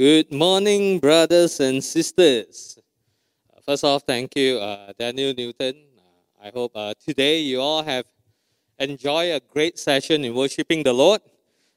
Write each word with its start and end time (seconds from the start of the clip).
Good 0.00 0.32
morning, 0.32 0.98
brothers 0.98 1.60
and 1.60 1.84
sisters. 1.84 2.78
First 3.66 3.84
off, 3.84 4.04
thank 4.06 4.34
you, 4.34 4.56
uh, 4.56 4.94
Daniel 4.98 5.34
Newton. 5.36 5.76
Uh, 5.98 6.46
I 6.46 6.50
hope 6.54 6.72
uh, 6.74 6.94
today 7.06 7.40
you 7.40 7.60
all 7.60 7.82
have 7.82 8.06
enjoyed 8.78 9.32
a 9.34 9.42
great 9.52 9.78
session 9.78 10.24
in 10.24 10.34
worshiping 10.34 10.82
the 10.84 10.94
Lord. 10.94 11.20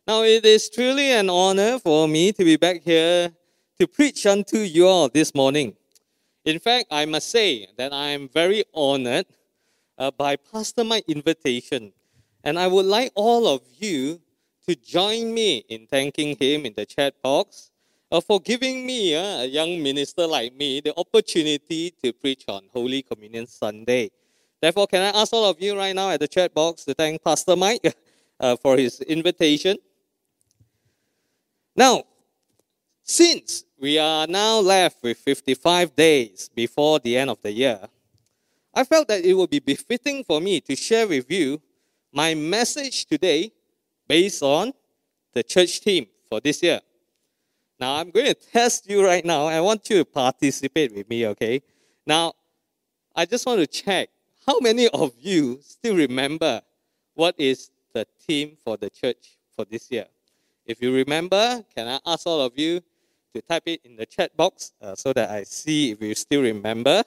Now, 0.07 0.23
it 0.23 0.45
is 0.45 0.69
truly 0.69 1.11
an 1.11 1.29
honor 1.29 1.79
for 1.79 2.07
me 2.07 2.31
to 2.31 2.45
be 2.45 2.55
back 2.55 2.83
here 2.83 3.29
to 3.77 3.87
preach 3.87 4.25
unto 4.25 4.59
you 4.59 4.87
all 4.87 5.09
this 5.09 5.35
morning. 5.35 5.75
In 6.45 6.59
fact, 6.59 6.87
I 6.91 7.03
must 7.03 7.29
say 7.29 7.67
that 7.75 7.91
I 7.91 8.07
am 8.15 8.29
very 8.29 8.63
honored 8.73 9.25
uh, 9.97 10.11
by 10.11 10.37
Pastor 10.37 10.85
Mike's 10.85 11.09
invitation, 11.09 11.91
and 12.41 12.57
I 12.57 12.67
would 12.67 12.85
like 12.85 13.11
all 13.15 13.49
of 13.49 13.63
you 13.77 14.21
to 14.65 14.75
join 14.75 15.33
me 15.33 15.65
in 15.67 15.87
thanking 15.87 16.37
him 16.39 16.65
in 16.65 16.73
the 16.73 16.85
chat 16.85 17.21
box 17.21 17.71
uh, 18.13 18.21
for 18.21 18.39
giving 18.39 18.85
me, 18.85 19.15
uh, 19.15 19.41
a 19.41 19.45
young 19.47 19.81
minister 19.81 20.27
like 20.27 20.55
me, 20.55 20.79
the 20.79 20.93
opportunity 20.95 21.91
to 22.03 22.13
preach 22.13 22.43
on 22.47 22.61
Holy 22.71 23.01
Communion 23.01 23.47
Sunday. 23.47 24.11
Therefore, 24.61 24.85
can 24.85 25.01
I 25.01 25.19
ask 25.19 25.33
all 25.33 25.49
of 25.49 25.59
you 25.59 25.75
right 25.75 25.95
now 25.95 26.11
at 26.11 26.19
the 26.19 26.27
chat 26.27 26.53
box 26.53 26.85
to 26.85 26.93
thank 26.93 27.23
Pastor 27.23 27.55
Mike 27.55 27.95
uh, 28.39 28.55
for 28.57 28.77
his 28.77 29.01
invitation? 29.01 29.77
Now, 31.75 32.03
since 33.01 33.65
we 33.79 33.97
are 33.97 34.27
now 34.27 34.59
left 34.59 35.01
with 35.01 35.17
55 35.17 35.95
days 35.95 36.51
before 36.55 36.99
the 36.99 37.17
end 37.17 37.31
of 37.31 37.41
the 37.41 37.51
year, 37.51 37.79
I 38.75 38.83
felt 38.83 39.07
that 39.07 39.25
it 39.25 39.33
would 39.33 39.49
be 39.49 39.59
befitting 39.59 40.23
for 40.23 40.39
me 40.39 40.61
to 40.61 40.75
share 40.75 41.07
with 41.07 41.31
you 41.31 41.59
my 42.11 42.35
message 42.35 43.05
today 43.05 43.51
based 44.07 44.43
on 44.43 44.71
the 45.33 45.41
church 45.41 45.79
theme 45.79 46.05
for 46.29 46.39
this 46.39 46.61
year. 46.61 46.79
Now, 47.79 47.95
I'm 47.95 48.11
going 48.11 48.27
to 48.27 48.33
test 48.33 48.89
you 48.89 49.05
right 49.05 49.25
now. 49.25 49.45
I 49.45 49.59
want 49.61 49.89
you 49.89 49.97
to 49.97 50.05
participate 50.05 50.93
with 50.93 51.09
me, 51.09 51.27
okay? 51.27 51.61
Now, 52.05 52.33
I 53.15 53.25
just 53.25 53.45
want 53.45 53.59
to 53.59 53.67
check 53.67 54.09
how 54.45 54.59
many 54.59 54.87
of 54.89 55.13
you 55.19 55.59
still 55.61 55.95
remember 55.95 56.61
what 57.13 57.35
is 57.37 57.71
the 57.93 58.05
theme 58.19 58.57
for 58.63 58.77
the 58.77 58.89
church 58.89 59.37
for 59.55 59.65
this 59.65 59.89
year? 59.91 60.05
If 60.65 60.81
you 60.81 60.93
remember, 60.93 61.63
can 61.75 61.87
I 61.87 61.99
ask 62.05 62.25
all 62.25 62.41
of 62.41 62.53
you 62.57 62.81
to 63.33 63.41
type 63.41 63.63
it 63.65 63.81
in 63.83 63.95
the 63.95 64.05
chat 64.05 64.35
box 64.35 64.73
uh, 64.81 64.95
so 64.95 65.13
that 65.13 65.29
I 65.29 65.43
see 65.43 65.91
if 65.91 66.01
you 66.01 66.15
still 66.15 66.41
remember? 66.41 67.03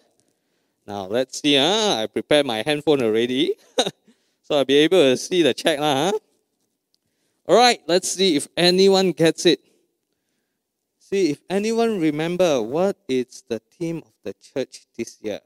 Now, 0.87 1.07
let's 1.07 1.41
see. 1.41 1.57
Huh? 1.57 2.03
I 2.03 2.07
prepared 2.07 2.47
my 2.47 2.63
handphone 2.65 3.03
already. 3.03 3.55
so 4.43 4.59
I'll 4.59 4.65
be 4.65 4.77
able 4.77 4.99
to 4.99 5.17
see 5.17 5.43
the 5.43 5.53
chat. 5.53 5.79
Huh? 5.79 6.13
All 7.49 7.57
right, 7.57 7.81
let's 7.87 8.11
see 8.11 8.37
if 8.37 8.49
anyone 8.57 9.13
gets 9.13 9.47
it. 9.47 9.61
See 11.07 11.31
if 11.31 11.39
anyone 11.49 12.01
remember 12.03 12.59
what 12.61 12.99
is 13.07 13.47
the 13.47 13.63
theme 13.63 14.03
of 14.03 14.11
the 14.27 14.35
church 14.43 14.91
this 14.99 15.23
year. 15.23 15.39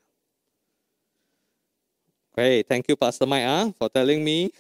Great, 2.32 2.64
thank 2.66 2.88
you, 2.88 2.96
Pastor 2.96 3.26
Mike, 3.26 3.44
huh, 3.44 3.70
for 3.76 3.90
telling 3.92 4.24
me. 4.24 4.52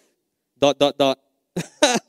Dot 0.60 0.78
dot 0.78 0.98
dot. 0.98 1.16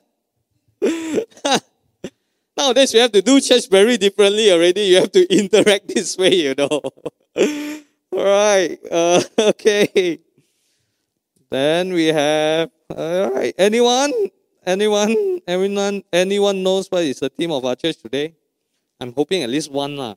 Nowadays, 2.58 2.94
you 2.94 3.00
have 3.00 3.14
to 3.14 3.22
do 3.22 3.40
church 3.40 3.70
very 3.70 3.96
differently 3.96 4.52
already. 4.52 4.82
You 4.92 5.08
have 5.08 5.12
to 5.14 5.24
interact 5.40 5.88
this 5.88 6.18
way, 6.18 6.52
you 6.52 6.56
know. 6.58 6.82
All 8.12 8.26
right. 8.28 8.76
Uh, 8.92 9.24
okay. 9.56 10.20
Then 11.50 11.94
we 11.94 12.08
have. 12.08 12.70
All 12.92 13.32
right. 13.32 13.56
Anyone? 13.58 14.12
Anyone? 14.66 15.40
Anyone? 15.48 16.04
Anyone 16.12 16.62
knows 16.62 16.92
what 16.92 17.04
is 17.04 17.22
the 17.22 17.30
theme 17.30 17.54
of 17.54 17.64
our 17.64 17.78
church 17.78 17.96
today? 17.96 18.36
I'm 19.02 19.12
hoping 19.18 19.42
at 19.42 19.50
least 19.50 19.74
one 19.74 19.98
lah. 19.98 20.14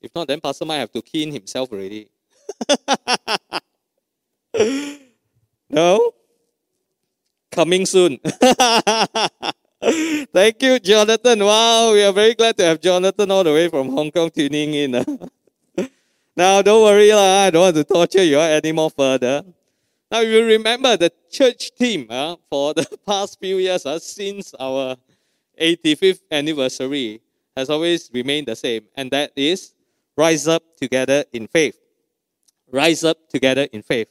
If 0.00 0.14
not, 0.14 0.26
then 0.26 0.40
Pastor 0.40 0.64
might 0.64 0.78
have 0.78 0.90
to 0.92 1.02
key 1.02 1.22
in 1.22 1.32
himself 1.32 1.70
already. 1.70 2.08
no? 5.68 6.12
Coming 7.52 7.84
soon. 7.84 8.18
Thank 10.32 10.62
you, 10.62 10.78
Jonathan. 10.80 11.44
Wow, 11.44 11.92
we 11.92 12.02
are 12.02 12.12
very 12.12 12.32
glad 12.32 12.56
to 12.56 12.64
have 12.64 12.80
Jonathan 12.80 13.30
all 13.30 13.44
the 13.44 13.52
way 13.52 13.68
from 13.68 13.90
Hong 13.90 14.10
Kong 14.10 14.30
tuning 14.30 14.72
in. 14.72 14.92
now, 16.36 16.62
don't 16.62 16.82
worry, 16.82 17.12
lah. 17.12 17.44
I 17.44 17.50
don't 17.50 17.60
want 17.60 17.76
to 17.76 17.84
torture 17.84 18.24
you 18.24 18.40
any 18.40 18.72
more 18.72 18.88
further. 18.88 19.44
Now, 20.10 20.20
you 20.20 20.42
remember 20.42 20.96
the 20.96 21.12
church 21.30 21.74
team 21.74 22.06
ah, 22.08 22.36
for 22.48 22.72
the 22.72 22.86
past 23.06 23.38
few 23.38 23.58
years 23.58 23.84
ah, 23.84 23.98
since 23.98 24.54
our 24.58 24.96
85th 25.60 26.20
anniversary 26.30 27.20
has 27.56 27.70
always 27.70 28.10
remained 28.12 28.48
the 28.48 28.56
same, 28.56 28.84
and 28.96 29.10
that 29.10 29.32
is 29.36 29.74
rise 30.16 30.46
up 30.48 30.62
together 30.76 31.24
in 31.32 31.46
faith. 31.46 31.78
Rise 32.70 33.04
up 33.04 33.28
together 33.28 33.68
in 33.72 33.82
faith. 33.82 34.08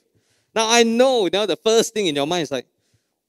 Now, 0.53 0.69
I 0.69 0.83
know 0.83 1.29
now 1.31 1.45
the 1.45 1.55
first 1.55 1.93
thing 1.93 2.07
in 2.07 2.15
your 2.15 2.27
mind 2.27 2.43
is 2.43 2.51
like, 2.51 2.67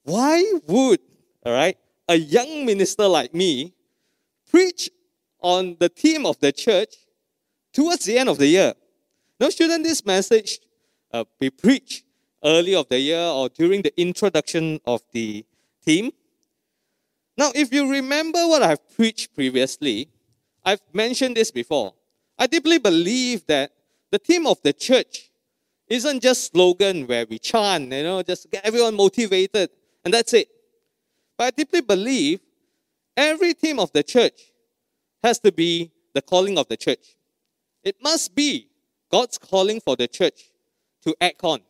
why 0.04 0.42
would, 0.66 1.00
all 1.46 1.52
right, 1.52 1.76
a 2.08 2.16
young 2.16 2.66
minister 2.66 3.06
like 3.06 3.32
me 3.32 3.72
preach 4.50 4.90
on 5.40 5.76
the 5.78 5.88
theme 5.88 6.26
of 6.26 6.38
the 6.40 6.52
church 6.52 6.94
towards 7.72 8.04
the 8.04 8.18
end 8.18 8.28
of 8.28 8.38
the 8.38 8.46
year? 8.46 8.74
Now, 9.38 9.48
shouldn't 9.50 9.84
this 9.84 10.04
message 10.04 10.58
uh, 11.12 11.24
be 11.38 11.50
preached 11.50 12.04
early 12.44 12.74
of 12.74 12.88
the 12.88 12.98
year 12.98 13.20
or 13.20 13.48
during 13.48 13.82
the 13.82 13.98
introduction 14.00 14.80
of 14.84 15.02
the 15.12 15.44
theme? 15.82 16.12
Now, 17.36 17.50
if 17.54 17.72
you 17.72 17.90
remember 17.90 18.46
what 18.46 18.62
I've 18.62 18.94
preached 18.94 19.34
previously, 19.34 20.08
I've 20.64 20.80
mentioned 20.92 21.36
this 21.36 21.50
before. 21.50 21.94
I 22.38 22.46
deeply 22.46 22.78
believe 22.78 23.46
that 23.46 23.72
the 24.10 24.18
theme 24.18 24.46
of 24.46 24.60
the 24.62 24.72
church 24.72 25.30
isn't 25.88 26.22
just 26.22 26.52
slogan 26.52 27.06
where 27.06 27.26
we 27.28 27.38
chant, 27.38 27.92
you 27.92 28.02
know, 28.02 28.22
just 28.22 28.50
get 28.50 28.64
everyone 28.64 28.94
motivated, 28.94 29.70
and 30.04 30.12
that's 30.12 30.32
it. 30.34 30.48
But 31.36 31.44
I 31.44 31.50
deeply 31.50 31.80
believe 31.80 32.40
every 33.16 33.52
theme 33.54 33.78
of 33.78 33.92
the 33.92 34.02
church 34.02 34.40
has 35.22 35.38
to 35.40 35.52
be 35.52 35.90
the 36.14 36.22
calling 36.22 36.58
of 36.58 36.68
the 36.68 36.76
church. 36.76 37.16
It 37.82 37.96
must 38.02 38.34
be 38.34 38.68
God's 39.10 39.38
calling 39.38 39.80
for 39.80 39.96
the 39.96 40.06
church 40.06 40.50
to 41.04 41.14
act 41.20 41.42
on. 41.42 41.60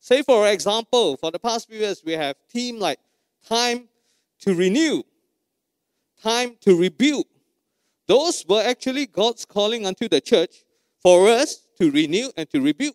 Say, 0.00 0.22
for 0.22 0.48
example, 0.48 1.16
for 1.16 1.30
the 1.30 1.38
past 1.38 1.68
few 1.68 1.78
years, 1.78 2.02
we 2.04 2.12
have 2.12 2.36
theme 2.50 2.78
like 2.78 2.98
time 3.48 3.88
to 4.40 4.54
renew, 4.54 5.02
time 6.22 6.56
to 6.60 6.76
rebuild. 6.76 7.26
Those 8.06 8.44
were 8.48 8.62
actually 8.62 9.06
God's 9.06 9.44
calling 9.44 9.86
unto 9.86 10.08
the 10.08 10.20
church 10.20 10.64
for 11.02 11.28
us 11.28 11.66
to 11.80 11.90
renew 11.90 12.30
and 12.36 12.48
to 12.50 12.60
rebuild. 12.60 12.94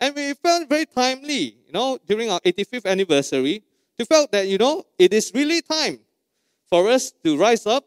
And 0.00 0.14
we 0.14 0.34
felt 0.34 0.68
very 0.68 0.86
timely, 0.86 1.56
you 1.66 1.72
know, 1.72 1.98
during 2.06 2.30
our 2.30 2.40
85th 2.40 2.86
anniversary, 2.86 3.64
to 3.98 4.06
felt 4.06 4.30
that, 4.30 4.46
you 4.46 4.58
know, 4.58 4.84
it 4.98 5.12
is 5.12 5.32
really 5.34 5.60
time 5.60 5.98
for 6.68 6.88
us 6.88 7.12
to 7.24 7.36
rise 7.36 7.66
up, 7.66 7.84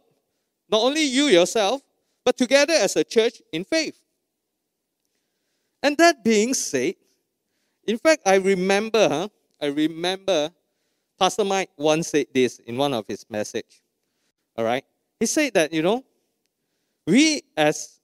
not 0.69 0.81
only 0.81 1.03
you 1.03 1.25
yourself, 1.25 1.81
but 2.25 2.37
together 2.37 2.73
as 2.73 2.95
a 2.95 3.03
church 3.03 3.41
in 3.53 3.63
faith. 3.63 3.97
And 5.81 5.97
that 5.97 6.23
being 6.23 6.53
said, 6.53 6.95
in 7.87 7.97
fact, 7.97 8.23
I 8.25 8.35
remember, 8.35 9.07
huh, 9.09 9.29
I 9.61 9.67
remember 9.67 10.51
Pastor 11.21 11.45
Mike 11.45 11.69
once 11.77 12.07
said 12.07 12.25
this 12.33 12.57
in 12.65 12.77
one 12.77 12.95
of 12.95 13.05
his 13.05 13.27
message. 13.29 13.83
All 14.57 14.65
right, 14.65 14.83
he 15.19 15.27
said 15.27 15.53
that 15.53 15.71
you 15.71 15.83
know, 15.83 16.03
we 17.05 17.43
as 17.55 17.99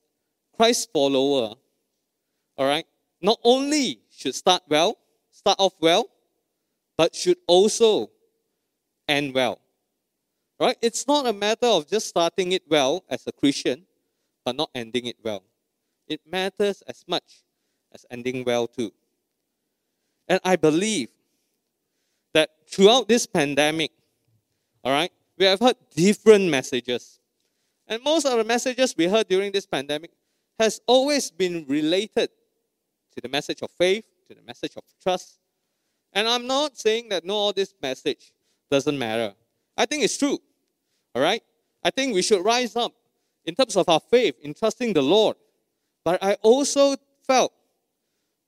Christ 0.56 0.90
follower, 0.94 1.56
all 2.58 2.68
right, 2.68 2.86
not 3.20 3.40
only 3.44 4.02
should 4.12 4.36
start 4.36 4.62
well, 4.70 5.00
start 5.32 5.60
off 5.60 5.74
well, 5.82 6.08
but 6.96 7.16
should 7.16 7.38
also 7.48 8.12
end 9.08 9.34
well. 9.34 9.58
Right? 10.60 10.78
It's 10.80 11.08
not 11.08 11.26
a 11.26 11.34
matter 11.34 11.66
of 11.66 11.90
just 11.90 12.10
starting 12.10 12.52
it 12.52 12.70
well 12.70 13.04
as 13.10 13.26
a 13.26 13.32
Christian, 13.32 13.88
but 14.46 14.56
not 14.56 14.70
ending 14.76 15.08
it 15.08 15.18
well. 15.24 15.42
It 16.08 16.22
matters 16.24 16.84
as 16.84 17.04
much 17.08 17.42
as 17.92 18.06
ending 18.12 18.44
well 18.44 18.68
too. 18.68 18.94
And 20.28 20.40
I 20.44 20.56
believe 20.56 21.10
that 22.38 22.52
throughout 22.70 23.08
this 23.08 23.26
pandemic, 23.26 23.90
all 24.84 24.92
right, 24.92 25.12
we 25.40 25.46
have 25.46 25.60
heard 25.60 25.76
different 25.96 26.48
messages. 26.48 27.20
And 27.88 28.04
most 28.04 28.28
of 28.28 28.38
the 28.38 28.44
messages 28.44 28.94
we 28.96 29.08
heard 29.08 29.28
during 29.28 29.52
this 29.52 29.66
pandemic 29.66 30.12
has 30.60 30.80
always 30.86 31.32
been 31.32 31.66
related 31.68 32.30
to 33.16 33.22
the 33.24 33.28
message 33.28 33.64
of 33.64 33.72
faith, 33.72 34.06
to 34.30 34.36
the 34.36 34.44
message 34.44 34.74
of 34.78 34.84
trust. 35.02 35.40
And 36.14 36.28
I'm 36.28 36.46
not 36.46 36.78
saying 36.78 37.10
that 37.10 37.26
no, 37.26 37.34
all 37.34 37.54
this 37.54 37.74
message 37.82 38.32
doesn't 38.70 39.00
matter. 39.00 39.34
I 39.76 39.88
think 39.88 40.04
it's 40.04 40.18
true. 40.20 40.38
All 41.16 41.24
right? 41.24 41.42
I 41.84 41.90
think 41.90 42.14
we 42.14 42.22
should 42.22 42.46
rise 42.46 42.76
up 42.76 42.94
in 43.46 43.56
terms 43.56 43.76
of 43.76 43.90
our 43.90 44.00
faith 44.00 44.36
in 44.44 44.54
trusting 44.54 44.94
the 44.94 45.02
Lord. 45.02 45.38
But 46.06 46.22
I 46.22 46.34
also 46.44 46.98
felt 47.26 47.52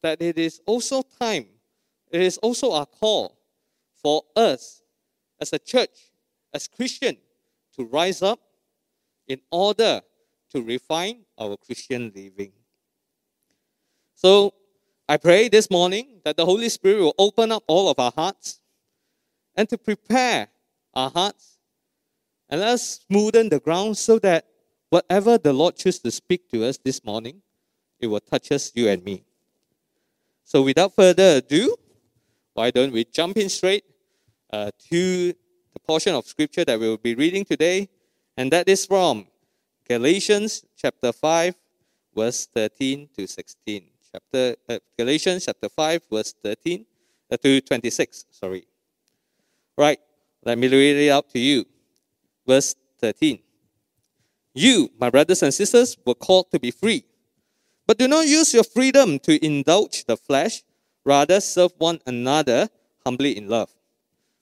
that 0.03 0.21
it 0.21 0.37
is 0.37 0.61
also 0.67 1.01
time, 1.19 1.47
it 2.11 2.21
is 2.21 2.37
also 2.37 2.71
our 2.73 2.85
call 2.85 3.38
for 4.01 4.23
us 4.35 4.81
as 5.39 5.53
a 5.53 5.59
church, 5.59 6.11
as 6.53 6.67
Christian, 6.67 7.17
to 7.75 7.85
rise 7.85 8.21
up 8.21 8.39
in 9.27 9.39
order 9.51 10.01
to 10.51 10.61
refine 10.61 11.25
our 11.37 11.55
Christian 11.57 12.11
living. 12.15 12.51
So 14.15 14.53
I 15.07 15.17
pray 15.17 15.47
this 15.47 15.69
morning 15.69 16.21
that 16.25 16.37
the 16.37 16.45
Holy 16.45 16.69
Spirit 16.69 17.01
will 17.01 17.15
open 17.17 17.51
up 17.51 17.63
all 17.67 17.89
of 17.89 17.99
our 17.99 18.11
hearts 18.15 18.59
and 19.55 19.69
to 19.69 19.77
prepare 19.77 20.47
our 20.93 21.09
hearts 21.09 21.57
and 22.49 22.61
let 22.61 22.69
us 22.69 22.99
smoothen 23.09 23.49
the 23.49 23.59
ground 23.59 23.97
so 23.97 24.19
that 24.19 24.45
whatever 24.89 25.37
the 25.37 25.53
Lord 25.53 25.75
chooses 25.75 26.01
to 26.01 26.11
speak 26.11 26.49
to 26.49 26.65
us 26.65 26.77
this 26.77 27.03
morning, 27.03 27.41
it 27.99 28.07
will 28.07 28.19
touch 28.19 28.51
us, 28.51 28.71
you 28.73 28.87
and 28.89 29.03
me. 29.03 29.23
So 30.43 30.63
without 30.63 30.95
further 30.95 31.37
ado, 31.37 31.75
why 32.59 32.71
don't 32.71 32.91
we 32.91 33.05
jump 33.05 33.37
in 33.37 33.47
straight 33.47 33.85
uh, 34.51 34.69
to 34.91 35.31
the 35.73 35.79
portion 35.87 36.13
of 36.13 36.25
scripture 36.27 36.65
that 36.65 36.77
we'll 36.77 36.97
be 36.97 37.15
reading 37.15 37.45
today, 37.45 37.87
and 38.35 38.51
that 38.51 38.67
is 38.67 38.85
from 38.85 39.25
Galatians 39.87 40.65
chapter 40.75 41.13
5, 41.13 41.55
verse 42.13 42.47
13 42.53 43.07
to 43.15 43.25
16. 43.25 43.83
Chapter 44.11 44.57
uh, 44.67 44.77
Galatians 44.97 45.45
chapter 45.45 45.69
5, 45.69 46.01
verse 46.11 46.33
13 46.43 46.85
uh, 47.31 47.37
to 47.37 47.61
26. 47.61 48.25
Sorry. 48.29 48.65
Right, 49.77 49.99
let 50.43 50.57
me 50.57 50.67
read 50.67 50.97
it 50.97 51.11
out 51.11 51.29
to 51.29 51.39
you. 51.39 51.63
Verse 52.45 52.75
13. 52.99 53.39
You, 54.53 54.89
my 54.99 55.09
brothers 55.09 55.43
and 55.43 55.53
sisters, 55.53 55.97
were 56.05 56.13
called 56.13 56.51
to 56.51 56.59
be 56.59 56.71
free. 56.71 57.05
But 57.87 57.97
do 57.97 58.09
not 58.09 58.27
use 58.27 58.53
your 58.53 58.65
freedom 58.65 59.17
to 59.19 59.45
indulge 59.45 60.03
the 60.03 60.17
flesh, 60.17 60.63
rather, 61.09 61.41
serve 61.41 61.73
one 61.79 61.99
another 62.05 62.69
humbly 63.03 63.35
in 63.35 63.49
love. 63.49 63.69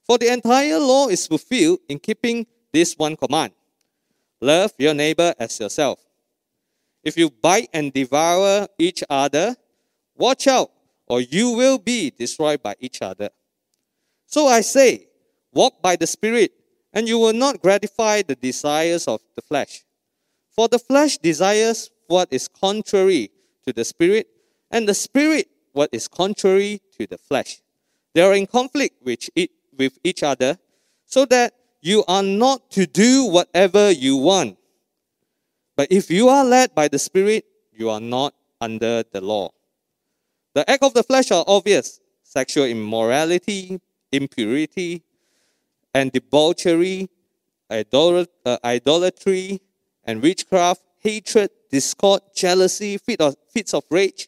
For 0.03 0.17
the 0.17 0.31
entire 0.31 0.79
law 0.79 1.07
is 1.07 1.25
fulfilled 1.25 1.79
in 1.87 1.99
keeping 1.99 2.45
this 2.73 2.93
one 2.97 3.15
command 3.15 3.53
love 4.39 4.71
your 4.77 4.93
neighbor 4.93 5.33
as 5.39 5.59
yourself. 5.59 5.99
If 7.03 7.17
you 7.17 7.31
bite 7.31 7.69
and 7.73 7.91
devour 7.91 8.67
each 8.77 9.03
other, 9.09 9.55
watch 10.15 10.45
out, 10.47 10.69
or 11.07 11.21
you 11.21 11.51
will 11.51 11.79
be 11.79 12.11
destroyed 12.11 12.61
by 12.61 12.75
each 12.79 13.01
other. 13.01 13.29
So 14.27 14.47
I 14.47 14.61
say, 14.61 15.07
walk 15.53 15.81
by 15.81 15.95
the 15.95 16.05
Spirit, 16.05 16.51
and 16.93 17.07
you 17.07 17.17
will 17.17 17.33
not 17.33 17.61
gratify 17.61 18.21
the 18.21 18.35
desires 18.35 19.07
of 19.07 19.21
the 19.35 19.41
flesh. 19.41 19.83
For 20.51 20.67
the 20.67 20.79
flesh 20.79 21.17
desires 21.17 21.89
what 22.07 22.27
is 22.31 22.47
contrary 22.47 23.31
to 23.65 23.73
the 23.73 23.85
Spirit, 23.85 24.27
and 24.69 24.87
the 24.87 24.93
Spirit 24.93 25.47
what 25.77 25.89
is 25.93 26.07
contrary 26.07 26.81
to 26.97 27.07
the 27.07 27.17
flesh. 27.17 27.61
They 28.13 28.21
are 28.21 28.33
in 28.33 28.47
conflict 28.47 28.95
with 29.05 29.99
each 30.03 30.23
other, 30.23 30.57
so 31.05 31.23
that 31.25 31.53
you 31.81 32.03
are 32.07 32.23
not 32.23 32.71
to 32.71 32.87
do 32.87 33.25
whatever 33.25 33.91
you 33.91 34.17
want. 34.17 34.57
But 35.77 35.91
if 35.91 36.09
you 36.09 36.27
are 36.27 36.43
led 36.43 36.73
by 36.73 36.87
the 36.87 36.97
Spirit, 36.97 37.45
you 37.71 37.89
are 37.89 38.01
not 38.01 38.33
under 38.59 39.03
the 39.03 39.21
law. 39.21 39.51
The 40.55 40.67
act 40.69 40.83
of 40.83 40.95
the 40.95 41.03
flesh 41.03 41.29
are 41.31 41.45
obvious 41.47 42.01
sexual 42.23 42.65
immorality, 42.65 43.79
impurity, 44.11 45.03
and 45.93 46.11
debauchery, 46.11 47.07
uh, 47.69 48.57
idolatry, 48.63 49.61
and 50.03 50.21
witchcraft, 50.21 50.81
hatred, 50.99 51.51
discord, 51.71 52.21
jealousy, 52.35 52.97
fits 52.97 53.73
of 53.73 53.83
rage, 53.89 54.27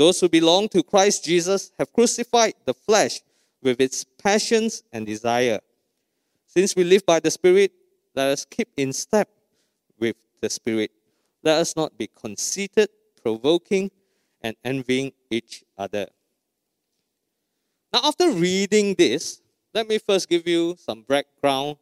Those 0.00 0.18
who 0.18 0.30
belong 0.30 0.70
to 0.70 0.82
Christ 0.82 1.26
Jesus 1.26 1.72
have 1.78 1.92
crucified 1.92 2.54
the 2.64 2.72
flesh 2.72 3.20
with 3.62 3.82
its 3.82 4.02
passions 4.02 4.82
and 4.94 5.04
desire. 5.04 5.60
Since 6.46 6.74
we 6.74 6.84
live 6.84 7.04
by 7.04 7.20
the 7.20 7.30
Spirit, 7.30 7.70
let 8.14 8.28
us 8.28 8.46
keep 8.46 8.68
in 8.78 8.94
step 8.94 9.28
with 9.98 10.16
the 10.40 10.48
Spirit. 10.48 10.90
Let 11.42 11.58
us 11.58 11.76
not 11.76 11.98
be 11.98 12.06
conceited, 12.06 12.88
provoking, 13.22 13.90
and 14.40 14.56
envying 14.64 15.12
each 15.30 15.64
other. 15.76 16.06
Now, 17.92 18.00
after 18.04 18.30
reading 18.30 18.94
this, 18.94 19.42
let 19.74 19.86
me 19.86 19.98
first 19.98 20.30
give 20.30 20.48
you 20.48 20.76
some 20.78 21.02
background 21.02 21.76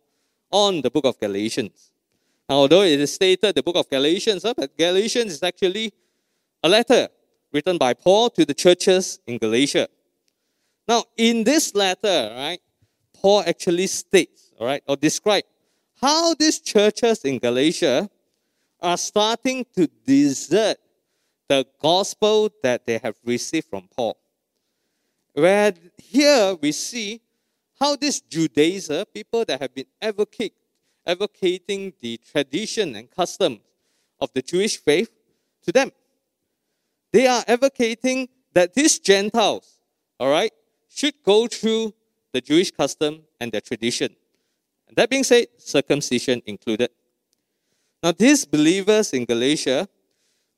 on 0.51 0.83
the 0.83 0.91
book 0.91 1.05
of 1.05 1.21
Galatians. 1.21 1.93
Now, 2.49 2.57
although 2.57 2.83
it 2.83 2.99
is 2.99 3.13
stated 3.13 3.55
the 3.55 3.63
book 3.63 3.77
of 3.77 3.89
Galatians, 3.89 4.45
uh, 4.45 4.55
but 4.55 4.77
Galatians 4.77 5.35
is 5.35 5.43
actually 5.45 5.93
a 6.65 6.69
letter 6.69 7.07
written 7.53 7.79
by 7.79 7.95
Paul 7.95 8.31
to 8.31 8.45
the 8.45 8.55
churches 8.55 9.19
in 9.27 9.39
Galatia. 9.39 9.89
Now, 10.87 11.05
in 11.17 11.45
this 11.45 11.75
letter, 11.75 12.33
right, 12.37 12.61
Paul 13.13 13.43
actually 13.47 13.87
states 13.87 14.49
all 14.59 14.67
right, 14.67 14.83
or 14.87 14.97
describe 14.97 15.45
how 16.01 16.35
these 16.35 16.61
churches 16.61 17.25
in 17.25 17.39
Galatia 17.39 18.11
are 18.81 18.97
starting 18.97 19.65
to 19.77 19.89
desert 20.07 20.79
the 21.49 21.67
gospel 21.81 22.51
that 22.63 22.87
they 22.87 22.99
have 22.99 23.15
received 23.25 23.69
from 23.69 23.89
Paul. 23.97 24.17
Where 25.33 25.73
here 25.97 26.57
we 26.61 26.73
see 26.73 27.21
how 27.79 27.97
these 27.97 28.21
Judaizers, 28.21 29.05
people 29.15 29.45
that 29.45 29.61
have 29.61 29.75
been 29.75 29.87
advocate, 30.03 30.53
advocating 31.07 31.93
the 32.01 32.19
tradition 32.19 32.97
and 32.97 33.11
customs 33.11 33.61
of 34.21 34.33
the 34.33 34.43
Jewish 34.43 34.77
faith 34.77 35.11
to 35.63 35.73
them. 35.73 35.93
They 37.13 37.27
are 37.27 37.45
advocating 37.47 38.29
that 38.53 38.75
these 38.75 38.99
Gentiles, 38.99 39.79
all 40.19 40.31
right, 40.31 40.53
should 40.89 41.15
go 41.25 41.47
through 41.47 41.95
the 42.33 42.41
Jewish 42.41 42.71
custom 42.71 43.23
and 43.41 43.53
their 43.53 43.61
tradition. 43.61 44.15
And 44.87 44.97
that 44.97 45.11
being 45.11 45.25
said, 45.25 45.47
circumcision 45.59 46.43
included. 46.47 46.91
Now, 48.03 48.13
these 48.13 48.45
believers 48.45 49.13
in 49.13 49.25
Galatia, 49.25 49.89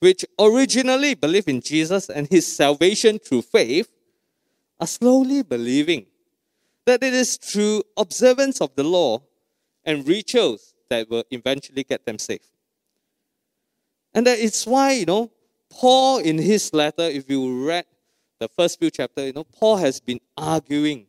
which 0.00 0.25
originally 0.38 1.14
believed 1.14 1.49
in 1.49 1.61
Jesus 1.61 2.09
and 2.09 2.28
his 2.28 2.47
salvation 2.47 3.19
through 3.19 3.42
faith, 3.42 3.88
are 4.78 4.87
slowly 4.87 5.42
believing 5.42 6.07
that 6.87 7.02
it 7.02 7.12
is 7.12 7.37
through 7.37 7.83
observance 7.97 8.61
of 8.61 8.75
the 8.75 8.85
law 8.85 9.23
and 9.85 10.07
rituals 10.09 10.75
that 10.88 11.09
will 11.09 11.25
eventually 11.30 11.85
get 11.85 12.04
them 12.04 12.19
saved. 12.19 12.47
And 14.14 14.26
that 14.26 14.38
is 14.38 14.64
why, 14.64 14.92
you 14.92 15.07
know, 15.07 15.30
Paul 15.71 16.19
in 16.19 16.39
his 16.39 16.73
letter, 16.75 17.05
if 17.05 17.31
you 17.31 17.67
read 17.67 17.87
the 18.39 18.49
first 18.49 18.79
few 18.79 18.91
chapters, 18.91 19.27
you 19.27 19.33
know, 19.33 19.45
Paul 19.45 19.77
has 19.77 20.00
been 20.00 20.21
arguing, 20.37 21.07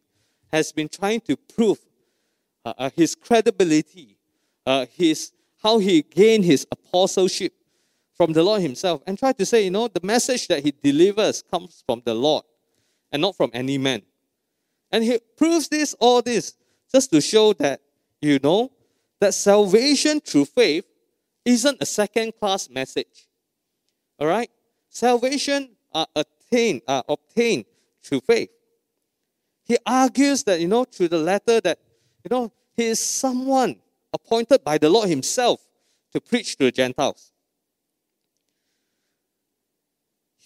has 0.51 0.71
been 0.71 0.87
trying 0.87 1.21
to 1.21 1.35
prove 1.35 1.79
uh, 2.63 2.73
uh, 2.77 2.89
his 2.95 3.15
credibility, 3.15 4.17
uh, 4.65 4.85
his 4.93 5.31
how 5.63 5.77
he 5.77 6.01
gained 6.01 6.43
his 6.43 6.65
apostleship 6.71 7.53
from 8.15 8.33
the 8.33 8.43
Lord 8.43 8.61
himself, 8.61 9.01
and 9.05 9.17
try 9.17 9.31
to 9.33 9.45
say, 9.45 9.65
you 9.65 9.71
know, 9.71 9.87
the 9.87 9.99
message 10.03 10.47
that 10.47 10.63
he 10.63 10.73
delivers 10.83 11.43
comes 11.43 11.83
from 11.85 12.01
the 12.05 12.13
Lord 12.13 12.43
and 13.11 13.21
not 13.21 13.35
from 13.35 13.51
any 13.53 13.77
man. 13.77 14.01
And 14.91 15.03
he 15.03 15.19
proves 15.37 15.69
this, 15.69 15.93
all 15.99 16.21
this, 16.21 16.53
just 16.91 17.11
to 17.11 17.21
show 17.21 17.53
that, 17.53 17.81
you 18.21 18.39
know, 18.43 18.71
that 19.19 19.33
salvation 19.33 20.19
through 20.19 20.45
faith 20.45 20.85
isn't 21.45 21.77
a 21.79 21.85
second 21.85 22.33
class 22.39 22.69
message. 22.69 23.27
All 24.21 24.27
right? 24.27 24.51
Salvation 24.87 25.71
are 25.91 26.05
attained, 26.15 26.83
are 26.87 27.03
obtained 27.09 27.65
through 28.03 28.21
faith. 28.21 28.51
He 29.65 29.77
argues 29.83 30.43
that, 30.43 30.59
you 30.59 30.67
know, 30.67 30.83
through 30.83 31.07
the 31.07 31.17
letter 31.17 31.59
that 31.61 31.79
you 32.23 32.29
know, 32.29 32.51
he 32.77 32.85
is 32.85 32.99
someone 32.99 33.77
appointed 34.13 34.63
by 34.63 34.77
the 34.77 34.89
Lord 34.89 35.09
Himself 35.09 35.65
to 36.13 36.21
preach 36.21 36.55
to 36.57 36.65
the 36.65 36.71
Gentiles. 36.71 37.31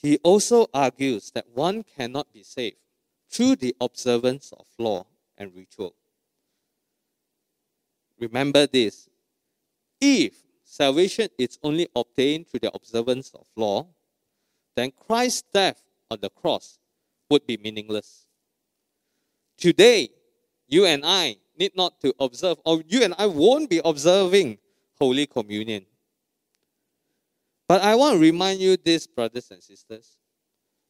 He 0.02 0.18
also 0.24 0.68
argues 0.74 1.32
that 1.32 1.46
one 1.54 1.84
cannot 1.84 2.32
be 2.32 2.44
saved 2.44 2.78
through 3.30 3.58
the 3.58 3.76
observance 3.82 4.54
of 4.58 4.66
law 4.78 5.06
and 5.38 5.54
ritual. 5.54 5.96
Remember 8.20 8.68
this 8.68 9.10
if 10.00 10.45
salvation 10.76 11.30
is 11.38 11.58
only 11.64 11.88
obtained 11.96 12.46
through 12.48 12.60
the 12.60 12.72
observance 12.76 13.32
of 13.34 13.46
law, 13.56 13.88
then 14.76 14.92
Christ's 14.92 15.44
death 15.54 15.82
on 16.12 16.20
the 16.22 16.30
cross 16.30 16.80
would 17.30 17.48
be 17.48 17.56
meaningless. 17.56 18.26
Today, 19.58 20.10
you 20.68 20.86
and 20.86 21.06
I 21.06 21.38
need 21.58 21.78
not 21.78 22.02
to 22.02 22.14
observe, 22.20 22.58
or 22.66 22.84
you 22.86 23.04
and 23.04 23.16
I 23.18 23.26
won't 23.26 23.70
be 23.70 23.80
observing 23.86 24.58
Holy 25.00 25.26
Communion. 25.26 25.86
But 27.70 27.82
I 27.82 27.96
want 27.96 28.16
to 28.16 28.20
remind 28.20 28.60
you 28.60 28.76
this, 28.76 29.08
brothers 29.08 29.50
and 29.52 29.64
sisters. 29.64 30.18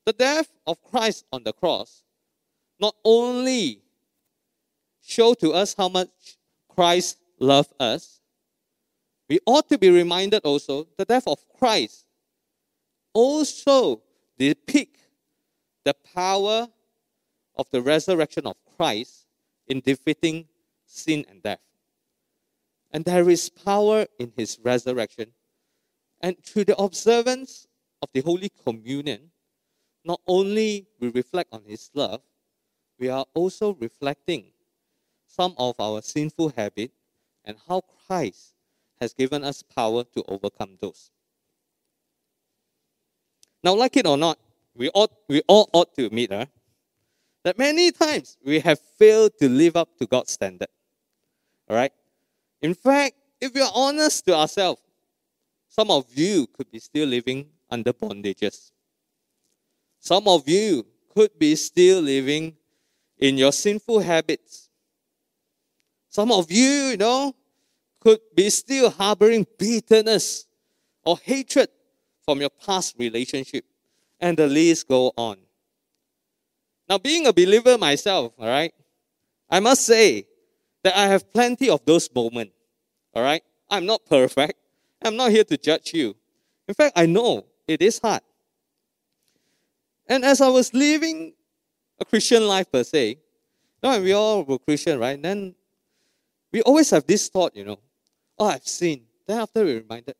The 0.03 0.13
death 0.13 0.49
of 0.65 0.81
Christ 0.81 1.25
on 1.31 1.43
the 1.43 1.53
cross 1.53 2.03
not 2.79 2.95
only 3.05 3.81
show 5.03 5.35
to 5.35 5.53
us 5.53 5.75
how 5.77 5.89
much 5.89 6.09
Christ 6.69 7.17
loved 7.39 7.73
us, 7.79 8.14
we 9.29 9.39
ought 9.45 9.67
to 9.69 9.77
be 9.77 9.89
reminded 9.89 10.41
also 10.43 10.87
the 10.97 11.05
death 11.05 11.27
of 11.27 11.39
Christ 11.57 12.05
also 13.13 14.01
depict 14.37 14.99
the 15.83 15.95
power 16.13 16.67
of 17.55 17.69
the 17.71 17.81
resurrection 17.81 18.45
of 18.45 18.57
Christ 18.77 19.25
in 19.67 19.79
defeating 19.79 20.47
sin 20.85 21.25
and 21.29 21.41
death. 21.41 21.61
And 22.91 23.05
there 23.05 23.29
is 23.29 23.49
power 23.49 24.05
in 24.19 24.31
his 24.35 24.59
resurrection. 24.61 25.31
And 26.21 26.37
through 26.43 26.65
the 26.65 26.77
observance 26.77 27.67
of 28.01 28.09
the 28.13 28.21
Holy 28.21 28.49
Communion, 28.63 29.31
not 30.03 30.21
only 30.27 30.87
we 30.99 31.09
reflect 31.09 31.53
on 31.53 31.63
his 31.65 31.89
love, 31.93 32.21
we 32.99 33.09
are 33.09 33.25
also 33.33 33.73
reflecting 33.75 34.45
some 35.27 35.53
of 35.57 35.75
our 35.79 36.01
sinful 36.01 36.53
habit 36.55 36.91
and 37.43 37.57
how 37.67 37.81
Christ 38.07 38.54
has 38.99 39.13
given 39.13 39.43
us 39.43 39.61
power 39.61 40.03
to 40.03 40.23
overcome 40.27 40.77
those. 40.81 41.11
Now, 43.63 43.75
like 43.75 43.97
it 43.97 44.05
or 44.05 44.17
not, 44.17 44.37
we, 44.75 44.89
ought, 44.89 45.11
we 45.27 45.41
all 45.47 45.69
ought 45.73 45.95
to 45.95 46.05
admit 46.05 46.31
huh, 46.31 46.45
that 47.43 47.57
many 47.57 47.91
times 47.91 48.37
we 48.43 48.59
have 48.59 48.79
failed 48.79 49.31
to 49.39 49.49
live 49.49 49.75
up 49.75 49.97
to 49.97 50.05
God's 50.05 50.31
standard. 50.31 50.67
All 51.69 51.75
right? 51.75 51.91
In 52.61 52.73
fact, 52.73 53.15
if 53.41 53.53
we 53.53 53.61
are 53.61 53.71
honest 53.73 54.25
to 54.25 54.35
ourselves, 54.35 54.81
some 55.67 55.91
of 55.91 56.05
you 56.15 56.47
could 56.47 56.71
be 56.71 56.79
still 56.79 57.07
living 57.07 57.47
under 57.69 57.91
bondages. 57.91 58.71
Some 59.99 60.27
of 60.27 60.47
you 60.47 60.85
could 61.13 61.37
be 61.37 61.55
still 61.55 62.01
living 62.01 62.55
in 63.17 63.37
your 63.37 63.51
sinful 63.51 63.99
habits. 63.99 64.69
Some 66.09 66.31
of 66.31 66.51
you, 66.51 66.91
you 66.91 66.97
know, 66.97 67.35
could 68.05 68.19
be 68.35 68.49
still 68.49 68.89
harboring 68.89 69.47
bitterness 69.57 70.45
or 71.03 71.17
hatred 71.23 71.69
from 72.23 72.39
your 72.39 72.49
past 72.49 72.95
relationship. 72.99 73.65
And 74.19 74.37
the 74.37 74.47
list 74.47 74.87
go 74.87 75.11
on. 75.17 75.37
Now, 76.87 76.99
being 76.99 77.25
a 77.27 77.33
believer 77.33 77.77
myself, 77.77 78.33
all 78.37 78.47
right, 78.47 78.73
I 79.49 79.59
must 79.59 79.85
say 79.85 80.27
that 80.83 80.95
I 80.95 81.07
have 81.07 81.33
plenty 81.33 81.69
of 81.69 81.83
those 81.85 82.09
moments. 82.13 82.53
All 83.13 83.23
right? 83.23 83.43
I'm 83.69 83.85
not 83.85 84.05
perfect. 84.05 84.53
I'm 85.03 85.15
not 85.15 85.31
here 85.31 85.43
to 85.43 85.57
judge 85.57 85.93
you. 85.93 86.15
In 86.67 86.73
fact, 86.73 86.93
I 86.95 87.07
know 87.07 87.45
it 87.67 87.81
is 87.81 87.99
hard. 87.99 88.21
And 90.07 90.23
as 90.23 90.41
I 90.41 90.47
was 90.47 90.73
living 90.73 91.33
a 91.99 92.05
Christian 92.05 92.47
life 92.47 92.71
per 92.71 92.83
se, 92.83 93.17
know, 93.85 94.01
we 94.01 94.13
all 94.13 94.43
were 94.43 94.59
Christian, 94.59 94.99
right? 94.99 95.21
Then 95.21 95.55
we 96.51 96.61
always 96.61 96.89
have 96.89 97.05
this 97.05 97.29
thought, 97.29 97.55
you 97.55 97.65
know, 97.65 97.79
oh, 98.37 98.47
I've 98.47 98.67
sinned. 98.67 99.01
Then 99.27 99.39
after 99.39 99.63
we're 99.63 99.79
reminded, 99.79 100.15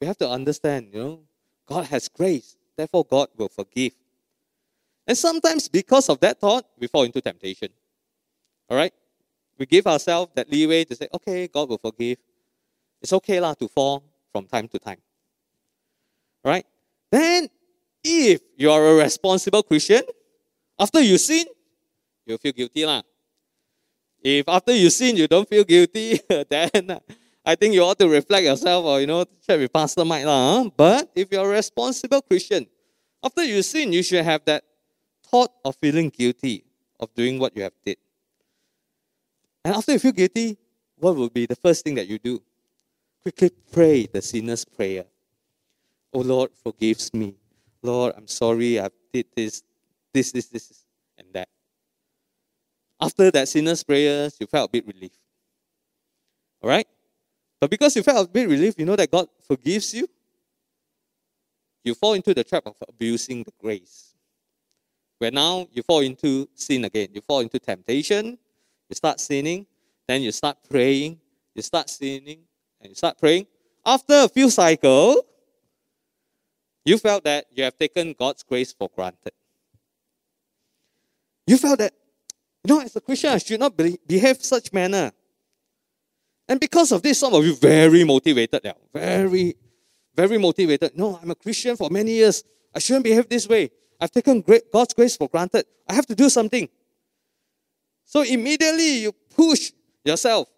we 0.00 0.06
have 0.06 0.16
to 0.18 0.28
understand, 0.28 0.88
you 0.92 1.00
know, 1.00 1.20
God 1.66 1.86
has 1.86 2.08
grace. 2.08 2.56
Therefore, 2.76 3.04
God 3.04 3.28
will 3.36 3.48
forgive. 3.48 3.92
And 5.06 5.16
sometimes 5.16 5.68
because 5.68 6.08
of 6.08 6.20
that 6.20 6.40
thought, 6.40 6.66
we 6.78 6.86
fall 6.86 7.04
into 7.04 7.20
temptation. 7.20 7.68
All 8.68 8.76
right? 8.76 8.92
We 9.58 9.66
give 9.66 9.86
ourselves 9.86 10.32
that 10.34 10.50
leeway 10.50 10.84
to 10.84 10.94
say, 10.94 11.08
okay, 11.14 11.48
God 11.48 11.68
will 11.68 11.78
forgive. 11.78 12.18
It's 13.00 13.12
okay 13.12 13.40
lah 13.40 13.54
to 13.54 13.68
fall 13.68 14.02
from 14.32 14.46
time 14.46 14.68
to 14.68 14.78
time. 14.78 14.98
All 16.44 16.50
right? 16.50 16.66
Then, 17.10 17.48
if 18.02 18.40
you 18.56 18.70
are 18.70 18.84
a 18.84 18.94
responsible 18.96 19.62
Christian, 19.62 20.02
after 20.78 21.00
you 21.00 21.18
sin, 21.18 21.46
you 22.26 22.36
feel 22.38 22.52
guilty 22.52 22.84
lah. 22.84 23.02
If 24.22 24.48
after 24.48 24.72
you 24.72 24.90
sin 24.90 25.16
you 25.16 25.28
don't 25.28 25.48
feel 25.48 25.64
guilty, 25.64 26.20
then 26.50 27.00
I 27.46 27.54
think 27.54 27.74
you 27.74 27.82
ought 27.84 27.98
to 28.00 28.08
reflect 28.08 28.42
yourself 28.42 28.84
or 28.84 29.00
you 29.00 29.06
know 29.06 29.24
check 29.46 29.60
with 29.60 29.72
Pastor 29.72 30.04
Mike 30.04 30.26
lah. 30.26 30.64
Huh? 30.64 30.70
But 30.76 31.12
if 31.14 31.30
you're 31.30 31.46
a 31.46 31.54
responsible 31.54 32.20
Christian, 32.22 32.66
after 33.22 33.44
you 33.44 33.62
sin, 33.62 33.92
you 33.92 34.02
should 34.02 34.24
have 34.24 34.42
that 34.46 34.64
thought 35.22 35.52
of 35.64 35.76
feeling 35.80 36.10
guilty 36.10 36.64
of 36.98 37.14
doing 37.14 37.38
what 37.38 37.56
you 37.56 37.62
have 37.62 37.72
did. 37.84 37.98
And 39.64 39.76
after 39.76 39.92
you 39.92 40.00
feel 40.00 40.10
guilty, 40.10 40.58
what 40.98 41.14
will 41.14 41.30
be 41.30 41.46
the 41.46 41.54
first 41.54 41.84
thing 41.84 41.94
that 41.94 42.08
you 42.08 42.18
do? 42.18 42.42
Quickly 43.22 43.50
pray 43.70 44.06
the 44.06 44.22
sinner's 44.22 44.64
prayer. 44.64 45.04
Oh 46.12 46.20
Lord, 46.20 46.50
forgives 46.64 47.14
me. 47.14 47.34
Lord, 47.80 48.14
I'm 48.16 48.26
sorry 48.26 48.80
I 48.80 48.88
did 49.12 49.26
this, 49.36 49.62
this, 50.12 50.32
this, 50.32 50.46
this, 50.46 50.84
and 51.16 51.28
that. 51.32 51.48
After 53.00 53.30
that 53.30 53.46
sinner's 53.46 53.84
prayer, 53.84 54.30
you 54.40 54.46
felt 54.48 54.70
a 54.70 54.72
bit 54.72 54.86
relief. 54.86 55.12
All 56.60 56.70
right? 56.70 56.86
But 57.60 57.70
because 57.70 57.96
you 57.96 58.02
felt 58.02 58.28
a 58.28 58.30
bit 58.30 58.48
relief, 58.48 58.74
you 58.78 58.84
know 58.84 58.96
that 58.96 59.10
God 59.10 59.28
forgives 59.46 59.94
you. 59.94 60.08
You 61.84 61.94
fall 61.94 62.14
into 62.14 62.34
the 62.34 62.44
trap 62.44 62.64
of 62.66 62.76
abusing 62.88 63.44
the 63.44 63.52
grace. 63.60 64.14
Where 65.18 65.30
now 65.30 65.66
you 65.72 65.82
fall 65.82 66.00
into 66.00 66.48
sin 66.54 66.84
again. 66.84 67.08
You 67.12 67.20
fall 67.20 67.40
into 67.40 67.58
temptation. 67.58 68.38
You 68.88 68.94
start 68.94 69.20
sinning. 69.20 69.66
Then 70.06 70.22
you 70.22 70.32
start 70.32 70.58
praying. 70.68 71.18
You 71.54 71.62
start 71.62 71.88
sinning 71.88 72.40
and 72.80 72.90
you 72.90 72.94
start 72.94 73.18
praying, 73.18 73.46
after 73.84 74.14
a 74.14 74.28
few 74.28 74.50
cycles, 74.50 75.22
you 76.84 76.98
felt 76.98 77.24
that 77.24 77.46
you 77.52 77.64
have 77.64 77.76
taken 77.76 78.14
God's 78.18 78.42
grace 78.42 78.72
for 78.72 78.88
granted. 78.94 79.32
You 81.46 81.56
felt 81.56 81.78
that, 81.78 81.92
you 82.64 82.74
know, 82.74 82.80
as 82.80 82.94
a 82.96 83.00
Christian, 83.00 83.30
I 83.30 83.38
should 83.38 83.60
not 83.60 83.76
be, 83.76 83.98
behave 84.06 84.42
such 84.42 84.72
manner. 84.72 85.12
And 86.48 86.60
because 86.60 86.92
of 86.92 87.02
this, 87.02 87.18
some 87.18 87.34
of 87.34 87.44
you 87.44 87.54
very 87.56 88.04
motivated 88.04 88.62
now, 88.62 88.74
very, 88.92 89.56
very 90.14 90.38
motivated. 90.38 90.96
No, 90.96 91.18
I'm 91.20 91.30
a 91.30 91.34
Christian 91.34 91.76
for 91.76 91.90
many 91.90 92.12
years. 92.12 92.44
I 92.74 92.78
shouldn't 92.78 93.04
behave 93.04 93.28
this 93.28 93.48
way. 93.48 93.70
I've 94.00 94.10
taken 94.12 94.40
great, 94.40 94.70
God's 94.72 94.94
grace 94.94 95.16
for 95.16 95.28
granted. 95.28 95.64
I 95.88 95.94
have 95.94 96.06
to 96.06 96.14
do 96.14 96.28
something. 96.28 96.68
So 98.04 98.22
immediately 98.22 98.98
you 98.98 99.12
push 99.12 99.72
yourself 100.04 100.48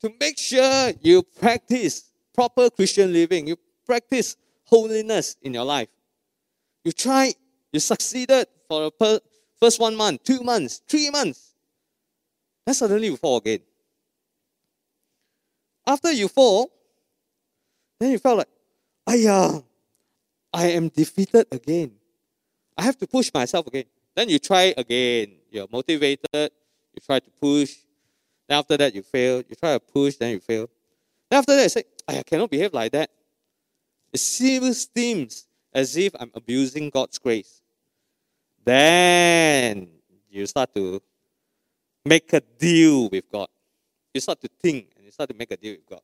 to 0.00 0.10
make 0.18 0.38
sure 0.38 0.92
you 1.02 1.22
practice 1.22 2.10
proper 2.34 2.70
Christian 2.70 3.12
living, 3.12 3.48
you 3.48 3.56
practice 3.84 4.36
holiness 4.64 5.36
in 5.42 5.54
your 5.54 5.64
life. 5.64 5.88
You 6.84 6.92
try, 6.92 7.34
you 7.72 7.80
succeeded 7.80 8.46
for 8.68 8.90
per, 8.90 9.20
first 9.60 9.80
one 9.80 9.96
month, 9.96 10.22
two 10.22 10.40
months, 10.42 10.80
three 10.88 11.10
months. 11.10 11.54
Then 12.64 12.74
suddenly 12.74 13.08
you 13.08 13.16
fall 13.16 13.38
again. 13.38 13.60
After 15.88 16.12
you 16.12 16.28
fall, 16.28 16.70
then 17.98 18.12
you 18.12 18.18
felt 18.18 18.38
like, 18.38 18.48
yeah, 19.08 19.60
I 20.52 20.66
am 20.66 20.88
defeated 20.88 21.46
again. 21.50 21.92
I 22.76 22.82
have 22.82 22.98
to 22.98 23.06
push 23.06 23.30
myself 23.32 23.66
again. 23.66 23.86
Then 24.14 24.28
you 24.28 24.38
try 24.38 24.74
again. 24.76 25.36
You're 25.50 25.66
motivated. 25.72 26.18
You 26.34 27.00
try 27.04 27.20
to 27.20 27.30
push. 27.30 27.74
Then 28.46 28.58
after 28.58 28.76
that, 28.76 28.94
you 28.94 29.02
fail. 29.02 29.38
You 29.48 29.56
try 29.56 29.72
to 29.72 29.80
push, 29.80 30.16
then 30.16 30.32
you 30.32 30.40
fail. 30.40 30.68
Then 31.30 31.38
after 31.38 31.56
that, 31.56 31.62
you 31.62 31.68
say, 31.70 31.84
I 32.06 32.22
cannot 32.22 32.50
behave 32.50 32.74
like 32.74 32.92
that. 32.92 33.10
It 34.12 34.18
seems 34.20 35.46
as 35.72 35.96
if 35.96 36.14
I'm 36.20 36.30
abusing 36.34 36.90
God's 36.90 37.18
grace. 37.18 37.62
Then 38.62 39.88
you 40.28 40.44
start 40.46 40.74
to 40.74 41.00
make 42.04 42.30
a 42.34 42.40
deal 42.40 43.08
with 43.08 43.24
God. 43.32 43.48
You 44.12 44.20
start 44.20 44.40
to 44.42 44.48
think 44.60 44.90
you 45.08 45.12
start 45.12 45.30
to 45.30 45.34
make 45.34 45.50
a 45.50 45.56
deal 45.56 45.72
with 45.72 45.86
God. 45.88 46.02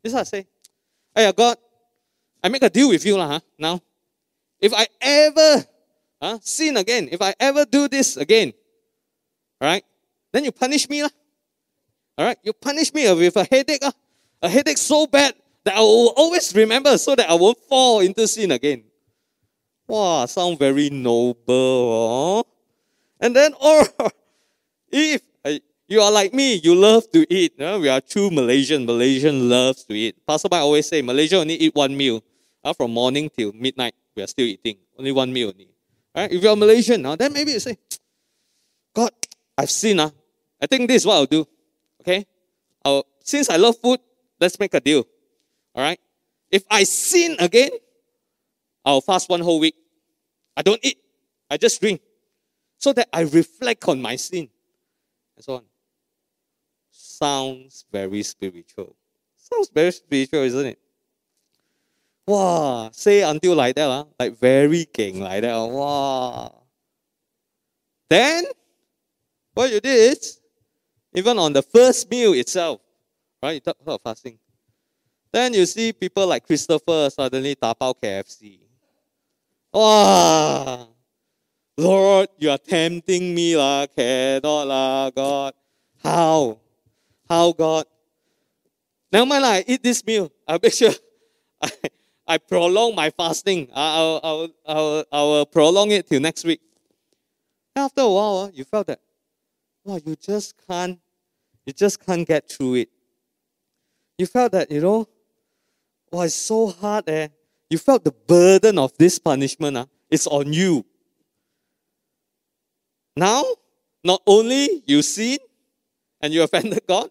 You 0.00 0.10
start 0.10 0.24
to 0.26 0.30
say, 0.30 0.46
Hey, 1.12 1.32
God, 1.32 1.56
I 2.42 2.48
make 2.48 2.62
a 2.62 2.70
deal 2.70 2.88
with 2.88 3.04
you 3.04 3.18
lah, 3.18 3.26
huh, 3.26 3.40
now. 3.58 3.82
If 4.60 4.72
I 4.72 4.86
ever 5.00 5.66
huh, 6.22 6.38
sin 6.40 6.76
again, 6.76 7.08
if 7.10 7.20
I 7.20 7.34
ever 7.40 7.64
do 7.64 7.88
this 7.88 8.16
again, 8.16 8.52
right, 9.60 9.84
then 10.30 10.44
you 10.44 10.52
punish 10.52 10.88
me. 10.88 11.02
Lah. 11.02 11.10
All 12.16 12.26
right, 12.26 12.38
you 12.44 12.52
punish 12.52 12.94
me 12.94 13.12
with 13.12 13.34
a 13.36 13.42
headache, 13.42 13.82
uh, 13.82 13.90
a 14.40 14.48
headache 14.48 14.78
so 14.78 15.08
bad 15.08 15.34
that 15.64 15.74
I 15.74 15.80
will 15.80 16.14
always 16.16 16.54
remember 16.54 16.96
so 16.96 17.16
that 17.16 17.28
I 17.28 17.34
won't 17.34 17.58
fall 17.68 18.00
into 18.00 18.26
sin 18.28 18.52
again. 18.52 18.84
Wow, 19.88 20.26
sound 20.26 20.60
very 20.60 20.90
noble. 20.90 21.34
Oh. 21.48 22.44
And 23.20 23.34
then, 23.34 23.52
or 23.60 23.82
if 24.92 25.22
uh, 25.22 25.27
you 25.88 26.00
are 26.00 26.12
like 26.12 26.34
me, 26.34 26.54
you 26.56 26.74
love 26.74 27.10
to 27.12 27.26
eat. 27.32 27.54
You 27.58 27.64
know? 27.64 27.80
We 27.80 27.88
are 27.88 28.00
true 28.00 28.30
Malaysian. 28.30 28.84
Malaysian 28.84 29.48
loves 29.48 29.84
to 29.84 29.94
eat. 29.94 30.16
Pastor 30.26 30.48
Mike 30.50 30.60
always 30.60 30.86
say, 30.86 31.00
Malaysia 31.00 31.38
only 31.40 31.54
eat 31.54 31.74
one 31.74 31.96
meal. 31.96 32.22
Uh, 32.62 32.72
from 32.74 32.92
morning 32.92 33.30
till 33.34 33.52
midnight, 33.52 33.94
we 34.14 34.22
are 34.22 34.26
still 34.26 34.46
eating. 34.46 34.76
Only 34.98 35.12
one 35.12 35.32
meal 35.32 35.48
only. 35.48 35.68
Right? 36.14 36.30
If 36.30 36.42
you 36.42 36.48
are 36.48 36.56
Malaysian, 36.56 37.06
uh, 37.06 37.16
then 37.16 37.32
maybe 37.32 37.52
you 37.52 37.60
say, 37.60 37.78
God, 38.94 39.10
I've 39.56 39.70
sinned. 39.70 40.00
Uh. 40.00 40.10
I 40.60 40.66
think 40.66 40.88
this 40.88 41.02
is 41.02 41.06
what 41.06 41.14
I'll 41.14 41.26
do. 41.26 41.46
Okay? 42.02 42.26
I'll, 42.84 43.06
since 43.24 43.48
I 43.48 43.56
love 43.56 43.76
food, 43.78 44.00
let's 44.40 44.58
make 44.60 44.74
a 44.74 44.80
deal. 44.80 45.04
All 45.74 45.82
right? 45.82 46.00
If 46.50 46.64
I 46.70 46.84
sin 46.84 47.36
again, 47.38 47.70
I'll 48.84 49.00
fast 49.00 49.28
one 49.28 49.40
whole 49.40 49.60
week. 49.60 49.76
I 50.56 50.62
don't 50.62 50.80
eat. 50.82 50.98
I 51.50 51.56
just 51.56 51.80
drink. 51.80 52.00
So 52.78 52.92
that 52.92 53.08
I 53.12 53.22
reflect 53.22 53.88
on 53.88 54.02
my 54.02 54.16
sin. 54.16 54.48
And 55.36 55.44
so 55.44 55.54
on. 55.54 55.62
Sounds 57.00 57.84
very 57.92 58.24
spiritual. 58.24 58.96
Sounds 59.36 59.70
very 59.72 59.92
spiritual, 59.92 60.42
isn't 60.42 60.66
it? 60.66 60.78
Wow, 62.26 62.90
say 62.92 63.22
until 63.22 63.54
like 63.54 63.76
that, 63.76 63.88
uh, 63.88 64.04
like 64.18 64.36
very 64.36 64.84
king 64.84 65.20
like 65.20 65.42
that. 65.42 65.56
Wow. 65.56 66.64
Then, 68.10 68.46
what 69.54 69.70
you 69.70 69.78
did 69.78 70.12
is, 70.12 70.40
even 71.14 71.38
on 71.38 71.52
the 71.52 71.62
first 71.62 72.10
meal 72.10 72.32
itself, 72.32 72.80
right? 73.40 73.52
You 73.52 73.60
talk 73.60 73.76
about 73.80 74.02
fasting. 74.02 74.36
Then 75.30 75.54
you 75.54 75.66
see 75.66 75.92
people 75.92 76.26
like 76.26 76.44
Christopher 76.46 77.10
suddenly 77.10 77.54
tap 77.54 77.76
out 77.80 78.02
KFC. 78.02 78.58
Wow. 79.72 80.88
Lord, 81.76 82.28
you 82.38 82.50
are 82.50 82.58
tempting 82.58 83.32
me, 83.32 83.56
la, 83.56 83.86
cannot, 83.86 84.66
la, 84.66 85.10
God. 85.10 85.54
How? 86.02 86.58
How, 87.28 87.52
God? 87.52 87.84
Never 89.12 89.26
mind, 89.26 89.44
I 89.44 89.64
eat 89.66 89.82
this 89.82 90.04
meal. 90.04 90.30
I'll 90.46 90.58
make 90.62 90.72
sure 90.72 90.92
I, 91.62 91.70
I 92.26 92.38
prolong 92.38 92.94
my 92.94 93.10
fasting. 93.10 93.68
I'll, 93.74 94.20
I'll, 94.22 94.48
I'll, 94.66 95.04
I'll 95.12 95.46
prolong 95.46 95.90
it 95.90 96.08
till 96.08 96.20
next 96.20 96.44
week. 96.44 96.60
After 97.74 98.02
a 98.02 98.08
while, 98.08 98.38
uh, 98.38 98.50
you 98.52 98.64
felt 98.64 98.86
that, 98.88 99.00
wow, 99.84 99.98
you 100.04 100.16
just 100.16 100.54
can't, 100.66 100.98
you 101.64 101.72
just 101.72 102.04
can't 102.04 102.26
get 102.26 102.50
through 102.50 102.74
it. 102.74 102.88
You 104.18 104.26
felt 104.26 104.52
that, 104.52 104.70
you 104.70 104.80
know, 104.80 105.06
wow, 106.10 106.22
it's 106.22 106.34
so 106.34 106.66
hard. 106.68 107.08
Eh? 107.08 107.28
You 107.70 107.78
felt 107.78 108.04
the 108.04 108.12
burden 108.12 108.78
of 108.78 108.96
this 108.98 109.18
punishment. 109.18 109.76
Uh, 109.76 109.86
it's 110.10 110.26
on 110.26 110.52
you. 110.52 110.84
Now, 113.16 113.44
not 114.02 114.22
only 114.26 114.82
you 114.86 115.02
sin 115.02 115.38
and 116.20 116.32
you 116.32 116.42
offended 116.42 116.80
God, 116.88 117.10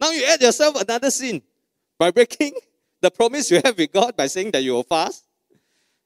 now 0.00 0.10
you 0.10 0.24
add 0.26 0.40
yourself 0.40 0.80
another 0.80 1.10
sin 1.10 1.42
by 1.98 2.10
breaking 2.10 2.54
the 3.00 3.10
promise 3.10 3.50
you 3.50 3.60
have 3.64 3.76
with 3.76 3.92
God 3.92 4.16
by 4.16 4.26
saying 4.26 4.50
that 4.52 4.62
you 4.62 4.72
will 4.72 4.82
fast 4.82 5.24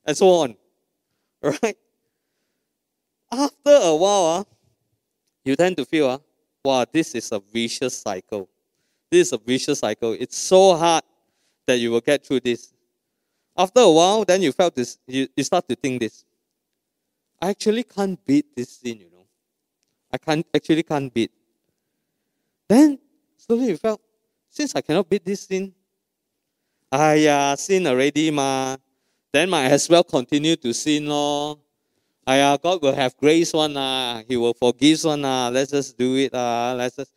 and 0.04 0.16
so 0.16 0.28
on. 0.28 0.56
Right? 1.42 1.76
After 3.30 3.70
a 3.70 3.94
while, 3.94 4.40
uh, 4.40 4.44
you 5.44 5.54
tend 5.54 5.76
to 5.76 5.84
feel, 5.84 6.08
uh, 6.08 6.18
wow, 6.64 6.84
this 6.90 7.14
is 7.14 7.30
a 7.30 7.38
vicious 7.38 7.96
cycle. 7.98 8.48
This 9.10 9.28
is 9.28 9.32
a 9.34 9.38
vicious 9.38 9.78
cycle. 9.78 10.16
It's 10.18 10.36
so 10.36 10.76
hard 10.76 11.04
that 11.66 11.78
you 11.78 11.90
will 11.92 12.00
get 12.00 12.26
through 12.26 12.40
this. 12.40 12.72
After 13.56 13.80
a 13.80 13.90
while, 13.90 14.24
then 14.24 14.42
you 14.42 14.50
felt 14.52 14.74
this, 14.74 14.98
you, 15.06 15.28
you 15.36 15.44
start 15.44 15.68
to 15.68 15.76
think 15.76 16.00
this. 16.00 16.24
I 17.40 17.50
actually 17.50 17.84
can't 17.84 18.18
beat 18.26 18.46
this 18.56 18.70
sin, 18.70 18.98
you 18.98 19.10
know. 19.12 19.26
I 20.12 20.18
can't 20.18 20.46
actually 20.54 20.82
can't 20.82 21.12
beat. 21.12 21.30
Then 22.68 22.98
slowly 23.48 23.68
you 23.68 23.76
felt, 23.78 24.00
since 24.50 24.76
I 24.76 24.82
cannot 24.82 25.08
beat 25.08 25.24
this 25.24 25.48
sin, 25.48 25.72
I 26.92 27.26
uh, 27.26 27.56
sin 27.56 27.86
already, 27.86 28.30
ma. 28.30 28.76
Then 29.32 29.48
might 29.48 29.68
as 29.68 29.88
well 29.88 30.04
continue 30.04 30.56
to 30.56 30.72
sin, 30.72 31.06
lor. 31.06 31.58
Uh, 32.26 32.56
God 32.58 32.82
will 32.82 32.94
have 32.94 33.16
grace 33.16 33.52
one, 33.54 33.74
uh, 33.76 34.22
He 34.28 34.36
will 34.36 34.52
forgive 34.52 35.04
one, 35.04 35.24
uh, 35.24 35.50
let's 35.50 35.70
just 35.70 35.96
do 35.96 36.16
it, 36.16 36.34
uh, 36.34 36.74
let's 36.76 36.96
just, 36.96 37.12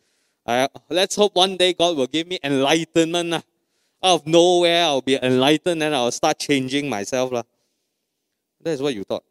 uh, 0.46 0.68
let's 0.88 1.14
hope 1.16 1.36
one 1.36 1.56
day 1.56 1.74
God 1.74 1.96
will 1.96 2.06
give 2.06 2.26
me 2.26 2.38
enlightenment. 2.42 3.34
Uh. 3.34 3.42
Out 4.04 4.14
of 4.22 4.26
nowhere, 4.26 4.84
I'll 4.84 5.00
be 5.00 5.16
enlightened 5.22 5.80
and 5.82 5.94
I'll 5.94 6.10
start 6.10 6.38
changing 6.38 6.88
myself. 6.88 7.32
Uh. 7.32 7.42
That's 8.60 8.80
what 8.80 8.94
you 8.94 9.04
thought. 9.04 9.24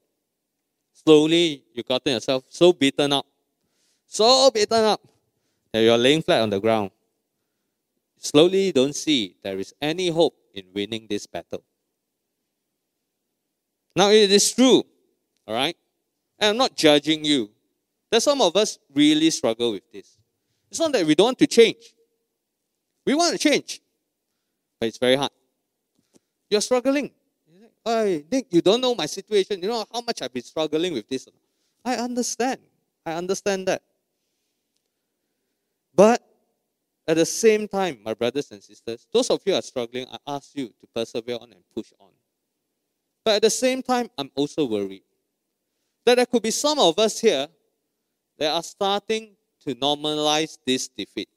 Slowly, 0.94 1.64
you 1.74 1.84
gotten 1.84 2.14
yourself 2.14 2.46
so 2.48 2.72
beaten 2.72 3.12
up, 3.12 3.26
so 4.06 4.52
beaten 4.52 4.86
up 4.86 5.02
that 5.74 5.82
you're 5.82 5.98
laying 5.98 6.22
flat 6.22 6.42
on 6.42 6.50
the 6.50 6.60
ground. 6.60 6.92
Slowly, 8.18 8.72
don't 8.72 8.96
see 8.96 9.36
there 9.44 9.58
is 9.58 9.74
any 9.82 10.10
hope 10.10 10.36
in 10.54 10.66
winning 10.74 11.08
this 11.10 11.26
battle. 11.26 11.64
Now, 13.96 14.10
it 14.10 14.32
is 14.32 14.52
true, 14.52 14.84
all 15.48 15.56
right? 15.56 15.76
And 16.40 16.52
I'm 16.52 16.58
not 16.58 16.76
judging 16.76 17.26
you. 17.26 17.50
That 18.12 18.22
some 18.22 18.42
of 18.42 18.56
us 18.56 18.78
really 18.94 19.30
struggle 19.30 19.72
with 19.72 19.90
this. 19.92 20.18
It's 20.70 20.80
not 20.80 20.92
that 20.94 21.06
we 21.06 21.16
don't 21.16 21.26
want 21.26 21.40
to 21.40 21.48
change. 21.48 21.94
We 23.06 23.16
want 23.16 23.34
to 23.34 23.40
change, 23.40 23.82
but 24.80 24.88
it's 24.88 24.98
very 24.98 25.16
hard. 25.16 25.32
You're 26.50 26.62
struggling. 26.62 27.12
Hey, 27.84 28.24
Nick, 28.32 28.48
you 28.52 28.62
don't 28.62 28.80
know 28.80 28.94
my 28.94 29.08
situation. 29.08 29.62
You 29.62 29.70
know 29.70 29.86
how 29.92 30.02
much 30.02 30.22
I've 30.22 30.34
been 30.34 30.44
struggling 30.44 30.94
with 30.94 31.08
this. 31.08 31.28
I 31.84 31.96
understand. 31.96 32.60
I 33.06 33.14
understand 33.14 33.68
that. 33.68 33.82
But 36.02 36.20
at 37.08 37.18
the 37.18 37.28
same 37.28 37.68
time, 37.68 38.00
my 38.04 38.16
brothers 38.16 38.50
and 38.50 38.64
sisters, 38.64 39.06
those 39.14 39.30
of 39.30 39.40
you 39.46 39.54
are 39.54 39.62
struggling, 39.62 40.08
I 40.12 40.18
ask 40.26 40.50
you 40.56 40.70
to 40.70 40.88
persevere 40.96 41.38
on 41.40 41.52
and 41.52 41.64
push 41.76 41.94
on. 42.00 42.10
But 43.24 43.36
at 43.36 43.42
the 43.44 43.52
same 43.52 43.84
time, 43.84 44.10
I'm 44.18 44.32
also 44.34 44.66
worried 44.66 45.04
that 46.04 46.16
there 46.16 46.26
could 46.26 46.42
be 46.42 46.50
some 46.50 46.80
of 46.80 46.98
us 46.98 47.20
here 47.20 47.48
that 48.40 48.52
are 48.52 48.64
starting 48.64 49.36
to 49.64 49.76
normalize 49.76 50.58
this 50.66 50.88
defeat. 50.88 51.30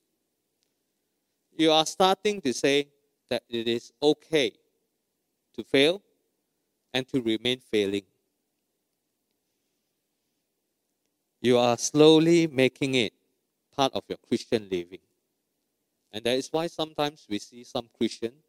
You 1.59 1.71
are 1.71 1.85
starting 1.85 2.41
to 2.41 2.55
say 2.55 2.89
that 3.29 3.43
it 3.51 3.69
is 3.69 3.93
okay 4.03 4.51
to 5.57 5.63
fail 5.63 6.01
and 6.95 7.07
to 7.09 7.21
remain 7.21 7.61
failing. 7.61 8.07
You 11.43 11.59
are 11.59 11.77
slowly 11.77 12.47
making 12.47 12.95
it 12.95 13.13
part 13.77 13.93
of 13.95 14.03
your 14.09 14.19
Christian 14.29 14.69
living. 14.71 15.01
And 16.13 16.25
that 16.25 16.37
is 16.37 16.49
why 16.51 16.67
sometimes 16.69 17.27
we 17.29 17.39
see 17.39 17.65
some 17.65 17.89
Christians 17.97 18.45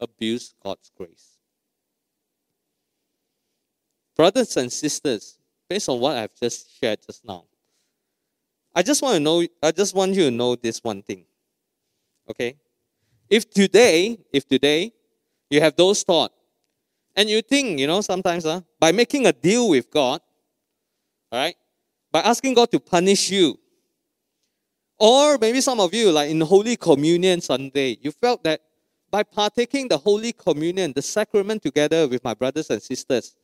abuse 0.00 0.54
God's 0.62 0.90
grace. 0.96 1.38
Brothers 4.16 4.56
and 4.56 4.72
sisters, 4.72 5.38
based 5.68 5.88
on 5.88 6.00
what 6.00 6.16
I've 6.16 6.34
just 6.34 6.80
shared 6.80 7.00
just 7.04 7.24
now, 7.24 7.44
I 8.74 8.82
just 8.82 9.02
want 9.02 9.14
to 9.14 9.20
know, 9.20 9.46
I 9.62 9.70
just 9.70 9.94
want 9.94 10.14
you 10.14 10.24
to 10.24 10.30
know 10.30 10.56
this 10.56 10.82
one 10.82 11.02
thing. 11.02 11.24
Okay? 12.30 12.56
If 13.28 13.50
today, 13.50 14.18
if 14.32 14.46
today 14.46 14.92
you 15.50 15.60
have 15.60 15.76
those 15.76 16.02
thoughts, 16.02 16.34
and 17.16 17.30
you 17.30 17.42
think, 17.42 17.78
you 17.78 17.86
know, 17.86 18.00
sometimes 18.00 18.44
uh, 18.44 18.60
by 18.80 18.90
making 18.90 19.26
a 19.26 19.32
deal 19.32 19.68
with 19.68 19.90
God, 19.90 20.20
all 21.30 21.38
right, 21.38 21.54
by 22.10 22.20
asking 22.20 22.54
God 22.54 22.70
to 22.72 22.80
punish 22.80 23.30
you, 23.30 23.58
or 24.98 25.38
maybe 25.38 25.60
some 25.60 25.80
of 25.80 25.92
you, 25.92 26.10
like 26.12 26.30
in 26.30 26.40
Holy 26.40 26.76
Communion 26.76 27.40
Sunday, 27.40 27.98
you 28.00 28.10
felt 28.10 28.42
that 28.44 28.60
by 29.10 29.22
partaking 29.22 29.88
the 29.88 29.98
Holy 29.98 30.32
Communion, 30.32 30.92
the 30.92 31.02
sacrament 31.02 31.62
together 31.62 32.08
with 32.08 32.22
my 32.24 32.34
brothers 32.34 32.70
and 32.70 32.82
sisters 32.82 33.36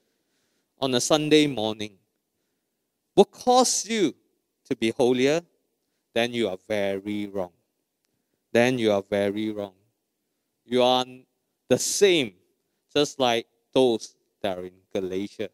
on 0.81 0.95
a 0.95 1.01
Sunday 1.01 1.47
morning, 1.47 1.93
will 3.15 3.25
cause 3.25 3.87
you 3.89 4.15
to 4.69 4.77
be 4.77 4.91
holier, 4.91 5.43
then 6.15 6.33
you 6.33 6.49
are 6.49 6.59
very 6.69 7.27
wrong. 7.27 7.53
Then 8.53 8.79
you 8.79 8.93
are 8.93 9.03
very 9.03 9.51
wrong. 9.51 9.75
You 10.65 10.83
are 10.83 11.05
the 11.69 11.79
same, 11.79 12.35
just 12.95 13.21
like 13.21 13.47
those 13.73 14.15
that 14.43 14.59
are 14.59 14.65
in 14.65 14.73
Galatia, 14.93 15.51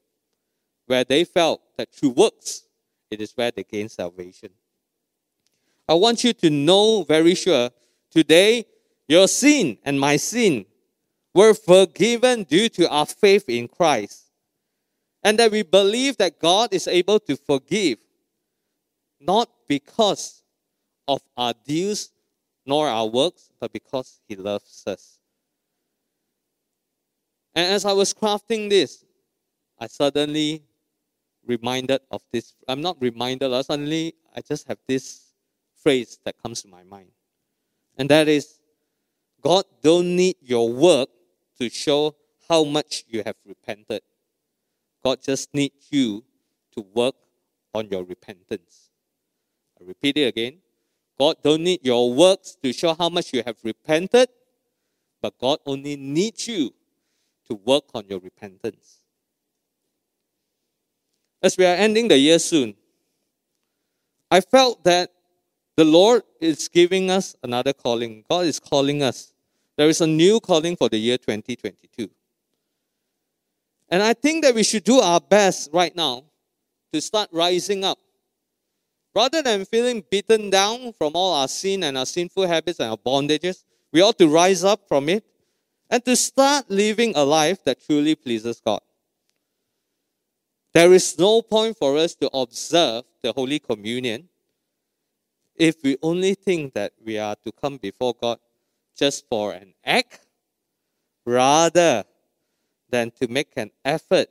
where 0.87 1.05
they 1.05 1.25
felt 1.25 1.61
that 1.77 1.93
through 1.93 2.11
works, 2.11 2.63
it 3.11 3.21
is 3.21 3.33
where 3.37 3.51
they 3.51 3.65
gain 3.65 3.89
salvation. 3.89 4.51
I 5.89 5.95
want 5.95 6.25
you 6.25 6.33
to 6.33 6.51
know 6.51 7.05
very 7.05 7.35
sure 7.35 7.71
today 8.11 8.67
your 9.09 9.29
sin 9.29 9.79
and 9.85 10.01
my 10.01 10.17
sin 10.17 10.67
were 11.35 11.55
forgiven 11.55 12.43
due 12.45 12.69
to 12.71 12.91
our 12.91 13.07
faith 13.07 13.49
in 13.49 13.69
Christ. 13.69 14.25
And 15.23 15.39
that 15.39 15.51
we 15.51 15.63
believe 15.63 16.17
that 16.19 16.39
God 16.39 16.73
is 16.73 16.87
able 16.87 17.19
to 17.21 17.37
forgive, 17.37 17.99
not 19.21 19.49
because 19.69 20.43
of 21.09 21.21
our 21.37 21.53
deeds 21.65 22.11
nor 22.65 22.89
our 22.89 23.07
works, 23.07 23.51
but 23.61 23.73
because 23.73 24.21
He 24.29 24.37
loves 24.37 24.83
us. 24.87 25.19
And 27.55 27.73
as 27.73 27.85
I 27.85 27.93
was 27.93 28.13
crafting 28.13 28.69
this, 28.69 29.05
I 29.79 29.87
suddenly 29.89 30.63
reminded 31.47 32.01
of 32.11 32.23
this. 32.33 32.55
I'm 32.69 32.81
not 32.81 32.97
reminded, 33.01 33.51
suddenly 33.65 34.15
I 34.35 34.41
just 34.41 34.67
have 34.69 34.79
this 34.87 35.26
phrase 35.87 36.19
that 36.25 36.35
comes 36.43 36.63
to 36.63 36.69
my 36.69 36.83
mind. 36.83 37.13
And 37.97 38.11
that 38.11 38.27
is 38.27 38.59
God 39.41 39.63
don't 39.85 40.17
need 40.17 40.35
your 40.41 40.69
work 40.69 41.09
to 41.61 41.71
show 41.71 42.17
how 42.49 42.65
much 42.65 43.05
you 43.07 43.23
have 43.25 43.37
repented. 43.47 44.01
God 45.05 45.23
just 45.23 45.55
needs 45.55 45.87
you 45.93 46.25
to 46.75 46.85
work 46.93 47.15
on 47.73 47.87
your 47.89 48.03
repentance. 48.03 48.91
I 49.81 49.85
repeat 49.85 50.19
it 50.19 50.27
again. 50.27 50.55
God 51.21 51.37
don't 51.45 51.63
need 51.63 51.81
your 51.85 52.13
works 52.13 52.57
to 52.65 52.73
show 52.73 52.93
how 52.93 53.09
much 53.09 53.33
you 53.33 53.45
have 53.47 53.59
repented, 53.63 54.29
but 55.23 55.39
God 55.39 55.61
only 55.65 55.95
needs 55.95 56.49
you 56.49 56.75
to 57.49 57.55
work 57.55 57.85
on 57.95 58.07
your 58.09 58.19
repentance. 58.19 58.99
As 61.41 61.57
we 61.57 61.65
are 61.65 61.77
ending 61.77 62.09
the 62.09 62.19
year 62.19 62.41
soon, 62.41 62.75
I 64.29 64.41
felt 64.41 64.83
that 64.83 65.13
the 65.77 65.85
Lord 65.85 66.23
is 66.41 66.69
giving 66.69 67.11
us 67.11 67.37
another 67.43 67.73
calling. 67.73 68.25
God 68.29 68.47
is 68.47 68.59
calling 68.59 69.03
us. 69.03 69.33
There 69.77 69.89
is 69.89 70.01
a 70.01 70.07
new 70.07 70.41
calling 70.41 70.75
for 70.75 70.89
the 70.89 70.97
year 70.97 71.19
2022. 71.19 72.09
And 73.89 74.03
I 74.03 74.15
think 74.15 74.43
that 74.45 74.55
we 74.55 74.63
should 74.63 74.85
do 74.85 75.01
our 75.01 75.21
best 75.21 75.71
right 75.73 75.95
now 75.95 76.25
to 76.93 77.01
start 77.01 77.29
rising 77.31 77.85
up. 77.85 77.99
Rather 79.15 79.43
than 79.43 79.65
feeling 79.65 80.03
beaten 80.11 80.51
down 80.51 80.93
from 80.95 81.13
all 81.15 81.35
our 81.35 81.49
sin 81.49 81.85
and 81.85 81.97
our 81.97 82.07
sinful 82.07 82.47
habits 82.47 82.81
and 82.81 82.91
our 82.91 82.97
bondages, 82.97 83.65
we 83.93 84.03
ought 84.03 84.19
to 84.19 84.29
rise 84.29 84.65
up 84.65 84.89
from 84.89 85.09
it 85.09 85.25
and 85.91 86.05
to 86.05 86.17
start 86.17 86.71
living 86.71 87.13
a 87.15 87.25
life 87.25 87.63
that 87.65 87.85
truly 87.85 88.15
pleases 88.15 88.61
God. 88.61 88.81
There 90.73 90.93
is 90.93 91.19
no 91.19 91.41
point 91.43 91.77
for 91.79 91.97
us 91.97 92.15
to 92.17 92.29
observe 92.35 93.05
the 93.23 93.33
Holy 93.33 93.59
Communion 93.59 94.29
if 95.59 95.83
we 95.83 95.97
only 96.03 96.35
think 96.35 96.75
that 96.75 96.93
we 97.05 97.19
are 97.19 97.37
to 97.45 97.53
come 97.53 97.77
before 97.77 98.15
God 98.15 98.39
just 98.97 99.27
for 99.29 99.53
an 99.53 99.75
act 99.85 100.21
rather 101.25 102.05
than 102.89 103.11
to 103.13 103.29
make 103.29 103.53
an 103.57 103.71
effort 103.85 104.29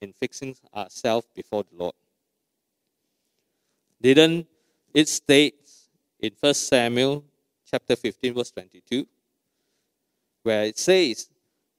in 0.00 0.12
fixing 0.12 0.54
ourselves 0.74 1.26
before 1.34 1.64
the 1.70 1.76
Lord. 1.76 1.94
Didn't 4.00 4.46
it 4.92 5.08
state 5.08 5.54
in 6.20 6.32
1 6.38 6.54
Samuel 6.54 7.24
chapter 7.70 7.96
15, 7.96 8.34
verse 8.34 8.50
22, 8.50 9.06
where 10.42 10.64
it 10.64 10.78
says, 10.78 11.28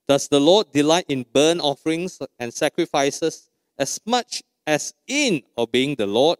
Does 0.08 0.28
the 0.28 0.40
Lord 0.40 0.72
delight 0.72 1.06
in 1.08 1.26
burnt 1.32 1.62
offerings 1.62 2.20
and 2.40 2.54
sacrifices 2.54 3.50
as 3.78 4.00
much 4.06 4.44
as 4.66 4.94
in 5.08 5.44
obeying 5.58 5.96
the 5.96 6.08
Lord? 6.08 6.40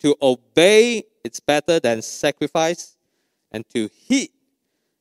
To 0.00 0.16
obey 0.20 1.04
is 1.24 1.40
better 1.40 1.80
than 1.80 2.02
sacrifice, 2.02 2.96
and 3.50 3.64
to 3.70 3.88
heed 3.92 4.30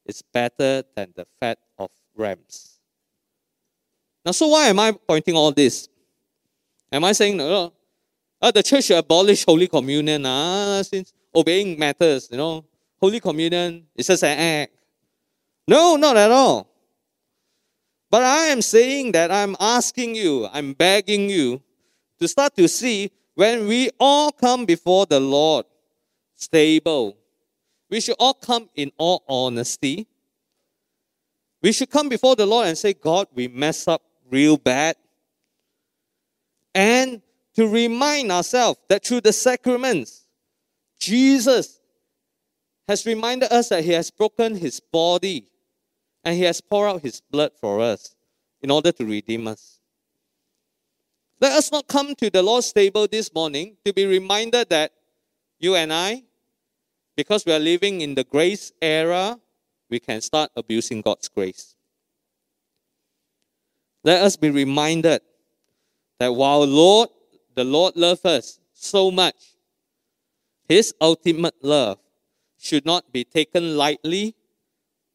is 0.06 0.22
better 0.22 0.84
than 0.96 1.14
the 1.16 1.26
fat 1.40 1.58
of 1.78 1.90
rams. 2.16 2.80
Now, 4.26 4.32
so 4.32 4.48
why 4.48 4.68
am 4.68 4.80
I 4.80 4.92
pointing 4.92 5.36
all 5.36 5.52
this? 5.52 5.88
Am 6.92 7.04
I 7.04 7.14
saying, 7.14 7.40
oh, 7.42 7.74
uh, 8.42 8.52
the 8.52 8.64
church 8.64 8.86
should 8.86 8.98
abolish 8.98 9.46
Holy 9.46 9.68
Communion 9.68 10.26
uh, 10.26 10.84
since 10.84 11.14
obeying 11.34 11.78
matters, 11.80 12.28
you 12.32 12.38
know? 12.38 12.66
Holy 13.00 13.20
Communion 13.20 13.86
is 13.96 14.08
just 14.08 14.24
an 14.24 14.38
act. 14.38 14.74
No, 15.68 15.96
not 15.96 16.18
at 16.18 16.32
all. 16.32 16.68
But 18.10 18.24
I 18.24 18.48
am 18.48 18.62
saying 18.62 19.14
that 19.14 19.32
I'm 19.32 19.56
asking 19.60 20.16
you, 20.16 20.48
I'm 20.52 20.74
begging 20.74 21.30
you 21.30 21.62
to 22.20 22.28
start 22.28 22.56
to 22.58 22.68
see 22.68 23.10
when 23.36 23.68
we 23.68 23.90
all 24.00 24.32
come 24.32 24.66
before 24.66 25.06
the 25.06 25.20
Lord 25.20 25.66
stable, 26.42 27.18
we 27.90 28.02
should 28.02 28.16
all 28.20 28.34
come 28.34 28.70
in 28.76 28.92
all 28.98 29.24
honesty. 29.28 30.08
We 31.62 31.72
should 31.72 31.90
come 31.90 32.10
before 32.10 32.36
the 32.36 32.46
Lord 32.46 32.68
and 32.68 32.78
say, 32.78 32.94
God, 32.94 33.28
we 33.34 33.48
mess 33.48 33.88
up 33.88 34.02
real 34.30 34.58
bad. 34.58 34.96
And 36.74 37.22
to 37.56 37.68
remind 37.68 38.32
ourselves 38.32 38.80
that 38.88 39.06
through 39.06 39.22
the 39.22 39.34
sacraments, 39.34 40.26
Jesus 41.00 41.80
has 42.88 43.06
reminded 43.06 43.52
us 43.52 43.70
that 43.70 43.84
He 43.84 43.92
has 43.92 44.10
broken 44.10 44.56
His 44.56 44.80
body 44.80 45.48
and 46.24 46.36
He 46.36 46.44
has 46.44 46.62
poured 46.62 46.90
out 46.90 47.02
His 47.02 47.22
blood 47.22 47.52
for 47.60 47.82
us 47.82 48.16
in 48.62 48.72
order 48.72 48.92
to 48.92 49.06
redeem 49.06 49.48
us. 49.48 49.80
Let 51.42 51.54
us 51.54 51.72
not 51.72 51.88
come 51.88 52.16
to 52.16 52.30
the 52.30 52.44
Lord's 52.44 52.72
table 52.72 53.08
this 53.08 53.34
morning 53.34 53.76
to 53.84 53.92
be 53.92 54.06
reminded 54.06 54.70
that 54.70 54.94
you 55.60 55.76
and 55.76 55.92
I, 55.92 56.24
because 57.16 57.46
we 57.46 57.54
are 57.54 57.60
living 57.60 58.02
in 58.02 58.16
the 58.16 58.24
grace 58.24 58.72
era, 58.82 59.40
we 59.90 60.00
can 60.00 60.22
start 60.22 60.52
abusing 60.56 61.02
God's 61.02 61.28
grace. 61.28 61.76
Let 64.04 64.22
us 64.24 64.36
be 64.36 64.50
reminded 64.50 65.22
that 66.20 66.34
while 66.34 66.66
Lord, 66.66 67.10
the 67.54 67.64
Lord 67.64 67.96
loves 67.96 68.26
us 68.26 68.60
so 68.74 69.12
much, 69.12 69.58
His 70.68 70.94
ultimate 71.02 71.56
love 71.62 72.00
should 72.58 72.86
not 72.86 73.12
be 73.12 73.24
taken 73.24 73.76
lightly, 73.76 74.36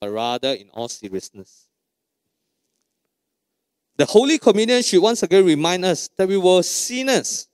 but 0.01 0.11
rather 0.11 0.53
in 0.53 0.69
all 0.71 0.89
seriousness. 0.89 1.67
The 3.97 4.05
Holy 4.05 4.39
Communion 4.39 4.83
should 4.83 5.01
once 5.01 5.23
again 5.23 5.45
remind 5.45 5.85
us 5.85 6.11
that 6.19 6.29
we 6.29 6.37
were 6.37 6.63
sinners 6.63 7.49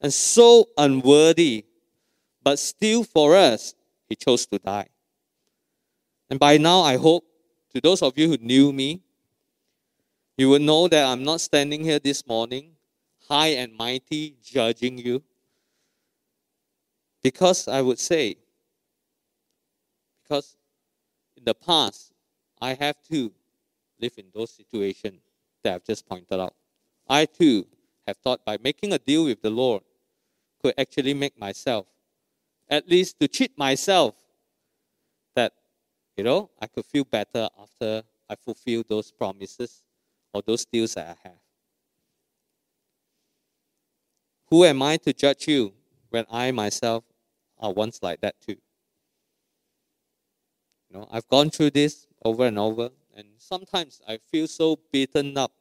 and 0.00 0.12
so 0.12 0.66
unworthy, 0.78 1.65
but 2.46 2.60
still 2.60 3.02
for 3.02 3.34
us, 3.34 3.74
He 4.08 4.14
chose 4.14 4.46
to 4.46 4.60
die. 4.60 4.86
And 6.30 6.38
by 6.38 6.58
now, 6.58 6.82
I 6.82 6.96
hope 6.96 7.24
to 7.74 7.80
those 7.80 8.02
of 8.02 8.16
you 8.16 8.28
who 8.28 8.36
knew 8.36 8.72
me, 8.72 9.02
you 10.38 10.50
will 10.50 10.60
know 10.60 10.86
that 10.86 11.06
I'm 11.06 11.24
not 11.24 11.40
standing 11.40 11.82
here 11.82 11.98
this 11.98 12.24
morning, 12.24 12.76
high 13.28 13.48
and 13.48 13.74
mighty, 13.74 14.36
judging 14.44 14.96
you. 14.96 15.24
Because 17.20 17.66
I 17.66 17.82
would 17.82 17.98
say, 17.98 18.36
because 20.22 20.56
in 21.36 21.42
the 21.42 21.54
past, 21.54 22.12
I 22.62 22.74
have 22.74 23.02
to 23.10 23.32
live 24.00 24.12
in 24.18 24.26
those 24.32 24.52
situations 24.52 25.20
that 25.64 25.74
I've 25.74 25.84
just 25.84 26.08
pointed 26.08 26.38
out. 26.38 26.54
I 27.08 27.24
too 27.24 27.66
have 28.06 28.18
thought 28.18 28.44
by 28.44 28.56
making 28.62 28.92
a 28.92 29.00
deal 29.00 29.24
with 29.24 29.42
the 29.42 29.50
Lord 29.50 29.82
could 30.62 30.74
actually 30.78 31.12
make 31.12 31.36
myself, 31.36 31.86
at 32.68 32.88
least 32.88 33.18
to 33.20 33.28
cheat 33.28 33.56
myself, 33.58 34.14
that, 35.34 35.52
you 36.16 36.24
know, 36.24 36.50
I 36.60 36.66
could 36.66 36.86
feel 36.86 37.04
better 37.04 37.48
after 37.58 38.02
I 38.28 38.34
fulfill 38.36 38.84
those 38.88 39.12
promises 39.12 39.82
or 40.32 40.42
those 40.42 40.64
deals 40.64 40.94
that 40.94 41.18
I 41.18 41.28
have. 41.28 41.38
Who 44.46 44.64
am 44.64 44.82
I 44.82 44.96
to 44.96 45.12
judge 45.12 45.46
you 45.46 45.74
when 46.08 46.24
I 46.30 46.50
myself 46.50 47.04
are 47.58 47.72
once 47.72 48.02
like 48.02 48.22
that 48.22 48.40
too? 48.40 48.56
You 50.88 50.98
know, 50.98 51.08
I've 51.10 51.28
gone 51.28 51.50
through 51.50 51.70
this 51.70 52.06
over 52.24 52.46
and 52.46 52.58
over, 52.58 52.90
and 53.14 53.40
sometimes 53.40 54.00
I 54.06 54.18
feel 54.18 54.48
so 54.48 54.76
beaten 54.90 55.36
up 55.38 55.52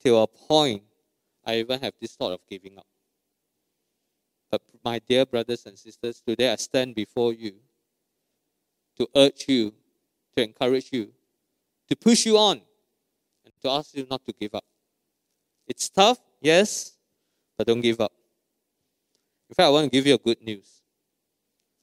till 0.00 0.22
a 0.22 0.26
point 0.26 0.84
I 1.44 1.58
even 1.58 1.80
have 1.80 1.94
this 2.00 2.16
thought 2.16 2.32
of 2.32 2.40
giving 2.48 2.78
up. 2.78 2.86
My 4.86 5.00
dear 5.00 5.26
brothers 5.26 5.66
and 5.66 5.76
sisters, 5.76 6.22
today 6.24 6.52
I 6.52 6.54
stand 6.54 6.94
before 6.94 7.32
you 7.32 7.54
to 8.96 9.08
urge 9.16 9.46
you, 9.48 9.74
to 10.36 10.44
encourage 10.44 10.90
you, 10.92 11.10
to 11.88 11.96
push 11.96 12.24
you 12.24 12.38
on, 12.38 12.60
and 13.44 13.52
to 13.62 13.68
ask 13.68 13.96
you 13.96 14.06
not 14.08 14.24
to 14.26 14.32
give 14.32 14.54
up. 14.54 14.64
It's 15.66 15.88
tough, 15.88 16.20
yes, 16.40 16.92
but 17.58 17.66
don't 17.66 17.80
give 17.80 18.00
up. 18.00 18.12
In 19.48 19.56
fact, 19.56 19.66
I 19.66 19.70
want 19.70 19.86
to 19.86 19.90
give 19.90 20.06
you 20.06 20.14
a 20.14 20.18
good 20.18 20.40
news. 20.40 20.82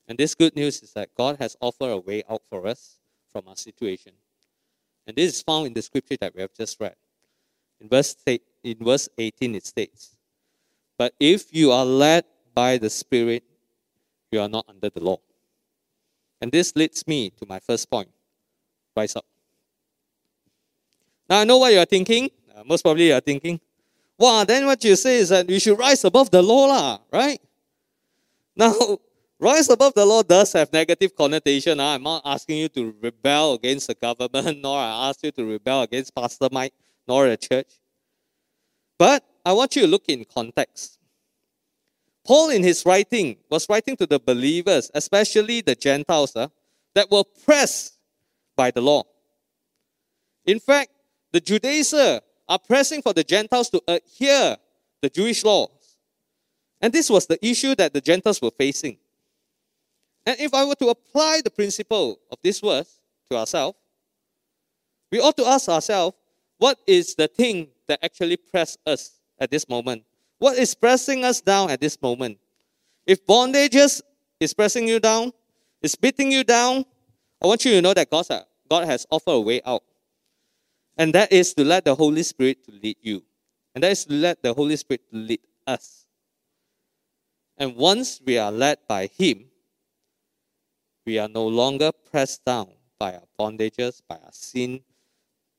And 0.08 0.18
this 0.18 0.34
good 0.34 0.56
news 0.56 0.82
is 0.82 0.94
that 0.94 1.10
God 1.14 1.36
has 1.40 1.58
offered 1.60 1.92
a 1.92 2.00
way 2.00 2.24
out 2.30 2.44
for 2.50 2.66
us 2.66 3.00
from 3.34 3.50
our 3.50 3.58
situation. 3.58 4.14
And 5.06 5.14
this 5.18 5.36
is 5.36 5.42
found 5.42 5.68
in 5.68 5.74
the 5.74 5.82
scripture 5.82 6.16
that 6.22 6.34
we 6.34 6.40
have 6.40 6.54
just 6.54 6.80
read. 6.80 6.96
In 7.82 7.90
verse, 7.90 8.16
in 8.64 8.78
verse 8.80 9.10
18, 9.18 9.56
it 9.56 9.66
states, 9.66 10.16
But 10.98 11.14
if 11.20 11.54
you 11.54 11.74
are 11.74 11.84
led 11.84 12.24
by 12.54 12.78
the 12.78 12.90
Spirit, 12.90 13.44
you 14.32 14.40
are 14.40 14.50
not 14.50 14.66
under 14.68 14.90
the 14.90 15.00
law. 15.00 15.18
And 16.42 16.52
this 16.52 16.76
leads 16.76 17.08
me 17.08 17.30
to 17.32 17.46
my 17.48 17.60
first 17.60 17.90
point 17.90 18.10
rise 18.96 19.16
up. 19.16 19.26
Now, 21.30 21.40
I 21.40 21.44
know 21.46 21.58
what 21.58 21.74
you 21.74 21.80
are 21.80 21.86
thinking. 21.86 22.30
Uh, 22.56 22.64
most 22.66 22.84
probably, 22.84 23.08
you 23.08 23.14
are 23.14 23.22
thinking, 23.22 23.60
wow, 24.18 24.44
then 24.44 24.66
what 24.66 24.84
you 24.84 24.96
say 24.96 25.18
is 25.18 25.30
that 25.30 25.48
we 25.48 25.60
should 25.60 25.78
rise 25.80 26.04
above 26.04 26.30
the 26.30 26.42
law, 26.42 26.68
lah, 26.68 27.00
right? 27.12 27.40
Now, 28.56 29.00
rise 29.40 29.68
above 29.70 29.96
the 29.96 30.06
law 30.06 30.22
does 30.22 30.54
have 30.54 30.72
negative 30.72 31.16
connotation. 31.16 31.80
Uh. 31.80 31.96
I'm 31.96 32.04
not 32.04 32.22
asking 32.24 32.58
you 32.58 32.70
to 32.70 32.94
rebel 33.02 33.56
against 33.56 33.88
the 33.88 33.96
government, 33.96 34.60
nor 34.62 34.78
I 34.78 35.10
ask 35.10 35.24
you 35.24 35.32
to 35.32 35.44
rebel 35.44 35.82
against 35.82 36.14
Pastor 36.14 36.50
Mike, 36.52 36.74
nor 37.08 37.28
the 37.28 37.38
church. 37.38 37.80
But 38.98 39.26
I 39.44 39.54
want 39.54 39.76
you 39.76 39.82
to 39.84 39.88
look 39.88 40.06
in 40.08 40.24
context. 40.26 41.00
Paul, 42.26 42.52
in 42.52 42.64
his 42.64 42.86
writing, 42.86 43.38
was 43.50 43.68
writing 43.70 43.98
to 43.98 44.06
the 44.06 44.20
believers, 44.20 44.90
especially 44.94 45.62
the 45.62 45.76
Gentiles, 45.76 46.36
uh, 46.36 46.48
that 46.96 47.12
were 47.12 47.24
pressed 47.24 47.98
by 48.56 48.72
the 48.72 48.82
law. 48.82 49.04
In 50.46 50.60
fact, 50.60 50.92
the 51.32 51.42
Judaizers 51.42 52.22
are 52.48 52.60
pressing 52.60 53.02
for 53.02 53.14
the 53.14 53.24
Gentiles 53.24 53.70
to 53.72 53.82
adhere 53.88 54.58
the 55.02 55.10
Jewish 55.10 55.44
laws. 55.44 55.98
And 56.82 56.94
this 56.94 57.10
was 57.10 57.26
the 57.26 57.44
issue 57.46 57.76
that 57.76 57.94
the 57.94 58.02
Gentiles 58.02 58.42
were 58.42 58.52
facing. 58.52 58.98
And 60.26 60.40
if 60.40 60.54
I 60.54 60.64
were 60.66 60.76
to 60.76 60.90
apply 60.90 61.42
the 61.44 61.50
principle 61.50 62.20
of 62.32 62.38
this 62.42 62.60
verse 62.60 63.00
to 63.30 63.38
ourselves, 63.38 63.78
we 65.12 65.20
ought 65.20 65.36
to 65.38 65.46
ask 65.46 65.68
ourselves, 65.70 66.16
what 66.58 66.80
is 66.88 67.16
the 67.16 67.28
thing 67.28 67.68
that 67.88 68.00
actually 68.04 68.38
press 68.38 68.78
us 68.86 69.20
at 69.40 69.52
this 69.52 69.68
moment? 69.68 70.04
What 70.40 70.58
is 70.58 70.76
pressing 70.76 71.24
us 71.24 71.42
down 71.42 71.70
at 71.70 71.80
this 71.80 72.02
moment? 72.02 72.38
If 73.06 73.26
bondages 73.26 74.02
is 74.40 74.54
pressing 74.54 74.88
you 74.88 75.00
down, 75.00 75.32
is 75.82 75.96
beating 75.96 76.32
you 76.32 76.44
down, 76.44 76.86
I 77.42 77.48
want 77.48 77.66
you 77.66 77.72
to 77.72 77.82
know 77.82 77.94
that 77.94 78.10
God, 78.10 78.26
God 78.70 78.86
has 78.86 79.06
offered 79.10 79.32
a 79.32 79.42
way 79.42 79.62
out. 79.66 79.84
And 80.98 81.14
that 81.14 81.32
is 81.32 81.54
to 81.56 81.64
let 81.64 81.86
the 81.86 81.96
Holy 81.96 82.24
Spirit 82.24 82.64
to 82.66 82.72
lead 82.72 82.98
you. 83.02 83.24
And 83.76 83.84
that 83.84 83.92
is 83.92 84.06
to 84.06 84.14
let 84.14 84.42
the 84.42 84.54
Holy 84.54 84.76
Spirit 84.76 85.02
lead 85.12 85.42
us. 85.66 86.06
And 87.58 87.76
once 87.76 88.22
we 88.26 88.38
are 88.38 88.52
led 88.52 88.80
by 88.88 89.08
Him, 89.08 89.46
we 91.06 91.20
are 91.20 91.28
no 91.28 91.48
longer 91.48 91.92
pressed 91.92 92.46
down 92.46 92.70
by 92.98 93.16
our 93.16 93.28
bondages, 93.38 94.02
by 94.08 94.16
our 94.16 94.32
sin, 94.32 94.82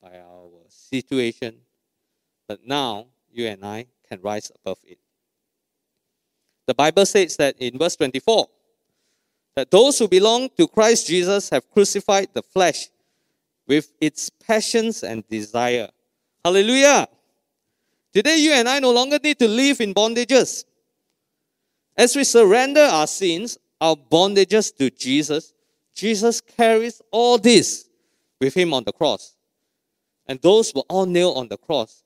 by 0.02 0.18
our 0.18 0.50
situation. 0.68 1.56
But 2.48 2.66
now 2.66 3.06
you 3.30 3.46
and 3.46 3.64
I 3.64 3.86
rise 4.22 4.50
above 4.54 4.78
it. 4.84 4.98
The 6.66 6.74
Bible 6.74 7.06
says 7.06 7.36
that 7.36 7.56
in 7.58 7.78
verse 7.78 7.96
24 7.96 8.48
that 9.56 9.70
those 9.70 9.98
who 9.98 10.08
belong 10.08 10.48
to 10.56 10.66
Christ 10.66 11.06
Jesus 11.06 11.50
have 11.50 11.70
crucified 11.70 12.28
the 12.32 12.42
flesh 12.42 12.88
with 13.66 13.92
its 14.00 14.30
passions 14.30 15.02
and 15.02 15.26
desire. 15.28 15.88
Hallelujah. 16.44 17.08
Today, 18.12 18.38
you 18.38 18.52
and 18.52 18.68
I 18.68 18.78
no 18.78 18.92
longer 18.92 19.18
need 19.22 19.38
to 19.40 19.48
live 19.48 19.80
in 19.80 19.92
bondages. 19.92 20.64
As 21.96 22.14
we 22.14 22.22
surrender 22.22 22.82
our 22.82 23.08
sins, 23.08 23.58
our 23.80 23.96
bondages 23.96 24.74
to 24.76 24.88
Jesus, 24.90 25.52
Jesus 25.94 26.40
carries 26.40 27.02
all 27.10 27.38
this 27.38 27.88
with 28.40 28.54
him 28.54 28.72
on 28.72 28.84
the 28.84 28.92
cross. 28.92 29.34
And 30.26 30.40
those 30.40 30.72
were 30.74 30.84
all 30.88 31.06
nailed 31.06 31.36
on 31.36 31.48
the 31.48 31.56
cross, 31.56 32.03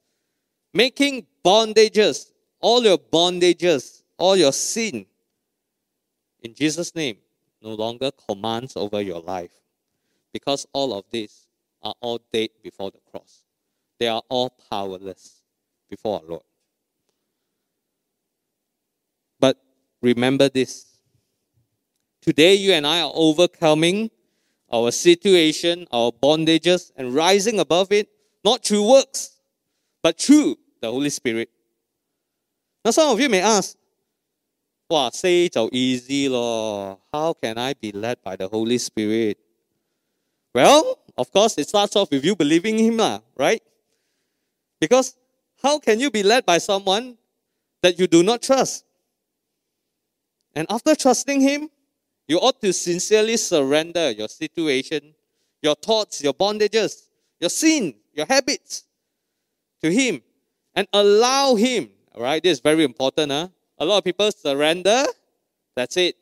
making 0.73 1.27
bondages, 1.45 2.33
all 2.61 2.83
your 2.83 2.99
bondages, 2.99 4.03
all 4.17 4.37
your 4.37 4.53
sin, 4.53 5.07
in 6.43 6.55
Jesus' 6.55 6.95
name, 6.95 7.19
no 7.63 7.71
longer 7.75 8.11
commands 8.29 8.77
over 8.77 9.01
your 9.01 9.21
life. 9.21 9.51
Because 10.33 10.67
all 10.73 10.93
of 10.93 11.05
these 11.11 11.47
are 11.83 11.95
all 12.01 12.21
dead 12.33 12.51
before 12.63 12.91
the 12.91 13.01
cross. 13.11 13.45
They 13.99 14.09
are 14.09 14.23
all 14.29 14.51
powerless 14.71 15.43
before 15.91 16.21
our 16.21 16.27
Lord. 16.29 16.43
But 19.41 19.57
remember 20.01 20.49
this. 20.49 20.87
Today, 22.21 22.55
you 22.55 22.73
and 22.73 22.87
I 22.87 23.01
are 23.01 23.13
overcoming 23.15 24.11
our 24.71 24.91
situation, 24.91 25.87
our 25.91 26.13
bondages, 26.13 26.93
and 26.97 27.15
rising 27.15 27.59
above 27.59 27.91
it, 27.91 28.09
not 28.45 28.65
through 28.65 28.89
works, 28.89 29.38
but 30.03 30.21
through 30.21 30.57
the 30.81 30.91
Holy 30.91 31.11
Spirit. 31.11 31.51
Now, 32.85 32.91
some 32.93 33.13
of 33.13 33.21
you 33.21 33.29
may 33.29 33.41
ask, 33.41 33.77
Wow, 34.91 35.11
say 35.11 35.51
so 35.53 35.69
easy, 35.71 36.31
Lord. 36.31 36.97
How 37.13 37.35
can 37.35 37.59
I 37.59 37.75
be 37.75 37.93
led 37.93 38.23
by 38.23 38.37
the 38.37 38.49
Holy 38.49 38.79
Spirit? 38.79 39.37
Well, 40.55 40.99
of 41.17 41.31
course, 41.31 41.59
it 41.59 41.69
starts 41.69 41.95
off 41.95 42.11
with 42.11 42.25
you 42.25 42.35
believing 42.35 42.79
Him, 42.79 42.99
right? 43.37 43.63
Because 44.81 45.15
how 45.63 45.79
can 45.79 46.01
you 46.01 46.11
be 46.11 46.23
led 46.23 46.47
by 46.47 46.57
someone 46.57 47.19
that 47.83 47.99
you 47.99 48.07
do 48.07 48.23
not 48.23 48.41
trust? 48.41 48.87
And 50.55 50.67
after 50.71 50.95
trusting 50.95 51.43
Him, 51.43 51.69
you 52.27 52.39
ought 52.39 52.59
to 52.63 52.73
sincerely 52.73 53.37
surrender 53.37 54.11
your 54.13 54.29
situation, 54.29 55.15
your 55.61 55.75
thoughts, 55.75 56.23
your 56.23 56.33
bondages, 56.33 57.09
your 57.41 57.51
sin, 57.51 57.95
your 58.15 58.27
habits 58.27 58.85
to 59.83 59.91
Him 59.93 60.23
and 60.75 60.87
allow 60.93 61.55
Him. 61.55 61.91
All 62.15 62.23
right, 62.23 62.43
this 62.43 62.59
is 62.59 62.61
very 62.61 62.85
important. 62.85 63.33
Huh? 63.33 63.49
A 63.79 63.85
lot 63.85 63.99
of 63.99 64.05
people 64.05 64.31
surrender. 64.33 65.05
That's 65.75 65.97
it. 65.97 66.17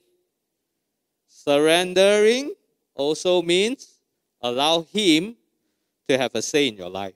Surrendering 1.26 2.54
also 2.94 3.42
means 3.42 4.00
allow 4.42 4.82
Him 4.82 5.36
to 6.08 6.18
have 6.18 6.34
a 6.34 6.42
say 6.42 6.68
in 6.68 6.76
your 6.76 6.90
life. 6.90 7.14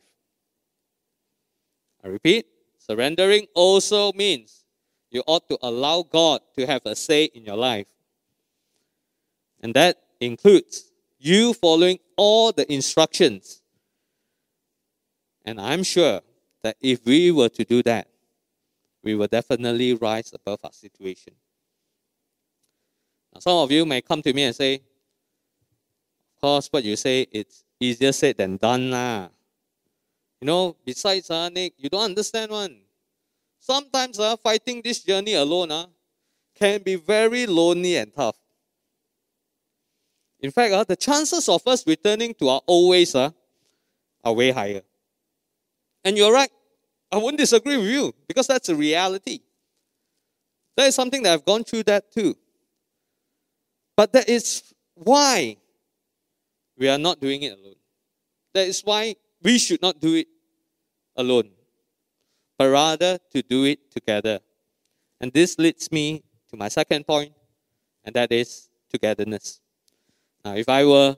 I 2.03 2.09
repeat, 2.09 2.47
surrendering 2.79 3.47
also 3.55 4.13
means 4.13 4.65
you 5.11 5.23
ought 5.27 5.49
to 5.49 5.59
allow 5.63 6.03
God 6.03 6.41
to 6.57 6.67
have 6.67 6.83
a 6.87 6.97
say 6.97 7.25
in 7.25 7.45
your 7.45 7.57
life. 7.57 7.87
And 9.61 9.75
that 9.75 9.99
includes 10.21 10.91
you 11.19 11.53
following 11.53 11.99
all 12.17 12.53
the 12.53 12.71
instructions. 12.73 13.61
And 15.45 15.61
I'm 15.61 15.83
sure 15.83 16.21
that 16.63 16.77
if 16.81 17.05
we 17.05 17.31
were 17.31 17.49
to 17.49 17.65
do 17.65 17.83
that, 17.85 18.09
we 19.03 19.15
will 19.15 19.27
definitely 19.27 19.95
rise 19.95 20.33
above 20.35 20.61
our 20.63 20.73
situation. 20.73 21.35
Now, 23.33 23.41
some 23.41 23.57
of 23.59 23.71
you 23.71 23.87
may 23.87 24.01
come 24.01 24.23
to 24.23 24.33
me 24.33 24.45
and 24.45 24.55
say, 24.55 24.75
of 24.75 26.41
course, 26.41 26.69
what 26.69 26.85
you 26.85 26.97
say, 26.97 27.27
it's 27.31 27.65
easier 27.79 28.13
said 28.13 28.37
than 28.37 28.57
done. 28.57 28.91
Lah. 28.91 29.29
You 30.41 30.47
know, 30.47 30.77
besides, 30.85 31.31
uh, 31.31 31.49
Nick, 31.49 31.75
you 31.77 31.89
don't 31.89 32.05
understand 32.05 32.51
one. 32.51 32.81
Sometimes 33.59 34.19
uh, 34.19 34.37
fighting 34.37 34.81
this 34.83 35.03
journey 35.03 35.35
alone 35.35 35.71
uh, 35.71 35.87
can 36.55 36.83
be 36.83 36.97
very 36.97 37.47
lonely 37.47 37.97
and 37.97 38.13
tough. 38.13 38.37
In 40.41 40.51
fact, 40.51 40.73
uh, 40.73 40.85
the 40.85 40.97
chances 40.97 41.49
of 41.49 41.67
us 41.67 41.87
returning 41.87 42.35
to 42.35 42.49
our 42.49 42.63
old 42.67 42.91
ways 42.91 43.15
uh, 43.15 43.31
are 44.25 44.33
way 44.33 44.51
higher. 44.51 44.83
And 46.05 46.17
you're 46.17 46.33
right. 46.33 46.51
I 47.13 47.17
wouldn't 47.17 47.39
disagree 47.39 47.77
with 47.77 47.89
you 47.89 48.15
because 48.29 48.47
that's 48.47 48.69
a 48.69 48.75
reality. 48.75 49.41
That 50.77 50.87
is 50.87 50.95
something 50.95 51.23
that 51.25 51.35
I've 51.35 51.45
gone 51.45 51.65
through 51.65 51.85
that 51.85 52.13
too. 52.13 52.37
But 53.97 54.13
that 54.13 54.29
is 54.29 54.73
why 54.95 55.57
we 56.79 56.89
are 56.89 56.99
not 56.99 57.21
doing 57.21 57.43
it 57.43 57.53
alone. 57.53 57.75
That 58.55 58.67
is 58.67 58.81
why 58.81 59.17
we 59.43 59.59
should 59.59 59.83
not 59.83 60.01
do 60.01 60.15
it 60.15 60.29
alone, 61.17 61.51
but 62.57 62.71
rather 62.71 63.19
to 63.33 63.43
do 63.43 63.65
it 63.65 63.91
together. 63.91 64.41
And 65.21 65.33
this 65.33 65.59
leads 65.59 65.93
me 65.93 66.23
to 66.51 66.57
my 66.57 66.69
second 66.69 67.07
point, 67.07 67.33
and 68.05 68.15
that 68.15 68.33
is 68.33 68.71
togetherness. 68.91 69.61
Now, 70.45 70.55
if 70.55 70.69
I 70.69 70.85
were, 70.85 71.17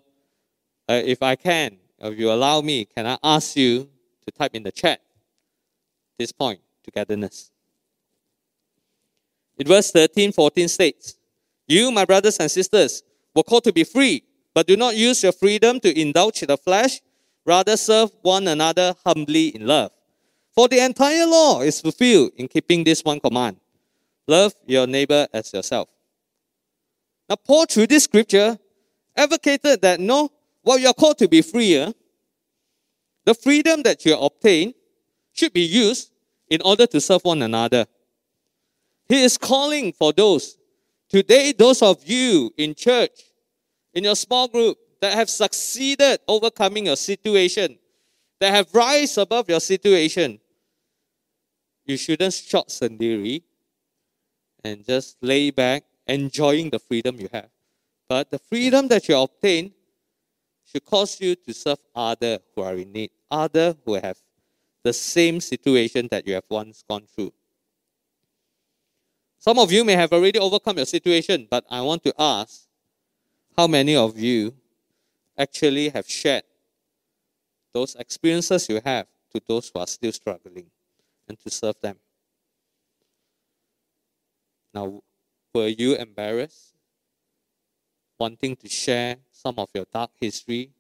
uh, 0.89 1.03
if 1.05 1.23
I 1.23 1.37
can, 1.37 1.79
if 2.01 2.19
you 2.19 2.33
allow 2.33 2.61
me, 2.61 2.85
can 2.85 3.07
I 3.07 3.17
ask 3.23 3.57
you 3.57 3.89
to 4.27 4.33
type 4.33 4.55
in 4.55 4.63
the 4.63 4.73
chat 4.73 5.01
this 6.19 6.33
point, 6.33 6.61
togetherness. 6.85 7.51
In 9.59 9.67
verse 9.67 9.91
13, 9.91 10.33
14 10.33 10.69
states, 10.69 11.17
You, 11.67 11.91
my 11.91 12.05
brothers 12.05 12.39
and 12.39 12.51
sisters, 12.51 13.03
were 13.35 13.43
called 13.43 13.65
to 13.65 13.73
be 13.73 13.85
free, 13.85 14.23
but 14.55 14.67
do 14.67 14.77
not 14.77 14.97
use 14.97 15.23
your 15.23 15.33
freedom 15.33 15.81
to 15.81 16.01
indulge 16.01 16.41
the 16.41 16.57
flesh, 16.57 17.01
rather 17.45 17.77
serve 17.77 18.11
one 18.23 18.47
another 18.47 18.95
humbly 19.05 19.49
in 19.49 19.67
love. 19.67 19.91
For 20.55 20.69
the 20.69 20.85
entire 20.85 21.27
law 21.27 21.63
is 21.63 21.81
fulfilled 21.81 22.33
in 22.37 22.47
keeping 22.49 22.85
this 22.85 23.03
one 23.03 23.21
command 23.21 23.57
love 24.29 24.55
your 24.67 24.87
neighbor 24.87 25.27
as 25.33 25.53
yourself. 25.53 25.89
Now, 27.29 27.37
Paul, 27.37 27.67
through 27.67 27.89
this 27.89 28.05
scripture, 28.05 28.57
advocated 29.17 29.83
that 29.83 29.99
no, 29.99 30.31
while 30.63 30.79
you 30.79 30.87
are 30.87 30.95
called 30.95 31.19
to 31.19 31.29
be 31.29 31.43
free, 31.43 31.77
uh, 31.77 31.93
the 33.25 33.35
freedom 33.35 33.83
that 33.83 34.05
you 34.05 34.17
obtain 34.17 34.75
should 35.33 35.53
be 35.53 35.63
used 35.63 36.11
in 36.49 36.61
order 36.63 36.87
to 36.87 37.01
serve 37.01 37.25
one 37.25 37.43
another. 37.43 37.87
He 39.09 39.23
is 39.23 39.39
calling 39.39 39.93
for 39.93 40.13
those. 40.13 40.59
Today, 41.09 41.53
those 41.53 41.83
of 41.83 42.03
you 42.05 42.53
in 42.57 42.75
church, 42.75 43.21
in 43.95 44.05
your 44.05 44.17
small 44.17 44.49
group, 44.49 44.79
that 45.01 45.15
have 45.15 45.29
succeeded 45.29 46.21
overcoming 46.29 46.87
your 46.87 46.97
situation, 46.97 47.79
that 48.41 48.55
have 48.55 48.73
rise 48.73 49.19
above 49.19 49.49
your 49.49 49.61
situation, 49.61 50.39
you 51.85 51.97
shouldn't 51.97 52.33
short 52.33 52.69
sendiri 52.69 53.43
and 54.65 54.85
just 54.85 55.17
lay 55.21 55.51
back, 55.51 55.85
enjoying 56.07 56.71
the 56.71 56.79
freedom 56.79 57.17
you 57.19 57.29
have. 57.33 57.49
But 58.09 58.31
the 58.31 58.39
freedom 58.39 58.89
that 58.89 59.09
you 59.09 59.17
obtain 59.19 59.73
should 60.65 60.85
cause 60.85 61.21
you 61.21 61.35
to 61.35 61.53
serve 61.53 61.79
other 61.95 62.39
who 62.55 62.63
are 62.63 62.75
in 62.75 62.93
need, 62.93 63.11
other 63.31 63.77
who 63.85 63.95
have 63.95 64.19
the 64.83 64.93
same 64.93 65.41
situation 65.41 66.09
that 66.11 66.27
you 66.27 66.35
have 66.35 66.45
once 66.49 66.83
gone 66.89 67.07
through. 67.07 67.33
Some 69.39 69.59
of 69.59 69.73
you 69.73 69.85
may 69.85 69.95
have 69.95 70.13
already 70.13 70.39
overcome 70.39 70.77
your 70.77 70.87
situation, 70.87 71.47
but 71.51 71.65
I 71.69 71.81
want 71.83 72.05
to 72.05 72.15
ask 72.19 72.67
how 73.57 73.67
many 73.67 73.97
of 73.97 74.19
you 74.19 74.55
actually 75.37 75.89
have 75.89 76.09
shared 76.09 76.45
those 77.73 77.95
experiences 77.97 78.69
you 78.69 78.81
have 78.85 79.07
to 79.35 79.41
those 79.49 79.71
who 79.73 79.81
are 79.81 79.87
still 79.87 80.13
struggling 80.13 80.71
and 81.29 81.39
to 81.41 81.51
serve 81.51 81.77
them? 81.83 81.97
Now, 84.75 85.03
were 85.55 85.69
you 85.69 85.97
embarrassed 85.97 86.75
wanting 88.23 88.55
to 88.55 88.69
share 88.69 89.17
some 89.33 89.57
of 89.59 89.69
your 89.75 89.87
dark 89.93 90.11
history 90.21 90.71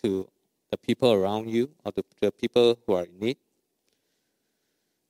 to 0.00 0.26
the 0.70 0.78
people 0.78 1.12
around 1.12 1.44
you 1.50 1.68
or 1.84 1.92
the, 1.92 2.04
the 2.22 2.32
people 2.32 2.78
who 2.84 2.94
are 2.94 3.04
in 3.04 3.18
need. 3.18 3.36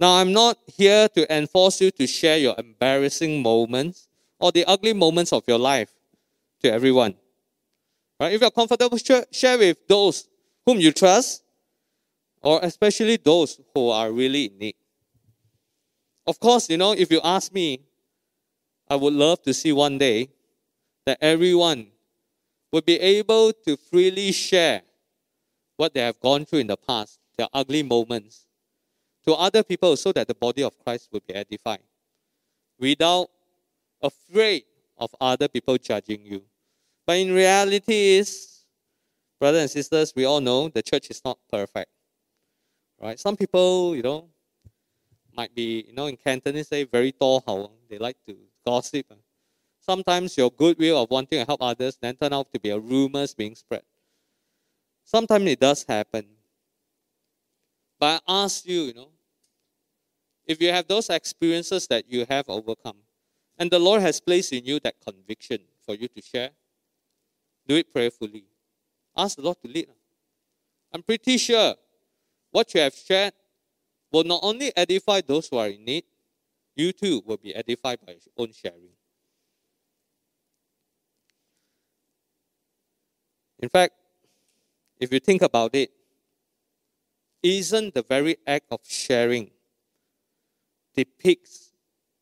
Now, 0.00 0.12
I'm 0.18 0.32
not 0.32 0.56
here 0.66 1.08
to 1.16 1.22
enforce 1.38 1.80
you 1.80 1.90
to 1.92 2.06
share 2.08 2.38
your 2.38 2.56
embarrassing 2.58 3.40
moments 3.40 4.08
or 4.40 4.50
the 4.50 4.64
ugly 4.64 4.92
moments 4.92 5.32
of 5.32 5.42
your 5.46 5.58
life 5.58 5.92
to 6.62 6.72
everyone. 6.72 7.14
Right? 8.18 8.32
If 8.32 8.40
you're 8.40 8.50
comfortable, 8.50 8.98
share 9.30 9.58
with 9.58 9.78
those 9.86 10.28
whom 10.66 10.80
you 10.80 10.90
trust, 10.92 11.44
or 12.42 12.58
especially 12.62 13.16
those 13.16 13.60
who 13.74 13.90
are 13.90 14.10
really 14.10 14.44
in 14.46 14.58
need. 14.58 14.76
Of 16.26 16.40
course, 16.40 16.68
you 16.68 16.76
know, 16.76 16.92
if 16.92 17.12
you 17.12 17.20
ask 17.22 17.52
me, 17.52 17.80
I 18.88 18.96
would 18.96 19.14
love 19.14 19.42
to 19.42 19.54
see 19.54 19.72
one 19.72 19.98
day 19.98 20.30
that 21.08 21.18
everyone 21.22 21.86
would 22.70 22.84
be 22.84 23.00
able 23.00 23.50
to 23.50 23.78
freely 23.78 24.30
share 24.30 24.82
what 25.78 25.94
they 25.94 26.00
have 26.00 26.20
gone 26.20 26.44
through 26.44 26.58
in 26.58 26.66
the 26.66 26.76
past, 26.76 27.18
their 27.38 27.48
ugly 27.54 27.82
moments, 27.82 28.46
to 29.24 29.32
other 29.32 29.62
people 29.62 29.96
so 29.96 30.12
that 30.12 30.28
the 30.28 30.34
body 30.34 30.62
of 30.62 30.78
Christ 30.84 31.08
would 31.12 31.26
be 31.26 31.34
edified 31.34 31.80
without 32.78 33.30
afraid 34.02 34.64
of 34.98 35.14
other 35.18 35.48
people 35.48 35.78
judging 35.78 36.26
you. 36.26 36.42
But 37.06 37.16
in 37.16 37.32
reality 37.32 38.18
is, 38.18 38.64
brothers 39.40 39.62
and 39.62 39.70
sisters, 39.70 40.12
we 40.14 40.26
all 40.26 40.42
know 40.42 40.68
the 40.68 40.82
church 40.82 41.08
is 41.08 41.22
not 41.24 41.38
perfect. 41.50 41.90
Right? 43.00 43.18
Some 43.18 43.36
people, 43.36 43.96
you 43.96 44.02
know, 44.02 44.28
might 45.34 45.54
be, 45.54 45.86
you 45.88 45.94
know, 45.94 46.06
in 46.06 46.18
Cantonese 46.18 46.68
say 46.68 46.84
very 46.84 47.12
tall 47.12 47.42
how 47.46 47.70
they 47.88 47.96
like 47.96 48.16
to 48.26 48.36
gossip. 48.66 49.06
Uh, 49.10 49.14
Sometimes 49.88 50.36
your 50.36 50.50
goodwill 50.50 51.02
of 51.02 51.10
wanting 51.10 51.38
to 51.38 51.46
help 51.46 51.62
others 51.62 51.96
then 51.96 52.14
turn 52.14 52.34
out 52.34 52.52
to 52.52 52.60
be 52.60 52.68
a 52.68 52.78
rumors 52.78 53.34
being 53.34 53.54
spread. 53.54 53.82
Sometimes 55.02 55.46
it 55.50 55.60
does 55.60 55.82
happen. 55.88 56.26
But 57.98 58.22
I 58.28 58.44
ask 58.44 58.66
you, 58.66 58.82
you 58.82 58.92
know, 58.92 59.08
if 60.46 60.60
you 60.60 60.70
have 60.72 60.86
those 60.88 61.08
experiences 61.08 61.86
that 61.86 62.04
you 62.06 62.26
have 62.28 62.50
overcome, 62.50 62.98
and 63.58 63.70
the 63.70 63.78
Lord 63.78 64.02
has 64.02 64.20
placed 64.20 64.52
in 64.52 64.66
you 64.66 64.78
that 64.80 65.00
conviction 65.00 65.60
for 65.86 65.94
you 65.94 66.06
to 66.08 66.20
share, 66.20 66.50
do 67.66 67.76
it 67.76 67.90
prayerfully. 67.90 68.44
Ask 69.16 69.36
the 69.36 69.42
Lord 69.42 69.56
to 69.62 69.68
lead. 69.68 69.88
I'm 70.92 71.02
pretty 71.02 71.38
sure 71.38 71.74
what 72.50 72.74
you 72.74 72.82
have 72.82 72.94
shared 72.94 73.32
will 74.12 74.24
not 74.24 74.40
only 74.42 74.76
edify 74.76 75.22
those 75.22 75.48
who 75.48 75.58
are 75.58 75.68
in 75.68 75.84
need, 75.84 76.04
you 76.76 76.92
too 76.92 77.22
will 77.26 77.38
be 77.38 77.54
edified 77.54 78.00
by 78.06 78.12
your 78.12 78.20
own 78.36 78.52
sharing. 78.52 78.97
In 83.58 83.68
fact, 83.68 83.94
if 85.00 85.12
you 85.12 85.20
think 85.20 85.42
about 85.42 85.74
it, 85.74 85.90
isn't 87.42 87.94
the 87.94 88.02
very 88.02 88.36
act 88.46 88.66
of 88.70 88.80
sharing 88.84 89.50
depicts 90.94 91.72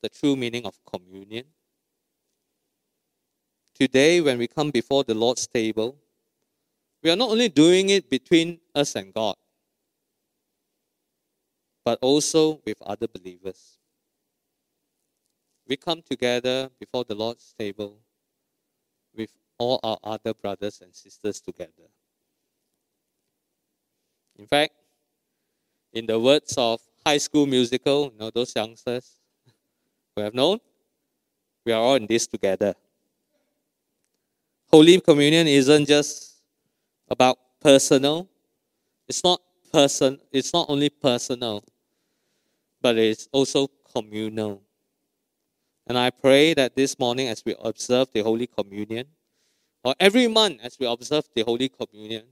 the 0.03 0.09
true 0.09 0.37
meaning 0.37 0.66
of 0.66 0.79
communion? 0.85 1.44
Today, 3.75 4.20
when 4.20 4.38
we 4.38 4.46
come 4.46 4.70
before 4.70 5.05
the 5.05 5.14
Lord's 5.14 5.46
table, 5.46 5.99
we 7.03 7.11
are 7.11 7.16
not 7.16 7.31
only 7.31 7.49
doing 7.49 7.90
it 7.90 8.09
between 8.09 8.59
us 8.75 8.94
and 8.94 9.12
God, 9.12 9.37
but 11.85 11.99
also 12.01 12.61
with 12.66 12.81
other 12.83 13.07
believers. 13.07 13.79
We 15.68 15.77
come 15.77 16.03
together 16.03 16.70
before 16.81 17.05
the 17.05 17.14
Lord's 17.14 17.55
table 17.59 17.99
with 19.14 19.31
all 19.59 19.81
our 19.83 19.99
other 20.03 20.35
brothers 20.35 20.81
and 20.81 20.95
sisters 20.95 21.40
together. 21.40 21.88
In 24.38 24.47
fact, 24.47 24.75
in 25.92 26.07
the 26.07 26.19
words 26.19 26.55
of 26.59 26.81
High 27.05 27.19
School 27.19 27.47
Musical, 27.47 28.11
you 28.12 28.19
know, 28.19 28.31
those 28.31 28.55
youngsters 28.55 29.19
who 30.14 30.23
have 30.23 30.35
known, 30.35 30.59
we 31.64 31.73
are 31.73 31.81
all 31.81 31.95
in 31.95 32.07
this 32.07 32.27
together. 32.27 32.75
Holy 34.71 35.01
Communion 35.01 35.47
isn't 35.47 35.87
just 35.87 36.42
about 37.09 37.38
personal. 37.61 38.29
It's 39.09 39.25
not 39.25 39.40
person. 39.73 40.19
It's 40.33 40.53
not 40.53 40.66
only 40.69 40.90
personal, 40.90 41.64
but 42.81 42.99
it's 42.99 43.29
also 43.33 43.69
communal. 43.95 44.62
And 45.87 45.97
I 45.97 46.11
pray 46.11 46.53
that 46.55 46.75
this 46.75 46.99
morning, 46.99 47.29
as 47.29 47.45
we 47.45 47.55
observe 47.62 48.09
the 48.12 48.21
Holy 48.23 48.47
Communion, 48.47 49.07
or 49.87 49.94
every 50.01 50.27
month 50.27 50.59
as 50.64 50.77
we 50.81 50.85
observe 50.85 51.29
the 51.33 51.44
Holy 51.44 51.68
Communion, 51.68 52.25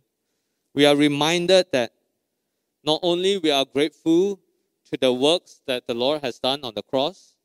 we 0.74 0.84
are 0.84 0.96
reminded 0.96 1.66
that 1.70 1.92
not 2.82 2.98
only 3.00 3.38
we 3.38 3.48
are 3.52 3.64
grateful 3.64 4.40
to 4.90 4.96
the 5.00 5.12
works 5.12 5.60
that 5.64 5.86
the 5.86 5.94
Lord 5.94 6.20
has 6.22 6.40
done 6.40 6.64
on 6.64 6.74
the 6.74 6.82
cross, 6.82 7.36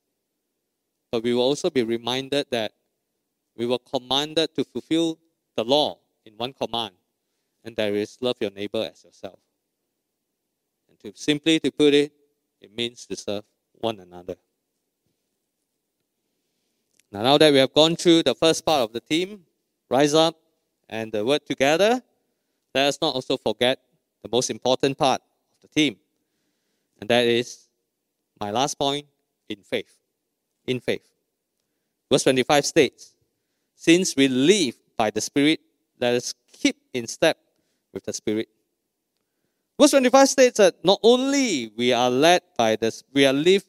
but 1.12 1.22
we 1.22 1.36
will 1.36 1.44
also 1.44 1.70
be 1.70 1.84
reminded 1.84 2.48
that 2.50 2.72
we 3.56 3.68
were 3.68 3.78
commanded 3.78 4.56
to 4.56 4.64
fulfill 4.64 5.20
the 5.56 5.64
law 5.64 6.00
in 6.26 6.34
one 6.38 6.54
command, 6.54 6.96
and 7.64 7.76
that 7.76 7.94
is 7.94 8.18
love 8.20 8.38
your 8.40 8.50
neighbor 8.50 8.90
as 8.92 9.04
yourself. 9.04 9.38
And 10.90 11.00
to 11.02 11.14
simply 11.14 11.60
to 11.60 11.70
put 11.70 11.94
it, 11.94 12.12
it 12.60 12.76
means 12.76 13.06
to 13.06 13.16
serve 13.16 13.44
one 13.74 14.00
another. 14.00 14.38
Now, 17.12 17.22
now 17.22 17.38
that 17.38 17.54
we 17.54 17.60
have 17.60 17.76
gone 17.76 17.96
through 17.96 18.24
the 18.24 18.34
first 18.34 18.66
part 18.66 18.82
of 18.82 18.92
the 18.92 19.02
theme, 19.02 19.46
rise 19.90 20.14
up 20.14 20.36
and 20.88 21.14
uh, 21.14 21.20
the 21.20 21.26
word 21.26 21.46
together, 21.46 22.02
let 22.74 22.88
us 22.88 22.98
not 23.02 23.16
also 23.16 23.38
forget 23.38 23.80
the 24.24 24.30
most 24.32 24.50
important 24.50 24.98
part 24.98 25.22
of 25.22 25.62
the 25.62 25.68
team. 25.68 25.98
And 27.00 27.10
that 27.10 27.26
is 27.26 27.68
my 28.40 28.52
last 28.52 28.78
point 28.78 29.08
in 29.48 29.64
faith. 29.64 29.98
In 30.68 30.80
faith. 30.80 31.08
Verse 32.12 32.24
25 32.24 32.66
states, 32.66 33.16
Since 33.76 34.16
we 34.16 34.28
live 34.28 34.76
by 34.98 35.10
the 35.10 35.22
Spirit, 35.22 35.60
let 36.00 36.16
us 36.16 36.34
keep 36.52 36.78
in 36.94 37.08
step 37.08 37.38
with 37.94 38.06
the 38.06 38.14
Spirit. 38.14 38.50
Verse 39.80 39.92
25 39.92 40.30
states 40.30 40.58
that 40.58 40.76
not 40.84 41.00
only 41.04 41.72
we 41.78 41.94
are 41.94 42.10
led 42.10 42.42
by 42.58 42.76
the 42.76 42.92
we 43.14 43.26
are 43.26 43.34
live, 43.34 43.64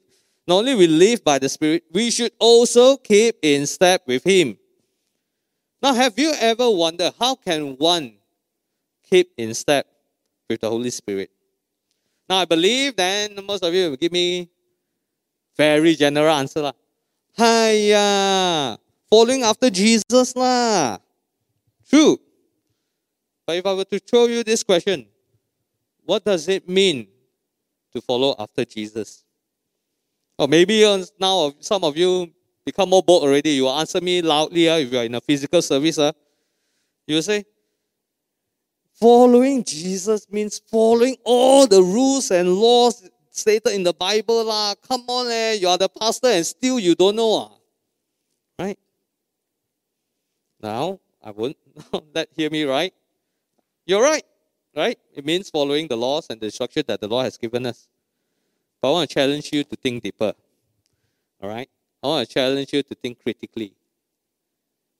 not 0.47 0.59
only 0.59 0.75
we 0.75 0.87
live 0.87 1.23
by 1.23 1.39
the 1.39 1.49
Spirit, 1.49 1.85
we 1.93 2.11
should 2.11 2.33
also 2.39 2.97
keep 2.97 3.37
in 3.43 3.67
step 3.67 4.03
with 4.07 4.25
Him. 4.25 4.59
Now, 5.83 5.95
have 5.95 6.19
you 6.19 6.33
ever 6.39 6.69
wondered 6.71 7.15
how 7.19 7.35
can 7.37 7.77
one 7.77 8.15
keep 9.09 9.33
in 9.37 9.55
step 9.55 9.87
with 10.49 10.61
the 10.61 10.69
Holy 10.69 10.91
Spirit? 10.91 11.31
Now, 12.29 12.39
I 12.39 12.45
believe 12.45 12.97
then 12.97 13.39
most 13.47 13.65
of 13.65 13.73
you 13.73 13.91
will 13.91 13.97
give 13.97 14.13
me 14.13 14.51
very 15.57 15.95
general 15.95 16.31
answer. 16.31 16.61
Lah. 16.61 16.73
Hiya, 17.37 18.79
following 19.09 19.43
after 19.43 19.71
Jesus 19.71 20.37
lah. 20.37 20.99
True. 21.89 22.21
But 23.47 23.57
if 23.57 23.67
I 23.67 23.73
were 23.73 23.85
to 23.85 23.99
throw 23.99 24.27
you 24.27 24.45
this 24.45 24.63
question, 24.63 25.07
what 26.05 26.25
does 26.25 26.47
it 26.49 26.69
mean 26.69 27.09
to 27.93 28.01
follow 28.01 28.35
after 28.39 28.65
Jesus? 28.65 29.25
Or 30.39 30.47
maybe 30.47 30.83
now 31.19 31.53
some 31.61 31.85
of 31.85 31.97
you 31.97 32.33
become 32.71 32.91
more 32.91 33.03
bold 33.03 33.23
already. 33.25 33.51
You 33.51 33.65
will 33.65 33.79
answer 33.79 34.01
me 34.01 34.23
loudly 34.23 34.69
uh, 34.69 34.79
if 34.79 34.93
you 34.93 34.99
are 34.99 35.05
in 35.05 35.15
a 35.15 35.21
physical 35.21 35.63
service. 35.63 35.99
Uh. 35.99 36.13
You 37.07 37.17
will 37.17 37.23
say, 37.23 37.45
Following 39.01 39.65
Jesus 39.65 40.31
means 40.31 40.61
following 40.71 41.17
all 41.25 41.67
the 41.67 41.83
rules 41.83 42.31
and 42.31 42.53
laws 42.53 43.09
stated 43.31 43.73
in 43.73 43.83
the 43.83 43.95
Bible. 43.95 44.45
lah. 44.45 44.75
Come 44.87 45.05
on, 45.09 45.33
eh, 45.33 45.53
you 45.55 45.69
are 45.69 45.79
the 45.79 45.89
pastor 45.89 46.29
and 46.29 46.45
still 46.45 46.79
you 46.79 46.95
don't 46.95 47.17
know. 47.17 47.33
Ah. 47.33 47.51
Right? 48.61 48.79
Now, 50.61 51.01
I 51.25 51.31
won't 51.31 51.57
let 52.15 52.29
hear 52.37 52.51
me 52.51 52.65
right. 52.65 52.93
You're 53.87 54.03
right. 54.03 54.25
Right? 54.77 54.99
It 55.17 55.25
means 55.25 55.49
following 55.49 55.89
the 55.89 55.97
laws 55.97 56.27
and 56.29 56.39
the 56.39 56.51
structure 56.51 56.83
that 56.83 57.01
the 57.01 57.09
Lord 57.09 57.25
has 57.25 57.39
given 57.39 57.65
us. 57.65 57.89
But 58.81 58.89
I 58.89 58.93
want 58.93 59.09
to 59.09 59.15
challenge 59.15 59.49
you 59.51 59.65
to 59.65 59.77
think 59.77 60.03
deeper. 60.03 60.33
All 61.41 61.49
right? 61.49 61.69
I 62.03 62.07
want 62.07 62.29
to 62.29 62.35
challenge 62.35 62.73
you 62.73 62.83
to 62.83 62.95
think 62.95 63.23
critically. 63.23 63.75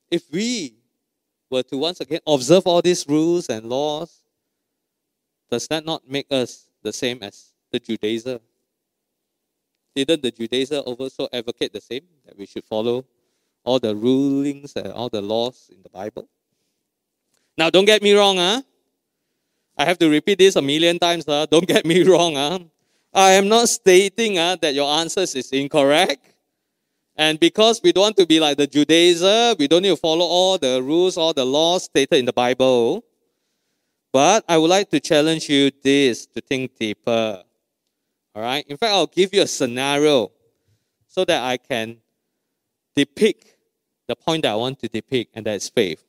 If 0.09 0.23
we 0.31 0.75
were 1.49 1.63
to 1.63 1.77
once 1.77 1.99
again 1.99 2.19
observe 2.27 2.67
all 2.67 2.81
these 2.81 3.05
rules 3.07 3.49
and 3.49 3.65
laws, 3.65 4.21
does 5.49 5.67
that 5.67 5.85
not 5.85 6.07
make 6.07 6.27
us 6.31 6.67
the 6.81 6.93
same 6.93 7.19
as 7.21 7.53
the 7.71 7.79
Judaizer? 7.79 8.39
Didn't 9.95 10.21
the 10.21 10.31
Judaizer 10.31 10.81
also 10.81 11.27
advocate 11.33 11.73
the 11.73 11.81
same, 11.81 12.03
that 12.25 12.37
we 12.37 12.45
should 12.45 12.63
follow 12.63 13.05
all 13.63 13.79
the 13.79 13.95
rulings 13.95 14.73
and 14.75 14.93
all 14.93 15.09
the 15.09 15.21
laws 15.21 15.69
in 15.73 15.81
the 15.81 15.89
Bible? 15.89 16.27
Now, 17.57 17.69
don't 17.69 17.85
get 17.85 18.01
me 18.01 18.13
wrong, 18.13 18.37
huh? 18.37 18.61
I 19.77 19.85
have 19.85 19.97
to 19.99 20.09
repeat 20.09 20.39
this 20.39 20.55
a 20.55 20.61
million 20.61 20.99
times, 20.99 21.25
huh? 21.27 21.47
don't 21.49 21.67
get 21.67 21.85
me 21.85 22.03
wrong. 22.07 22.35
Huh? 22.35 22.59
I 23.13 23.31
am 23.31 23.49
not 23.49 23.67
stating 23.67 24.37
huh, 24.37 24.57
that 24.61 24.73
your 24.73 24.89
answers 24.89 25.35
is 25.35 25.51
incorrect. 25.51 26.30
And 27.15 27.39
because 27.39 27.81
we 27.83 27.91
don't 27.91 28.01
want 28.01 28.17
to 28.17 28.25
be 28.25 28.39
like 28.39 28.57
the 28.57 28.67
Judaizer, 28.67 29.57
we 29.59 29.67
don't 29.67 29.83
need 29.83 29.89
to 29.89 29.97
follow 29.97 30.25
all 30.25 30.57
the 30.57 30.81
rules, 30.81 31.17
all 31.17 31.33
the 31.33 31.45
laws 31.45 31.83
stated 31.83 32.15
in 32.15 32.25
the 32.25 32.33
Bible. 32.33 33.03
But 34.13 34.43
I 34.47 34.57
would 34.57 34.69
like 34.69 34.89
to 34.89 34.99
challenge 34.99 35.49
you 35.49 35.71
this 35.83 36.25
to 36.27 36.41
think 36.41 36.77
deeper. 36.77 37.43
All 38.35 38.41
right? 38.41 38.65
In 38.67 38.77
fact, 38.77 38.93
I'll 38.93 39.07
give 39.07 39.33
you 39.33 39.41
a 39.41 39.47
scenario 39.47 40.31
so 41.07 41.25
that 41.25 41.43
I 41.43 41.57
can 41.57 41.97
depict 42.95 43.55
the 44.07 44.15
point 44.15 44.43
that 44.43 44.51
I 44.51 44.55
want 44.55 44.79
to 44.79 44.87
depict, 44.87 45.35
and 45.35 45.45
that's 45.45 45.69
faith. 45.69 46.03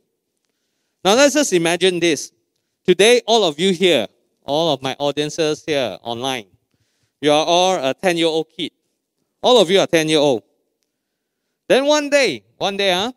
Now, 1.05 1.15
let's 1.15 1.35
just 1.35 1.53
imagine 1.53 2.01
this. 2.01 2.33
Today, 2.85 3.23
all 3.27 3.45
of 3.45 3.59
you 3.59 3.73
here, 3.73 4.07
all 4.45 4.73
of 4.73 4.83
my 4.83 4.97
audiences 4.99 5.65
here 5.65 5.99
online, 6.03 6.47
you 7.21 7.31
are 7.31 7.45
all 7.45 7.75
a 7.77 7.95
10 7.95 8.17
year 8.17 8.27
old 8.27 8.49
kid. 8.57 8.73
All 9.41 9.61
of 9.61 9.71
you 9.71 9.79
are 9.79 9.87
10 9.87 10.09
year 10.09 10.19
old. 10.19 10.43
Then 11.73 11.87
one 11.87 12.11
day, 12.11 12.45
one 12.59 12.77
day, 12.77 12.93
huh, 12.93 13.13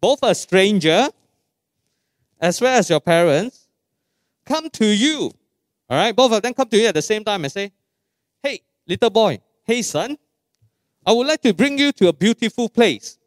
both 0.00 0.18
a 0.24 0.34
stranger 0.34 1.06
as 2.40 2.60
well 2.60 2.76
as 2.76 2.90
your 2.90 2.98
parents 2.98 3.68
come 4.44 4.68
to 4.70 4.86
you. 4.86 5.30
All 5.88 5.96
right, 5.96 6.16
both 6.16 6.32
of 6.32 6.42
them 6.42 6.52
come 6.52 6.68
to 6.68 6.76
you 6.76 6.88
at 6.88 6.94
the 6.94 7.02
same 7.02 7.22
time 7.22 7.44
and 7.44 7.52
say, 7.52 7.70
Hey, 8.42 8.62
little 8.88 9.10
boy, 9.10 9.38
hey, 9.62 9.82
son, 9.82 10.18
I 11.06 11.12
would 11.12 11.28
like 11.28 11.42
to 11.42 11.54
bring 11.54 11.78
you 11.78 11.92
to 11.92 12.08
a 12.08 12.12
beautiful 12.12 12.68
place. 12.68 13.18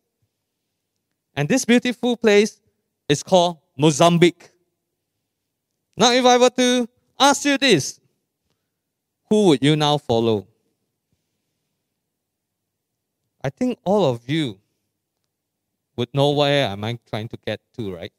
And 1.33 1.47
this 1.47 1.63
beautiful 1.63 2.17
place 2.17 2.59
is 3.07 3.23
called 3.23 3.59
Mozambique. 3.77 4.49
Now, 5.95 6.11
if 6.11 6.25
I 6.25 6.37
were 6.37 6.49
to 6.49 6.89
ask 7.17 7.45
you 7.45 7.57
this, 7.57 7.97
who 9.29 9.45
would 9.47 9.63
you 9.63 9.77
now 9.77 9.97
follow? 9.99 10.47
I 13.43 13.49
think 13.49 13.79
all 13.83 14.05
of 14.05 14.29
you 14.29 14.59
would 15.95 16.13
know 16.13 16.31
where 16.31 16.67
am 16.67 16.83
I 16.83 16.97
trying 17.09 17.27
to 17.29 17.37
get 17.37 17.59
to, 17.77 17.93
right? 17.93 18.13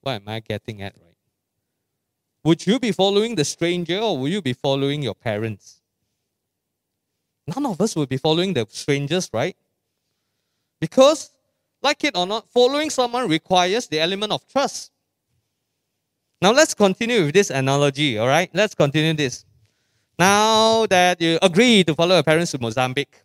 What 0.00 0.12
am 0.12 0.28
I 0.28 0.40
getting 0.40 0.82
at, 0.82 0.94
right? 0.96 1.16
Would 2.44 2.66
you 2.66 2.80
be 2.80 2.92
following 2.92 3.34
the 3.34 3.44
stranger 3.44 3.98
or 3.98 4.18
will 4.18 4.28
you 4.28 4.42
be 4.42 4.52
following 4.52 5.02
your 5.02 5.14
parents? 5.14 5.80
None 7.46 7.66
of 7.66 7.80
us 7.80 7.94
will 7.94 8.06
be 8.06 8.16
following 8.16 8.54
the 8.54 8.66
strangers, 8.70 9.28
right? 9.32 9.56
Because, 10.80 11.30
like 11.82 12.02
it 12.04 12.16
or 12.16 12.26
not, 12.26 12.50
following 12.50 12.90
someone 12.90 13.28
requires 13.28 13.86
the 13.88 14.00
element 14.00 14.32
of 14.32 14.46
trust. 14.48 14.90
Now 16.40 16.52
let's 16.52 16.72
continue 16.72 17.26
with 17.26 17.34
this 17.34 17.50
analogy, 17.50 18.16
all 18.16 18.28
right? 18.28 18.50
Let's 18.54 18.74
continue 18.74 19.12
this. 19.12 19.44
Now 20.18 20.86
that 20.86 21.20
you 21.20 21.38
agree 21.42 21.84
to 21.84 21.94
follow 21.94 22.14
your 22.14 22.22
parents 22.22 22.52
to 22.52 22.58
Mozambique, 22.58 23.20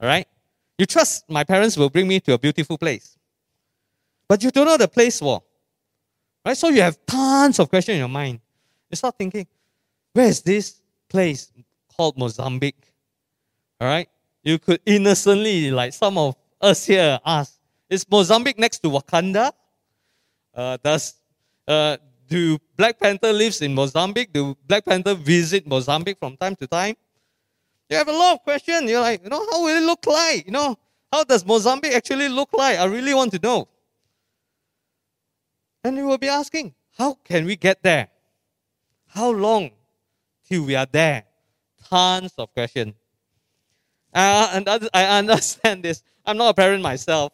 all 0.00 0.08
right? 0.08 0.26
You 0.80 0.86
trust 0.86 1.28
my 1.28 1.44
parents 1.44 1.76
will 1.76 1.90
bring 1.90 2.08
me 2.08 2.20
to 2.20 2.32
a 2.32 2.38
beautiful 2.38 2.78
place. 2.78 3.18
But 4.26 4.42
you 4.42 4.50
don't 4.50 4.64
know 4.64 4.78
the 4.78 4.88
place 4.88 5.20
well. 5.20 5.44
Right? 6.42 6.56
So 6.56 6.68
you 6.70 6.80
have 6.80 6.96
tons 7.04 7.58
of 7.58 7.68
questions 7.68 7.96
in 7.96 7.98
your 7.98 8.08
mind. 8.08 8.40
You 8.88 8.96
start 8.96 9.18
thinking, 9.18 9.46
where 10.14 10.24
is 10.24 10.40
this 10.40 10.80
place 11.06 11.52
called 11.94 12.16
Mozambique? 12.16 12.94
All 13.78 13.88
right? 13.88 14.08
You 14.42 14.58
could 14.58 14.80
innocently, 14.86 15.70
like 15.70 15.92
some 15.92 16.16
of 16.16 16.34
us 16.62 16.86
here, 16.86 17.20
ask, 17.26 17.60
is 17.90 18.06
Mozambique 18.10 18.58
next 18.58 18.78
to 18.78 18.88
Wakanda? 18.88 19.52
Uh, 20.54 20.78
does 20.82 21.12
uh, 21.68 21.98
do 22.26 22.56
Black 22.74 22.98
Panther 22.98 23.34
lives 23.34 23.60
in 23.60 23.74
Mozambique? 23.74 24.32
Do 24.32 24.56
Black 24.66 24.86
Panther 24.86 25.12
visit 25.12 25.66
Mozambique 25.66 26.18
from 26.18 26.38
time 26.38 26.56
to 26.56 26.66
time? 26.66 26.96
You 27.90 27.96
have 27.96 28.08
a 28.08 28.12
lot 28.12 28.34
of 28.34 28.42
questions. 28.44 28.88
You're 28.88 29.00
like, 29.00 29.24
you 29.24 29.28
know, 29.28 29.44
how 29.50 29.64
will 29.64 29.76
it 29.76 29.84
look 29.84 30.06
like? 30.06 30.46
You 30.46 30.52
know, 30.52 30.78
how 31.12 31.24
does 31.24 31.44
Mozambique 31.44 31.92
actually 31.92 32.28
look 32.28 32.50
like? 32.52 32.78
I 32.78 32.84
really 32.84 33.12
want 33.12 33.32
to 33.32 33.40
know. 33.40 33.66
And 35.82 35.96
you 35.96 36.06
will 36.06 36.18
be 36.18 36.28
asking, 36.28 36.72
how 36.96 37.18
can 37.24 37.44
we 37.46 37.56
get 37.56 37.82
there? 37.82 38.08
How 39.08 39.30
long 39.30 39.70
till 40.48 40.64
we 40.66 40.76
are 40.76 40.86
there? 40.90 41.24
Tons 41.88 42.32
of 42.38 42.52
questions. 42.52 42.94
Uh, 44.14 44.50
and 44.52 44.88
I 44.94 45.18
understand 45.18 45.82
this. 45.82 46.04
I'm 46.24 46.36
not 46.36 46.50
a 46.50 46.54
parent 46.54 46.82
myself, 46.82 47.32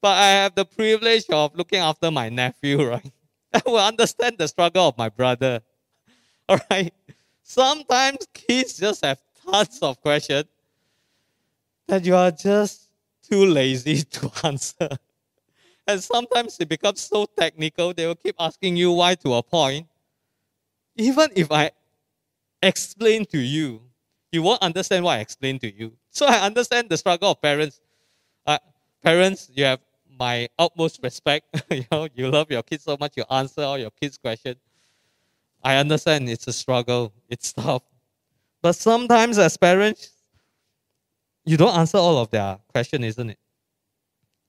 but 0.00 0.16
I 0.16 0.30
have 0.30 0.54
the 0.54 0.64
privilege 0.64 1.24
of 1.28 1.54
looking 1.54 1.80
after 1.80 2.10
my 2.10 2.30
nephew, 2.30 2.82
right? 2.88 3.12
I 3.52 3.60
will 3.66 3.78
understand 3.78 4.38
the 4.38 4.48
struggle 4.48 4.88
of 4.88 4.96
my 4.96 5.10
brother. 5.10 5.60
All 6.48 6.60
right. 6.70 6.94
Sometimes 7.42 8.26
kids 8.32 8.78
just 8.78 9.04
have 9.04 9.18
tons 9.52 9.78
of 9.82 10.00
questions 10.00 10.46
that 11.88 12.04
you 12.04 12.14
are 12.14 12.30
just 12.30 12.88
too 13.28 13.46
lazy 13.46 14.02
to 14.16 14.30
answer. 14.44 14.88
And 15.86 16.02
sometimes 16.02 16.58
it 16.60 16.68
becomes 16.68 17.00
so 17.02 17.26
technical, 17.26 17.92
they 17.92 18.06
will 18.06 18.14
keep 18.16 18.36
asking 18.38 18.76
you 18.76 18.92
why 18.92 19.14
to 19.16 19.34
a 19.34 19.42
point. 19.42 19.86
Even 20.96 21.28
if 21.34 21.50
I 21.50 21.70
explain 22.62 23.26
to 23.26 23.38
you, 23.38 23.82
you 24.32 24.42
won't 24.42 24.62
understand 24.62 25.04
what 25.04 25.18
I 25.18 25.20
explain 25.20 25.58
to 25.60 25.72
you. 25.74 25.94
So 26.10 26.26
I 26.26 26.40
understand 26.40 26.88
the 26.90 26.98
struggle 26.98 27.32
of 27.32 27.42
parents. 27.42 27.80
Uh, 28.46 28.58
parents, 29.02 29.50
you 29.54 29.64
have 29.64 29.80
my 30.18 30.48
utmost 30.58 31.00
respect. 31.02 31.46
you 31.70 31.84
know, 31.92 32.08
you 32.14 32.30
love 32.30 32.50
your 32.50 32.62
kids 32.62 32.84
so 32.84 32.96
much, 33.00 33.14
you 33.16 33.24
answer 33.30 33.62
all 33.62 33.78
your 33.78 33.90
kids' 33.92 34.18
questions. 34.18 34.58
I 35.62 35.76
understand 35.76 36.28
it's 36.28 36.46
a 36.48 36.52
struggle, 36.52 37.12
it's 37.28 37.52
tough. 37.54 37.82
But 38.62 38.72
sometimes 38.72 39.38
as 39.38 39.56
parents, 39.56 40.10
you 41.44 41.56
don't 41.56 41.74
answer 41.74 41.98
all 41.98 42.18
of 42.18 42.30
their 42.30 42.58
question, 42.68 43.04
isn't 43.04 43.30
it? 43.30 43.38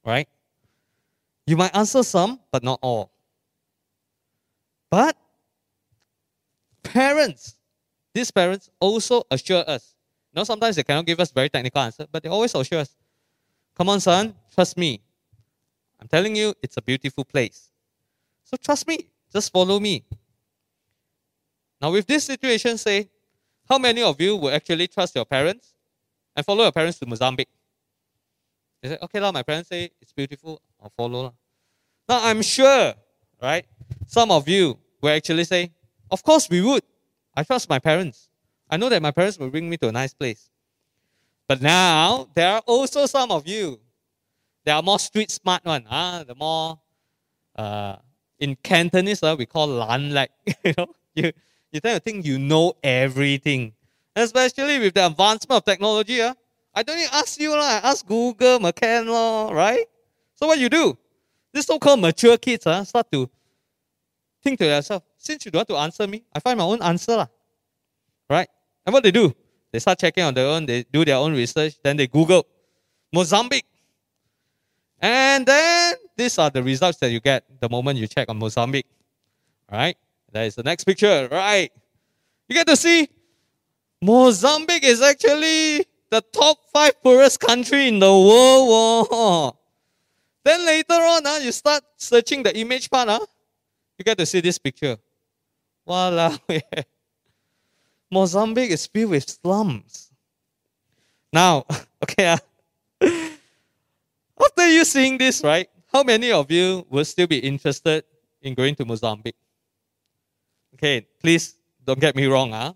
Right? 0.06 0.28
You 1.48 1.58
might 1.58 1.76
answer 1.76 2.04
some, 2.04 2.40
but 2.52 2.64
not 2.64 2.80
all. 2.82 3.12
But 4.90 5.16
parents, 6.84 7.56
these 8.14 8.30
parents 8.32 8.70
also 8.80 9.24
assure 9.32 9.64
us. 9.68 9.96
You 10.34 10.40
know, 10.40 10.44
sometimes 10.44 10.76
they 10.76 10.84
cannot 10.84 11.06
give 11.06 11.20
us 11.20 11.32
very 11.32 11.50
technical 11.50 11.82
answer, 11.82 12.08
but 12.12 12.24
they 12.24 12.30
always 12.30 12.54
assure 12.54 12.80
us, 12.80 12.96
come 13.76 13.90
on, 13.90 14.00
son, 14.00 14.36
trust 14.54 14.78
me. 14.78 15.02
I'm 16.00 16.08
telling 16.08 16.36
you, 16.36 16.54
it's 16.62 16.78
a 16.78 16.82
beautiful 16.82 17.24
place. 17.24 17.70
So 18.44 18.58
trust 18.58 18.88
me, 18.88 19.08
just 19.32 19.52
follow 19.52 19.80
me. 19.80 20.04
Now, 21.82 21.92
with 21.92 22.06
this 22.06 22.26
situation, 22.26 22.78
say, 22.78 23.10
how 23.72 23.78
many 23.78 24.04
of 24.04 24.20
you 24.20 24.36
will 24.36 24.54
actually 24.54 24.86
trust 24.86 25.16
your 25.16 25.24
parents 25.24 25.74
and 26.36 26.46
follow 26.46 26.64
your 26.64 26.74
parents 26.74 27.00
to 27.00 27.06
Mozambique? 27.06 27.48
They 28.82 28.90
say, 28.90 28.98
okay, 29.02 29.22
lah, 29.22 29.32
my 29.32 29.44
parents 29.44 29.70
say 29.70 29.92
it's 30.02 30.12
beautiful, 30.12 30.62
I'll 30.84 30.92
follow. 30.98 31.34
Now, 32.10 32.20
I'm 32.22 32.42
sure, 32.42 32.94
right, 33.42 33.66
some 34.08 34.30
of 34.30 34.50
you 34.50 34.78
will 35.02 35.12
actually 35.12 35.46
say, 35.46 35.72
of 36.10 36.22
course 36.22 36.50
we 36.50 36.60
would. 36.60 36.84
I 37.34 37.44
trust 37.44 37.70
my 37.70 37.80
parents. 37.80 38.28
I 38.70 38.76
know 38.76 38.90
that 38.90 39.02
my 39.02 39.12
parents 39.12 39.40
will 39.40 39.50
bring 39.50 39.70
me 39.70 39.78
to 39.78 39.88
a 39.88 39.92
nice 39.94 40.14
place. 40.14 40.50
But 41.48 41.62
now, 41.62 42.28
there 42.36 42.50
are 42.50 42.64
also 42.68 43.06
some 43.06 43.32
of 43.32 43.48
you, 43.48 43.80
there 44.66 44.76
are 44.76 44.84
more 44.84 45.00
street 45.00 45.32
smart 45.32 45.64
one, 45.64 45.86
huh? 45.86 46.26
the 46.28 46.36
more, 46.36 46.78
uh, 47.56 47.96
in 48.38 48.58
Cantonese, 48.58 49.24
uh, 49.24 49.34
we 49.40 49.46
call 49.46 49.68
lan 49.68 50.14
like, 50.14 50.32
you 50.66 50.74
know, 50.78 50.88
you, 51.16 51.32
you 51.72 51.80
tend 51.80 51.96
to 51.96 52.00
think 52.00 52.26
you 52.26 52.38
know 52.38 52.74
everything. 52.84 53.74
Especially 54.16 54.80
with 54.80 54.94
the 54.94 55.06
advancement 55.06 55.58
of 55.58 55.66
technology. 55.66 56.22
Uh, 56.22 56.34
I 56.74 56.84
don't 56.84 56.98
even 56.98 57.10
ask 57.14 57.40
you, 57.40 57.54
I 57.54 57.80
ask 57.84 58.06
Google, 58.06 58.60
McCann, 58.60 59.08
law, 59.08 59.52
right? 59.52 59.86
So 60.36 60.48
what 60.48 60.60
you 60.60 60.70
do? 60.70 60.98
These 61.54 61.66
so-called 61.66 62.00
mature 62.00 62.38
kids 62.38 62.66
uh, 62.66 62.84
start 62.84 63.12
to 63.12 63.30
think 64.42 64.60
to 64.60 64.66
themselves, 64.66 65.06
since 65.18 65.46
you 65.46 65.52
don't 65.52 65.60
want 65.60 65.70
to 65.70 65.78
answer 65.78 66.08
me, 66.08 66.24
I 66.34 66.40
find 66.40 66.58
my 66.58 66.66
own 66.66 66.82
answer. 66.82 67.16
Lah. 67.16 67.28
Right? 68.30 68.48
And 68.86 68.94
what 68.94 69.04
they 69.04 69.12
do? 69.12 69.34
They 69.72 69.80
start 69.80 70.00
checking 70.00 70.24
on 70.24 70.34
their 70.34 70.48
own, 70.48 70.66
they 70.66 70.84
do 70.84 71.06
their 71.06 71.18
own 71.18 71.34
research, 71.34 71.76
then 71.84 71.98
they 71.98 72.08
Google 72.08 72.46
Mozambique. 73.14 73.66
And 75.00 75.46
then 75.46 75.96
these 76.16 76.38
are 76.38 76.50
the 76.50 76.64
results 76.64 77.00
that 77.00 77.12
you 77.12 77.20
get 77.20 77.44
the 77.60 77.70
moment 77.70 77.98
you 77.98 78.08
check 78.08 78.30
on 78.30 78.38
Mozambique. 78.38 78.88
Right? 79.72 79.98
That 80.32 80.46
is 80.46 80.56
the 80.56 80.64
next 80.64 80.86
picture, 80.86 81.28
right? 81.30 81.72
You 82.48 82.56
get 82.56 82.68
to 82.68 82.76
see 82.76 83.10
Mozambique 84.02 84.84
is 84.84 85.02
actually 85.02 85.86
the 86.10 86.22
top 86.34 86.58
five 86.74 87.02
poorest 87.04 87.40
country 87.40 87.88
in 87.88 88.00
the 88.00 88.12
world. 88.12 89.56
Then 90.44 90.66
later 90.66 90.94
on, 90.94 91.26
uh, 91.26 91.40
you 91.42 91.52
start 91.52 91.84
searching 91.98 92.44
the 92.44 92.58
image 92.58 92.90
part, 92.90 93.10
uh, 93.10 93.20
you 93.98 94.04
get 94.04 94.18
to 94.18 94.26
see 94.26 94.42
this 94.42 94.58
picture. 94.58 94.98
Voila. 95.86 96.36
Mozambique 98.12 98.72
is 98.72 98.88
filled 98.88 99.12
with 99.12 99.30
slums. 99.30 100.12
Now, 101.32 101.66
okay, 102.04 102.28
uh, 102.28 102.38
after 104.44 104.68
you 104.68 104.84
seeing 104.84 105.18
this, 105.18 105.44
right, 105.44 105.70
how 105.94 106.04
many 106.04 106.32
of 106.32 106.50
you 106.52 106.86
will 106.90 107.06
still 107.06 107.28
be 107.28 107.40
interested 107.40 108.04
in 108.42 108.54
going 108.54 108.76
to 108.76 108.86
Mozambique? 108.86 109.36
Okay, 110.82 111.06
please 111.22 111.54
don't 111.86 112.00
get 112.00 112.16
me 112.16 112.26
wrong. 112.26 112.54
Huh? 112.54 112.74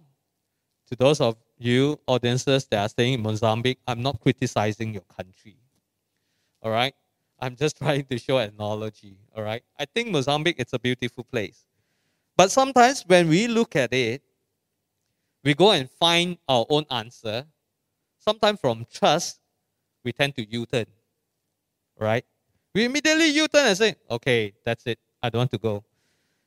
To 0.90 0.96
those 0.96 1.20
of 1.20 1.38
you 1.58 2.00
audiences 2.06 2.68
that 2.68 2.78
are 2.86 2.90
staying 2.90 3.14
in 3.14 3.24
Mozambique, 3.24 3.80
I'm 3.88 4.04
not 4.04 4.22
criticizing 4.22 4.94
your 4.94 5.02
country. 5.18 5.58
All 6.62 6.70
right? 6.70 6.94
I'm 7.40 7.56
just 7.56 7.78
trying 7.82 8.06
to 8.06 8.20
show 8.20 8.38
analogy. 8.38 9.18
All 9.36 9.42
right? 9.42 9.64
I 9.80 9.86
think 9.86 10.10
Mozambique 10.10 10.60
is 10.60 10.72
a 10.72 10.78
beautiful 10.78 11.24
place. 11.24 11.66
But 12.38 12.52
sometimes 12.52 13.04
when 13.08 13.28
we 13.28 13.48
look 13.48 13.76
at 13.76 13.92
it, 13.92 14.22
we 15.44 15.56
go 15.56 15.72
and 15.72 15.90
find 15.90 16.38
our 16.48 16.68
own 16.70 16.86
answer. 16.92 17.44
Sometimes 18.20 18.60
from 18.60 18.86
trust, 18.94 19.40
we 20.04 20.12
tend 20.12 20.36
to 20.36 20.46
U 20.48 20.68
turn, 20.68 20.86
right? 22.00 22.26
We 22.76 22.86
immediately 22.86 23.30
U 23.30 23.48
turn 23.48 23.66
and 23.66 23.78
say, 23.78 23.96
okay, 24.12 24.54
that's 24.64 24.86
it. 24.86 25.00
I 25.24 25.32
don't 25.32 25.40
want 25.40 25.52
to 25.52 25.58
go. 25.58 25.84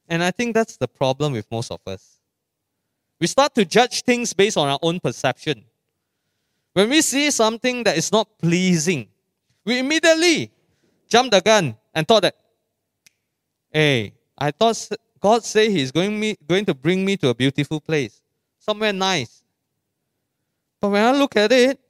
And 0.09 0.23
I 0.23 0.31
think 0.31 0.55
that's 0.55 0.77
the 0.77 0.89
problem 0.89 1.33
with 1.33 1.51
most 1.51 1.71
of 1.71 1.81
us. 1.87 2.19
We 3.21 3.27
start 3.27 3.55
to 3.57 3.65
judge 3.65 4.03
things 4.03 4.33
based 4.33 4.57
on 4.57 4.69
our 4.69 4.79
own 4.81 5.01
perception. 5.01 5.65
When 6.73 6.89
we 6.89 7.03
see 7.03 7.31
something 7.31 7.83
that 7.85 7.97
is 7.97 8.13
not 8.13 8.39
pleasing, 8.39 9.09
we 9.65 9.81
immediately 9.81 10.51
jump 11.09 11.33
the 11.33 11.41
gun 11.41 11.77
and 11.95 12.07
thought 12.07 12.23
that, 12.23 12.37
hey, 13.71 14.15
I 14.39 14.51
thought 14.53 14.89
God 15.21 15.45
said 15.45 15.71
He's 15.71 15.91
going, 15.91 16.19
me, 16.19 16.37
going 16.47 16.65
to 16.67 16.75
bring 16.75 17.05
me 17.05 17.17
to 17.19 17.29
a 17.29 17.35
beautiful 17.35 17.81
place, 17.81 18.23
somewhere 18.59 18.93
nice. 18.93 19.43
But 20.81 20.91
when 20.91 21.05
I 21.05 21.13
look 21.13 21.37
at 21.37 21.51
it, 21.51 21.81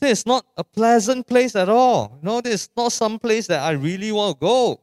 this 0.00 0.18
is 0.18 0.26
not 0.26 0.44
a 0.56 0.64
pleasant 0.64 1.28
place 1.28 1.54
at 1.54 1.68
all. 1.68 2.18
No, 2.22 2.40
this 2.40 2.62
is 2.62 2.70
not 2.76 2.90
some 2.90 3.20
place 3.20 3.46
that 3.46 3.62
I 3.62 3.70
really 3.70 4.10
want 4.10 4.40
to 4.40 4.44
go. 4.44 4.80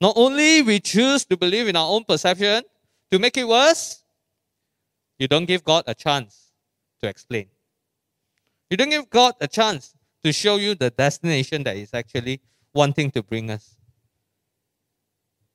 Not 0.00 0.14
only 0.16 0.62
we 0.62 0.80
choose 0.80 1.24
to 1.26 1.36
believe 1.36 1.68
in 1.68 1.76
our 1.76 1.88
own 1.88 2.04
perception, 2.04 2.62
to 3.10 3.18
make 3.18 3.36
it 3.36 3.48
worse, 3.48 4.02
you 5.18 5.26
don't 5.26 5.46
give 5.46 5.64
God 5.64 5.84
a 5.86 5.94
chance 5.94 6.52
to 7.00 7.08
explain. 7.08 7.46
You 8.70 8.76
don't 8.76 8.90
give 8.90 9.10
God 9.10 9.34
a 9.40 9.48
chance 9.48 9.94
to 10.22 10.32
show 10.32 10.56
you 10.56 10.74
the 10.74 10.90
destination 10.90 11.64
that 11.64 11.76
is 11.76 11.92
actually 11.92 12.40
wanting 12.72 13.10
to 13.12 13.22
bring 13.22 13.50
us. 13.50 13.76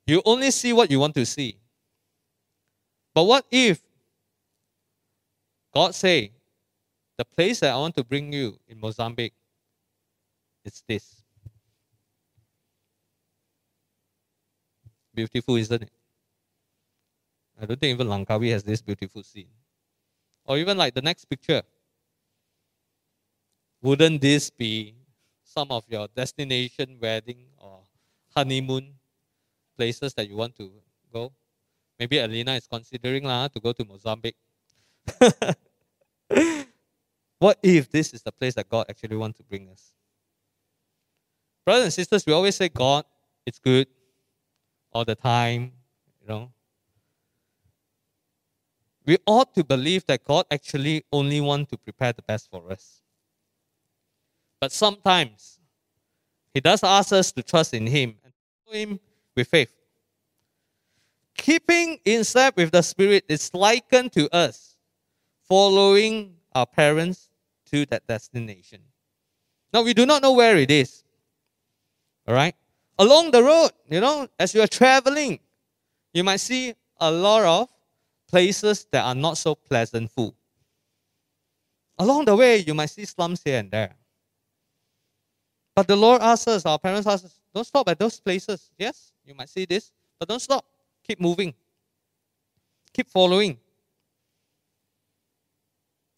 You 0.06 0.22
only 0.26 0.52
see 0.52 0.74
what 0.74 0.92
you 0.92 1.00
want 1.00 1.16
to 1.16 1.26
see. 1.26 1.58
But 3.14 3.24
what 3.24 3.46
if 3.52 3.82
God 5.74 5.96
say, 5.96 6.32
the 7.18 7.26
place 7.26 7.60
that 7.62 7.74
I 7.74 7.78
want 7.78 7.96
to 7.96 8.04
bring 8.04 8.34
you 8.34 8.60
in 8.68 8.80
Mozambique 8.80 9.34
is 10.66 10.84
this? 10.88 11.23
Beautiful, 15.14 15.56
isn't 15.58 15.84
it? 15.84 15.92
I 17.62 17.66
don't 17.66 17.80
think 17.80 17.94
even 17.94 18.08
Langkawi 18.08 18.52
has 18.52 18.64
this 18.64 18.82
beautiful 18.82 19.22
scene. 19.24 19.50
Or 20.46 20.58
even 20.58 20.78
like 20.78 20.94
the 20.96 21.02
next 21.02 21.26
picture. 21.26 21.62
Wouldn't 23.82 24.22
this 24.22 24.50
be 24.50 24.96
some 25.44 25.72
of 25.72 25.84
your 25.88 26.08
destination 26.08 26.98
wedding 27.00 27.46
or 27.58 27.82
honeymoon 28.36 28.96
places 29.78 30.14
that 30.16 30.28
you 30.28 30.36
want 30.36 30.56
to 30.58 30.72
go? 31.12 31.32
Maybe 32.00 32.18
Alina 32.18 32.54
is 32.54 32.66
considering 32.68 33.24
lah, 33.26 33.50
to 33.50 33.60
go 33.60 33.72
to 33.72 33.86
Mozambique. 33.86 34.36
what 37.40 37.60
if 37.62 37.92
this 37.92 38.14
is 38.14 38.24
the 38.24 38.32
place 38.32 38.56
that 38.56 38.68
God 38.68 38.88
actually 38.90 39.18
wants 39.18 39.38
to 39.38 39.44
bring 39.44 39.70
us? 39.70 39.94
Brothers 41.66 41.84
and 41.84 41.94
sisters, 41.94 42.26
we 42.26 42.34
always 42.34 42.56
say 42.56 42.68
God, 42.68 43.06
it's 43.46 43.60
good 43.60 43.88
all 44.94 45.06
the 45.06 45.16
time, 45.16 45.72
you 46.22 46.28
know. 46.28 46.52
We 49.06 49.18
ought 49.26 49.54
to 49.56 49.64
believe 49.64 50.06
that 50.06 50.24
God 50.24 50.46
actually 50.50 51.04
only 51.12 51.42
wants 51.42 51.72
to 51.72 51.78
prepare 51.78 52.14
the 52.14 52.22
best 52.22 52.50
for 52.50 52.72
us. 52.72 53.02
But 54.62 54.72
sometimes 54.72 55.60
He 56.54 56.62
does 56.62 56.84
ask 56.84 57.12
us 57.12 57.32
to 57.34 57.44
trust 57.44 57.74
in 57.74 57.86
Him 57.86 58.16
and 58.24 58.34
follow 58.66 58.78
Him 58.78 59.00
with 59.36 59.48
faith. 59.48 59.74
Keeping 61.36 62.00
in 62.06 62.24
step 62.24 62.56
with 62.56 62.72
the 62.72 62.82
Spirit 62.82 63.26
is 63.28 63.54
likened 63.54 64.14
to 64.14 64.34
us 64.34 64.78
following 65.50 66.36
our 66.56 66.66
parents 66.66 67.30
to 67.72 67.86
that 67.88 68.08
destination. 68.08 68.80
Now, 69.74 69.82
we 69.82 69.94
do 69.94 70.06
not 70.06 70.22
know 70.22 70.34
where 70.34 70.56
it 70.58 70.70
is. 70.70 71.04
All 72.28 72.36
right? 72.36 72.56
Along 73.04 73.32
the 73.32 73.44
road, 73.44 73.72
you 73.90 74.00
know, 74.00 74.28
as 74.40 74.56
you 74.56 74.62
are 74.62 74.68
traveling, 74.68 75.40
you 76.14 76.24
might 76.24 76.40
see 76.40 76.74
a 77.00 77.12
lot 77.12 77.44
of 77.44 77.70
places 78.28 78.88
that 78.92 79.04
are 79.04 79.16
not 79.16 79.38
so 79.38 79.56
pleasant 79.56 80.10
food. 80.10 80.34
Along 82.00 82.26
the 82.26 82.36
way, 82.36 82.58
you 82.58 82.74
might 82.74 82.90
see 82.90 83.06
slums 83.06 83.42
here 83.44 83.60
and 83.60 83.70
there. 83.70 83.94
But 85.76 85.88
the 85.88 85.96
Lord 85.96 86.22
asks 86.22 86.48
us, 86.48 86.66
our 86.66 86.80
parents 86.80 87.08
ask 87.08 87.26
us, 87.26 87.40
don't 87.54 87.66
stop 87.66 87.90
at 87.90 88.00
those 88.00 88.20
places. 88.20 88.72
Yes, 88.78 89.12
you 89.26 89.36
might 89.36 89.50
see 89.50 89.66
this, 89.66 89.92
but 90.20 90.30
don't 90.30 90.42
stop. 90.42 90.66
Keep 91.08 91.20
moving. 91.20 91.54
Keep 92.94 93.10
following. 93.10 93.58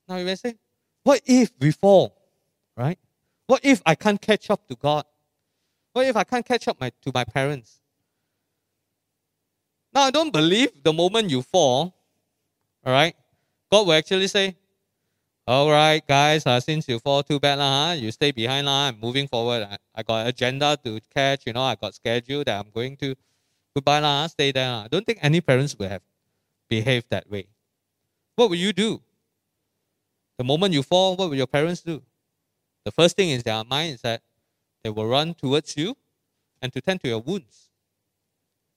Now 0.08 0.18
you 0.18 0.26
may 0.26 0.36
say, 0.36 0.56
what 1.04 1.22
if 1.26 1.52
we 1.60 1.72
fall? 1.72 2.16
Right? 2.78 3.00
What 3.48 3.62
if 3.64 3.82
I 3.86 3.96
can't 3.96 4.22
catch 4.22 4.50
up 4.50 4.68
to 4.68 4.76
God? 4.76 5.06
What 5.96 6.06
if 6.08 6.18
I 6.18 6.26
can't 6.26 6.46
catch 6.46 6.68
up 6.68 6.78
my, 6.78 6.92
to 7.04 7.12
my 7.14 7.24
parents? 7.24 7.80
Now, 9.94 10.02
I 10.02 10.12
don't 10.12 10.34
believe 10.34 10.84
the 10.84 10.92
moment 10.92 11.30
you 11.30 11.42
fall, 11.42 11.96
all 12.86 12.92
right, 12.92 13.16
God 13.72 13.88
will 13.88 13.94
actually 13.94 14.28
say, 14.28 14.58
all 15.48 15.72
right, 15.72 16.06
guys, 16.06 16.46
uh, 16.46 16.60
since 16.60 16.90
you 16.90 17.00
fall 17.00 17.24
too 17.24 17.40
bad, 17.40 17.60
uh, 17.60 17.94
you 17.94 18.12
stay 18.12 18.32
behind, 18.32 18.68
uh, 18.68 18.72
I'm 18.72 19.00
moving 19.00 19.26
forward. 19.26 19.66
I, 19.72 19.78
I 19.96 20.04
got 20.04 20.28
agenda 20.28 20.78
to 20.84 21.00
catch, 21.14 21.48
you 21.48 21.54
know, 21.54 21.62
I 21.62 21.76
got 21.76 21.96
schedule 21.96 22.44
that 22.44 22.60
I'm 22.60 22.72
going 22.72 22.98
to. 22.98 23.16
Goodbye, 23.74 24.02
uh, 24.02 24.28
stay 24.28 24.52
there. 24.52 24.70
I 24.70 24.90
don't 24.92 25.06
think 25.06 25.20
any 25.22 25.40
parents 25.40 25.80
will 25.80 25.88
have 25.88 26.02
behaved 26.68 27.06
that 27.10 27.32
way. 27.32 27.48
What 28.36 28.50
will 28.50 28.58
you 28.58 28.74
do? 28.74 29.02
The 30.38 30.44
moment 30.44 30.74
you 30.74 30.84
fall, 30.84 31.16
what 31.16 31.30
will 31.30 31.38
your 31.38 31.48
parents 31.48 31.80
do? 31.80 32.02
The 32.84 32.92
first 32.92 33.16
thing 33.16 33.30
in 33.30 33.40
their 33.40 33.64
mind 33.64 33.94
is 33.94 34.02
that 34.02 34.22
they 34.86 34.92
will 34.92 35.08
run 35.08 35.34
towards 35.34 35.76
you 35.76 35.98
and 36.62 36.72
to 36.72 36.80
tend 36.80 37.02
to 37.02 37.08
your 37.08 37.18
wounds. 37.18 37.70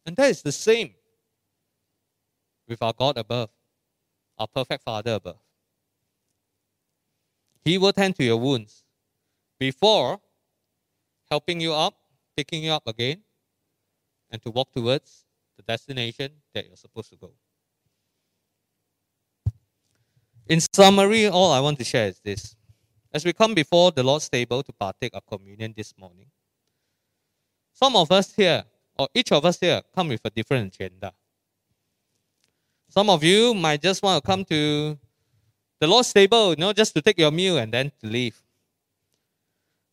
And 0.06 0.16
that 0.16 0.30
is 0.30 0.40
the 0.40 0.52
same 0.52 0.94
with 2.66 2.80
our 2.80 2.94
God 2.94 3.18
above, 3.18 3.50
our 4.38 4.46
perfect 4.46 4.84
Father 4.84 5.12
above. 5.12 5.36
He 7.62 7.76
will 7.76 7.92
tend 7.92 8.16
to 8.16 8.24
your 8.24 8.38
wounds 8.38 8.84
before 9.58 10.18
helping 11.30 11.60
you 11.60 11.74
up, 11.74 11.92
picking 12.34 12.64
you 12.64 12.72
up 12.72 12.86
again, 12.86 13.20
and 14.30 14.40
to 14.40 14.50
walk 14.50 14.72
towards 14.72 15.26
the 15.58 15.62
destination 15.62 16.32
that 16.54 16.66
you're 16.66 16.76
supposed 16.76 17.10
to 17.10 17.16
go. 17.16 17.32
In 20.48 20.60
summary, 20.72 21.28
all 21.28 21.52
I 21.52 21.60
want 21.60 21.76
to 21.80 21.84
share 21.84 22.08
is 22.08 22.18
this 22.20 22.56
as 23.12 23.24
we 23.24 23.32
come 23.32 23.54
before 23.54 23.90
the 23.92 24.02
Lord's 24.02 24.28
table 24.28 24.62
to 24.62 24.72
partake 24.72 25.14
of 25.14 25.26
communion 25.26 25.72
this 25.76 25.94
morning, 25.96 26.26
some 27.72 27.96
of 27.96 28.10
us 28.10 28.34
here, 28.34 28.64
or 28.98 29.08
each 29.14 29.32
of 29.32 29.44
us 29.44 29.58
here, 29.58 29.80
come 29.94 30.08
with 30.08 30.20
a 30.24 30.30
different 30.30 30.74
agenda. 30.74 31.12
Some 32.88 33.10
of 33.10 33.22
you 33.22 33.54
might 33.54 33.82
just 33.82 34.02
want 34.02 34.22
to 34.22 34.26
come 34.26 34.44
to 34.46 34.98
the 35.80 35.86
Lord's 35.86 36.12
table, 36.12 36.50
you 36.50 36.56
know, 36.56 36.72
just 36.72 36.94
to 36.94 37.02
take 37.02 37.18
your 37.18 37.30
meal 37.30 37.58
and 37.58 37.72
then 37.72 37.92
to 38.00 38.06
leave. 38.08 38.42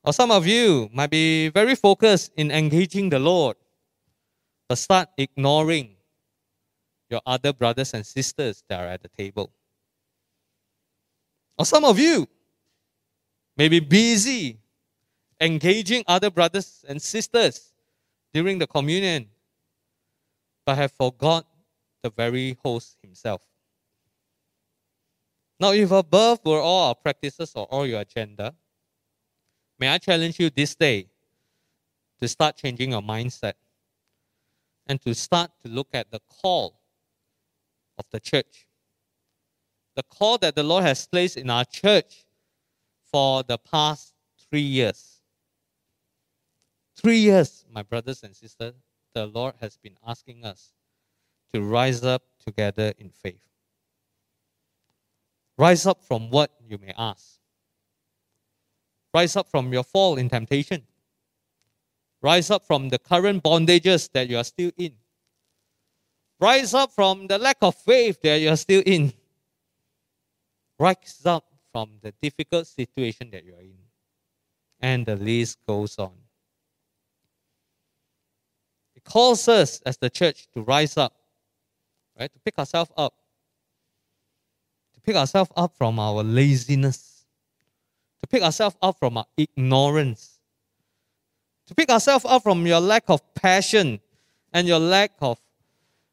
Or 0.03 0.13
some 0.13 0.32
of 0.32 0.47
you 0.47 0.89
might 0.93 1.09
be 1.09 1.49
very 1.49 1.76
focused 1.76 2.32
in 2.38 2.51
engaging 2.51 3.09
the 3.09 3.20
Lord, 3.20 3.57
but 4.68 4.78
start 4.78 5.09
ignoring 5.18 5.95
your 7.09 7.22
other 7.26 7.53
brothers 7.53 7.93
and 7.93 8.05
sisters 8.05 8.63
that 8.68 8.80
are 8.80 8.88
at 8.88 9.01
the 9.01 9.09
table. 9.09 9.51
Or 11.57 11.66
some 11.66 11.86
of 11.86 11.99
you 11.99 12.28
may 13.58 13.68
be 13.68 13.80
busy 13.80 14.60
engaging 15.39 16.03
other 16.08 16.30
brothers 16.30 16.84
and 16.88 17.01
sisters 17.01 17.74
during 18.34 18.60
the 18.60 18.68
communion, 18.68 19.28
but 20.66 20.76
have 20.76 20.91
forgot 20.91 21.45
the 22.03 22.10
very 22.10 22.58
host 22.64 22.97
himself. 23.01 23.41
Now, 25.60 25.72
if 25.72 25.91
above 25.91 26.39
were 26.45 26.60
all 26.60 26.89
our 26.89 26.95
practices 26.95 27.53
or 27.56 27.66
all 27.66 27.88
your 27.88 28.01
agenda, 28.01 28.53
may 29.80 29.88
I 29.88 29.97
challenge 29.97 30.39
you 30.39 30.49
this 30.49 30.76
day 30.76 31.08
to 32.20 32.28
start 32.28 32.58
changing 32.58 32.91
your 32.91 33.01
mindset 33.01 33.53
and 34.88 35.01
to 35.01 35.16
start 35.16 35.51
to 35.64 35.72
look 35.72 35.88
at 35.93 36.12
the 36.12 36.20
call 36.41 36.80
of 37.97 38.06
the 38.12 38.20
church. 38.20 38.68
The 39.95 40.03
call 40.03 40.38
that 40.39 40.56
the 40.56 40.64
Lord 40.64 40.84
has 40.84 41.08
placed 41.08 41.38
in 41.38 41.49
our 41.49 41.64
church 41.64 42.24
for 43.16 43.43
the 43.43 43.57
past 43.57 44.13
three 44.49 44.59
years. 44.59 45.22
Three 46.97 47.20
years, 47.20 47.63
my 47.72 47.82
brothers 47.82 48.24
and 48.24 48.36
sisters, 48.36 48.74
the 49.13 49.26
Lord 49.26 49.53
has 49.61 49.78
been 49.78 49.95
asking 50.05 50.43
us 50.43 50.74
to 51.53 51.61
rise 51.61 52.03
up 52.03 52.24
together 52.45 52.91
in 52.99 53.09
faith. 53.11 53.39
Rise 55.57 55.86
up 55.86 56.03
from 56.03 56.30
what 56.30 56.51
you 56.68 56.78
may 56.78 56.93
ask. 56.97 57.39
Rise 59.13 59.38
up 59.38 59.47
from 59.49 59.72
your 59.72 59.84
fall 59.84 60.18
in 60.18 60.28
temptation. 60.28 60.82
Rise 62.22 62.51
up 62.51 62.68
from 62.68 62.89
the 62.89 62.99
current 62.99 63.41
bondages 63.41 64.11
that 64.11 64.28
you 64.28 64.36
are 64.36 64.43
still 64.43 64.72
in. 64.76 64.91
Rise 66.41 66.74
up 66.74 66.91
from 66.91 67.28
the 67.28 67.38
lack 67.38 67.59
of 67.61 67.76
faith 67.76 68.22
that 68.24 68.41
you're 68.41 68.57
still 68.57 68.84
in. 68.86 69.13
Rise 70.78 71.22
up 71.24 71.45
from 71.76 71.89
the 72.01 72.13
difficult 72.21 72.65
situation 72.65 73.30
that 73.32 73.43
you're 73.43 73.59
in. 73.59 73.76
And 74.80 75.05
the 75.05 75.17
list 75.17 75.57
goes 75.67 75.99
on. 75.99 76.13
It 78.95 79.03
calls 79.03 79.49
us 79.49 79.82
as 79.86 79.97
the 79.97 80.09
church 80.09 80.47
to 80.53 80.61
rise 80.61 80.95
up, 80.95 81.11
right? 82.17 82.32
To 82.32 82.39
pick 82.39 82.57
ourselves 82.57 82.91
up. 82.95 83.13
To 84.93 85.01
pick 85.01 85.17
ourselves 85.17 85.51
up 85.57 85.76
from 85.78 85.99
our 85.99 86.23
laziness. 86.23 87.26
To 88.21 88.28
pick 88.28 88.41
ourselves 88.41 88.78
up 88.82 88.97
from 88.97 89.17
our 89.17 89.28
ignorance. 89.36 90.39
To 91.67 91.76
pick 91.76 91.89
ourselves 91.89 92.23
up 92.23 92.43
from 92.43 92.65
your 92.65 92.80
lack 92.80 93.03
of 93.09 93.19
passion 93.34 93.99
and 94.53 94.65
your 94.65 94.80
lack 94.80 95.11
of 95.19 95.38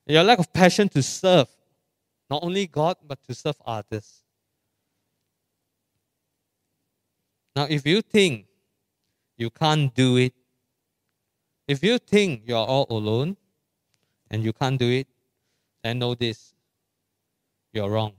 your 0.08 0.24
lack 0.24 0.40
of 0.40 0.52
passion 0.52 0.88
to 0.88 1.04
serve 1.04 1.46
not 2.28 2.42
only 2.42 2.66
God 2.66 2.96
but 3.06 3.22
to 3.28 3.32
serve 3.32 3.62
others. 3.64 4.21
Now, 7.54 7.66
if 7.68 7.86
you 7.86 8.00
think 8.00 8.46
you 9.36 9.50
can't 9.50 9.94
do 9.94 10.16
it, 10.16 10.34
if 11.68 11.82
you 11.82 11.98
think 11.98 12.42
you're 12.46 12.66
all 12.66 12.86
alone 12.90 13.36
and 14.30 14.42
you 14.42 14.52
can't 14.52 14.78
do 14.78 14.90
it, 14.90 15.06
then 15.82 15.98
know 15.98 16.14
this 16.14 16.54
you're 17.72 17.90
wrong. 17.90 18.12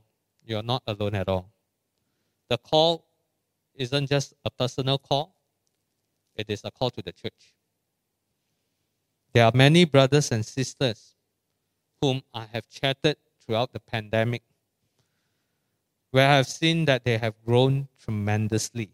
You're 0.46 0.64
not 0.64 0.84
alone 0.88 1.16
at 1.16 1.30
all. 1.30 1.52
The 2.50 2.58
call 2.58 3.06
isn't 3.76 4.08
just 4.08 4.34
a 4.46 4.50
personal 4.50 4.98
call, 4.98 5.36
it 6.36 6.50
is 6.50 6.62
a 6.64 6.72
call 6.72 6.90
to 6.92 7.02
the 7.02 7.12
church. 7.12 7.54
There 9.34 9.46
are 9.46 9.52
many 9.54 9.86
brothers 9.86 10.32
and 10.32 10.46
sisters 10.46 11.16
whom 12.02 12.22
I 12.34 12.46
have 12.54 12.70
chatted 12.70 13.18
throughout 13.44 13.74
the 13.74 13.80
pandemic 13.80 14.44
where 16.12 16.30
I 16.30 16.36
have 16.36 16.48
seen 16.48 16.86
that 16.86 17.04
they 17.04 17.18
have 17.18 17.34
grown 17.44 17.88
tremendously. 18.00 18.92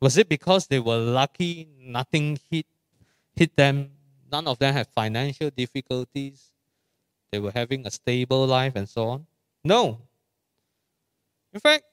Was 0.00 0.18
it 0.18 0.28
because 0.28 0.66
they 0.66 0.78
were 0.78 0.98
lucky, 0.98 1.68
nothing 1.78 2.38
hit, 2.50 2.66
hit 3.34 3.56
them, 3.56 3.90
none 4.30 4.46
of 4.46 4.58
them 4.58 4.74
had 4.74 4.86
financial 4.88 5.50
difficulties, 5.50 6.50
they 7.32 7.38
were 7.38 7.52
having 7.52 7.86
a 7.86 7.90
stable 7.90 8.46
life 8.46 8.74
and 8.76 8.88
so 8.88 9.08
on? 9.08 9.26
No. 9.64 10.00
In 11.52 11.60
fact, 11.60 11.84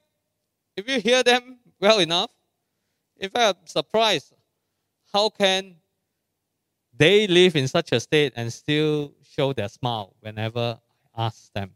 if 0.76 0.88
you 0.88 1.00
hear 1.00 1.22
them 1.22 1.58
well 1.80 1.98
enough, 1.98 2.30
fact, 3.20 3.58
I'm 3.60 3.66
surprised 3.66 4.34
how 5.12 5.30
can 5.30 5.76
they 6.96 7.26
live 7.26 7.56
in 7.56 7.68
such 7.68 7.92
a 7.92 8.00
state 8.00 8.32
and 8.36 8.52
still 8.52 9.14
show 9.22 9.52
their 9.52 9.68
smile 9.68 10.14
whenever 10.20 10.78
I 11.14 11.26
ask 11.26 11.52
them. 11.52 11.72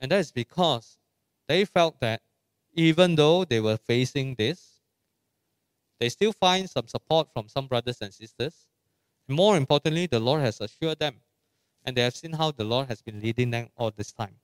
And 0.00 0.10
that 0.10 0.20
is 0.20 0.32
because 0.32 0.98
they 1.48 1.64
felt 1.64 2.00
that 2.00 2.22
even 2.76 3.14
though 3.14 3.44
they 3.44 3.58
were 3.58 3.78
facing 3.78 4.34
this, 4.34 4.80
they 5.98 6.10
still 6.10 6.32
find 6.32 6.68
some 6.68 6.86
support 6.86 7.32
from 7.32 7.48
some 7.48 7.66
brothers 7.66 7.98
and 8.02 8.12
sisters. 8.12 8.66
More 9.26 9.56
importantly, 9.56 10.06
the 10.06 10.20
Lord 10.20 10.42
has 10.42 10.60
assured 10.60 10.98
them, 10.98 11.16
and 11.84 11.96
they 11.96 12.02
have 12.02 12.14
seen 12.14 12.34
how 12.34 12.50
the 12.50 12.64
Lord 12.64 12.88
has 12.88 13.00
been 13.00 13.20
leading 13.20 13.50
them 13.50 13.68
all 13.76 13.90
this 13.90 14.12
time. 14.12 14.36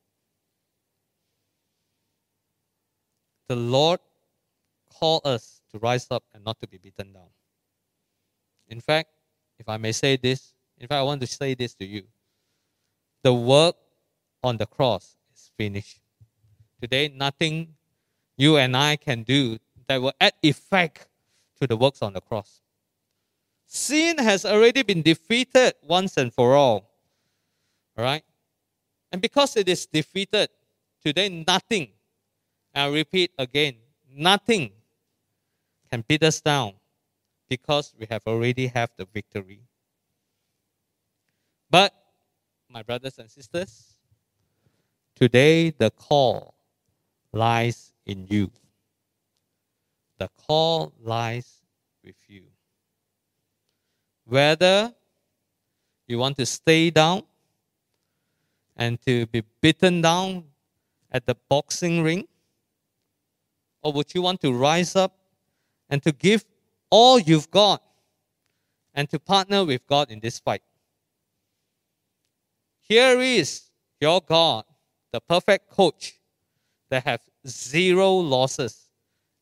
The 3.49 3.57
Lord 3.57 4.01
called 4.89 5.23
us 5.27 5.61
to 5.71 5.79
rise 5.79 6.07
up 6.11 6.25
and 6.33 6.43
not 6.43 6.59
to 6.61 6.67
be 6.67 6.79
beaten 6.79 7.13
down. 7.13 7.29
In 8.69 8.81
fact, 8.81 9.11
if 9.59 9.69
I 9.69 9.77
may 9.77 9.93
say 9.93 10.17
this, 10.17 10.55
in 10.79 10.89
fact, 10.89 10.99
I 10.99 11.03
want 11.03 11.21
to 11.21 11.27
say 11.27 11.55
this 11.55 11.75
to 11.75 11.85
you. 11.85 12.05
The 13.23 13.33
work 13.33 13.77
on 14.43 14.57
the 14.57 14.67
cross 14.67 15.17
is 15.35 15.51
finished. 15.57 16.01
Today, 16.81 17.13
nothing 17.15 17.75
you 18.37 18.57
and 18.57 18.77
I 18.77 18.97
can 18.97 19.23
do 19.23 19.59
that 19.89 20.01
will 20.01 20.13
add 20.21 20.35
effect 20.43 21.09
to 21.61 21.67
the 21.67 21.77
works 21.77 22.03
on 22.03 22.13
the 22.13 22.21
cross. 22.21 22.61
Sin 23.67 24.19
has 24.19 24.45
already 24.45 24.83
been 24.83 25.03
defeated 25.03 25.75
once 25.83 26.17
and 26.17 26.33
for 26.33 26.55
all. 26.55 26.91
All 27.97 28.05
right? 28.05 28.25
And 29.11 29.21
because 29.21 29.57
it 29.57 29.69
is 29.69 29.87
defeated, 29.87 30.49
today 31.05 31.29
nothing, 31.47 31.89
I 32.75 32.87
repeat 32.87 33.33
again, 33.39 33.77
nothing 34.11 34.73
can 35.91 36.05
beat 36.07 36.23
us 36.23 36.41
down 36.41 36.75
because 37.49 37.95
we 37.99 38.07
have 38.11 38.23
already 38.27 38.67
have 38.67 38.91
the 38.97 39.07
victory. 39.13 39.61
But, 41.71 41.95
my 42.69 42.83
brothers 42.83 43.19
and 43.19 43.31
sisters, 43.31 43.97
today 45.15 45.71
the 45.71 45.91
call 45.91 46.55
lies 47.33 47.92
in 48.07 48.27
you. 48.29 48.51
The 50.19 50.29
call 50.47 50.93
lies 51.01 51.63
with 52.05 52.17
you. 52.29 52.45
Whether 54.25 54.95
you 56.07 56.19
want 56.19 56.37
to 56.37 56.47
stay 56.47 56.91
down 56.91 57.23
and 58.77 59.01
to 59.07 59.27
be 59.27 59.43
beaten 59.61 60.01
down 60.01 60.45
at 61.11 61.27
the 61.27 61.37
boxing 61.49 62.03
ring, 62.03 62.27
or 63.83 63.93
would 63.93 64.15
you 64.15 64.23
want 64.23 64.41
to 64.41 64.53
rise 64.53 64.97
up 64.97 65.17
and 65.91 66.03
to 66.03 66.13
give 66.13 66.45
all 66.91 67.19
you've 67.19 67.51
got 67.51 67.83
and 68.95 69.09
to 69.11 69.19
partner 69.19 69.65
with 69.65 69.87
God 69.87 70.11
in 70.11 70.21
this 70.21 70.39
fight. 70.39 70.63
Here 72.81 73.21
is 73.21 73.63
your 74.01 74.21
God, 74.21 74.65
the 75.13 75.21
perfect 75.21 75.71
coach 75.71 76.19
that 76.93 77.05
have 77.05 77.23
zero 77.49 78.13
losses 78.13 78.91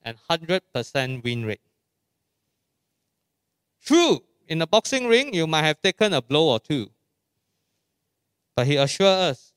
and 0.04 0.16
100% 0.30 1.24
win 1.24 1.44
rate. 1.44 1.60
True, 3.84 4.22
in 4.46 4.62
a 4.62 4.68
boxing 4.68 5.08
ring, 5.08 5.34
you 5.34 5.48
might 5.48 5.64
have 5.64 5.82
taken 5.82 6.12
a 6.12 6.22
blow 6.22 6.50
or 6.50 6.60
two. 6.60 6.88
But 8.54 8.68
he 8.68 8.76
assures 8.76 9.18
us, 9.32 9.52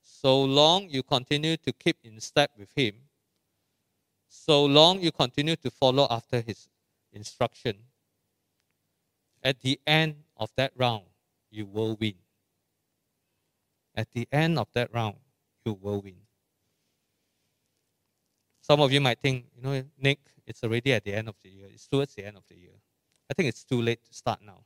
so 0.00 0.42
long 0.42 0.88
you 0.88 1.02
continue 1.02 1.58
to 1.58 1.72
keep 1.74 1.98
in 2.02 2.18
step 2.18 2.50
with 2.56 2.70
him, 2.74 2.94
so 4.26 4.64
long 4.64 5.02
you 5.02 5.12
continue 5.12 5.56
to 5.56 5.70
follow 5.70 6.06
after 6.08 6.40
his 6.40 6.66
instruction. 7.12 7.76
At 9.42 9.60
the 9.60 9.78
end 9.86 10.14
of 10.38 10.50
that 10.56 10.72
round, 10.78 11.04
you 11.50 11.66
will 11.66 11.94
win. 12.00 12.14
At 13.94 14.12
the 14.12 14.26
end 14.32 14.58
of 14.58 14.68
that 14.72 14.94
round, 14.94 15.16
you 15.66 15.74
will 15.74 16.00
win. 16.00 16.16
Some 18.62 18.80
of 18.80 18.92
you 18.92 19.00
might 19.00 19.20
think, 19.20 19.46
you 19.56 19.62
know, 19.62 19.84
Nick, 19.98 20.20
it's 20.46 20.62
already 20.62 20.92
at 20.92 21.04
the 21.04 21.12
end 21.12 21.28
of 21.28 21.34
the 21.42 21.50
year. 21.50 21.68
It's 21.70 21.88
towards 21.88 22.14
the 22.14 22.24
end 22.24 22.36
of 22.36 22.44
the 22.48 22.56
year. 22.56 22.80
I 23.30 23.34
think 23.34 23.48
it's 23.48 23.64
too 23.64 23.82
late 23.82 24.04
to 24.04 24.14
start 24.14 24.40
now. 24.40 24.64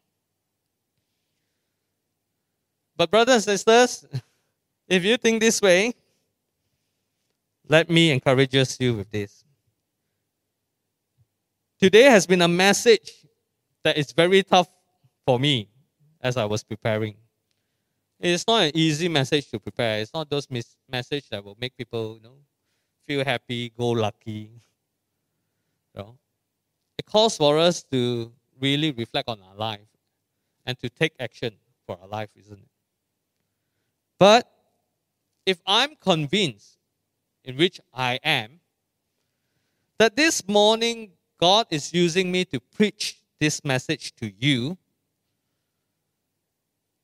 But, 2.97 3.11
brothers 3.11 3.35
and 3.49 3.59
sisters, 3.59 4.07
if 4.89 5.05
you 5.05 5.17
think 5.17 5.41
this 5.41 5.61
way, 5.61 5.95
let 7.69 7.91
me 7.91 8.11
encourage 8.11 8.55
you 8.79 8.95
with 8.95 9.11
this. 9.11 9.45
Today 11.81 12.05
has 12.05 12.27
been 12.27 12.43
a 12.43 12.49
message 12.49 13.27
that 13.83 13.97
is 13.99 14.13
very 14.13 14.43
tough 14.43 14.69
for 15.27 15.39
me 15.39 15.69
as 16.21 16.37
I 16.37 16.45
was 16.45 16.63
preparing. 16.65 17.17
It 18.19 18.31
is 18.31 18.47
not 18.47 18.63
an 18.63 18.73
easy 18.75 19.09
message 19.09 19.51
to 19.51 19.61
prepare. 19.61 20.01
It's 20.01 20.13
not 20.15 20.31
those 20.31 20.51
mis- 20.51 20.77
message 20.89 21.29
that 21.31 21.45
will 21.45 21.57
make 21.61 21.77
people, 21.77 22.17
you 22.17 22.23
know, 22.23 22.39
feel 23.07 23.25
happy, 23.25 23.73
go 23.77 23.91
lucky. 23.91 24.51
You 25.95 26.03
know? 26.03 26.17
It 26.99 27.07
calls 27.07 27.37
for 27.37 27.59
us 27.59 27.83
to 27.93 28.33
really 28.61 28.91
reflect 28.93 29.29
on 29.29 29.41
our 29.43 29.55
life 29.57 29.89
and 30.65 30.79
to 30.81 30.89
take 30.89 31.13
action 31.21 31.55
for 31.87 31.99
our 32.03 32.09
life, 32.09 32.31
isn't 32.37 32.59
it? 32.59 32.69
But 34.19 34.51
if 35.45 35.61
I'm 35.67 35.95
convinced, 35.97 36.79
in 37.45 37.57
which 37.57 37.81
I 37.95 38.19
am, 38.25 38.61
that 39.99 40.17
this 40.17 40.47
morning 40.49 41.13
God 41.41 41.67
is 41.71 41.93
using 41.95 42.33
me 42.33 42.45
to 42.47 42.61
preach 42.61 43.21
this 43.39 43.65
message 43.65 44.15
to 44.17 44.33
you, 44.39 44.77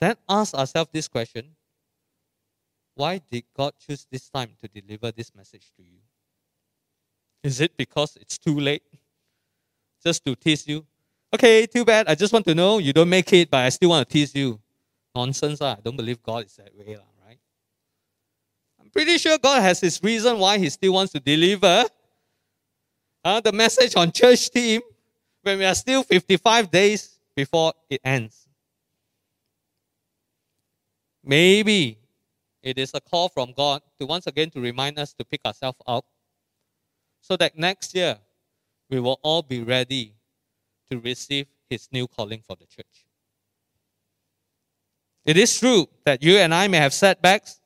then 0.00 0.16
ask 0.28 0.54
ourselves 0.54 0.90
this 0.92 1.06
question 1.06 1.54
Why 2.94 3.20
did 3.30 3.44
God 3.56 3.72
choose 3.78 4.06
this 4.10 4.28
time 4.28 4.50
to 4.60 4.68
deliver 4.68 5.10
this 5.10 5.34
message 5.34 5.70
to 5.76 5.82
you? 5.82 5.98
Is 7.42 7.60
it 7.60 7.76
because 7.76 8.16
it's 8.20 8.38
too 8.38 8.58
late? 8.58 8.82
Just 10.04 10.24
to 10.24 10.34
tease 10.34 10.66
you? 10.66 10.84
Okay, 11.34 11.66
too 11.66 11.84
bad. 11.84 12.08
I 12.08 12.14
just 12.14 12.32
want 12.32 12.44
to 12.46 12.54
know 12.54 12.78
you 12.78 12.92
don't 12.92 13.08
make 13.08 13.32
it, 13.32 13.50
but 13.50 13.64
I 13.64 13.68
still 13.70 13.90
want 13.90 14.06
to 14.06 14.12
tease 14.12 14.34
you. 14.34 14.60
Nonsense. 15.14 15.60
Uh. 15.60 15.76
I 15.78 15.80
don't 15.82 15.96
believe 15.96 16.22
God 16.22 16.46
is 16.46 16.56
that 16.56 16.74
way, 16.76 16.96
right? 17.26 17.38
I'm 18.80 18.90
pretty 18.90 19.18
sure 19.18 19.38
God 19.38 19.62
has 19.62 19.80
his 19.80 20.02
reason 20.02 20.38
why 20.38 20.58
he 20.58 20.68
still 20.70 20.92
wants 20.92 21.12
to 21.12 21.20
deliver 21.20 21.84
uh, 23.24 23.40
the 23.40 23.52
message 23.52 23.96
on 23.96 24.12
church 24.12 24.50
team 24.50 24.80
when 25.42 25.58
we 25.58 25.64
are 25.64 25.74
still 25.74 26.02
55 26.02 26.70
days 26.70 27.18
before 27.34 27.72
it 27.88 28.00
ends. 28.04 28.42
maybe 31.24 31.98
it 32.62 32.78
is 32.78 32.92
a 32.94 33.00
call 33.00 33.28
from 33.28 33.52
God 33.52 33.82
to 33.98 34.06
once 34.06 34.26
again 34.26 34.50
to 34.50 34.60
remind 34.60 34.98
us 34.98 35.12
to 35.14 35.24
pick 35.24 35.40
ourselves 35.44 35.78
up 35.86 36.04
so 37.20 37.36
that 37.36 37.56
next 37.56 37.94
year 37.94 38.18
we 38.90 39.00
will 39.00 39.18
all 39.22 39.42
be 39.42 39.62
ready 39.62 40.14
to 40.90 40.98
receive 41.00 41.46
his 41.70 41.88
new 41.92 42.06
calling 42.06 42.42
for 42.46 42.56
the 42.56 42.66
church. 42.66 43.06
It 45.24 45.36
is 45.36 45.58
true 45.58 45.88
that 46.04 46.22
you 46.22 46.36
and 46.36 46.52
I 46.52 46.68
may 46.68 46.78
have 46.78 46.92
setbacks. 46.92 47.60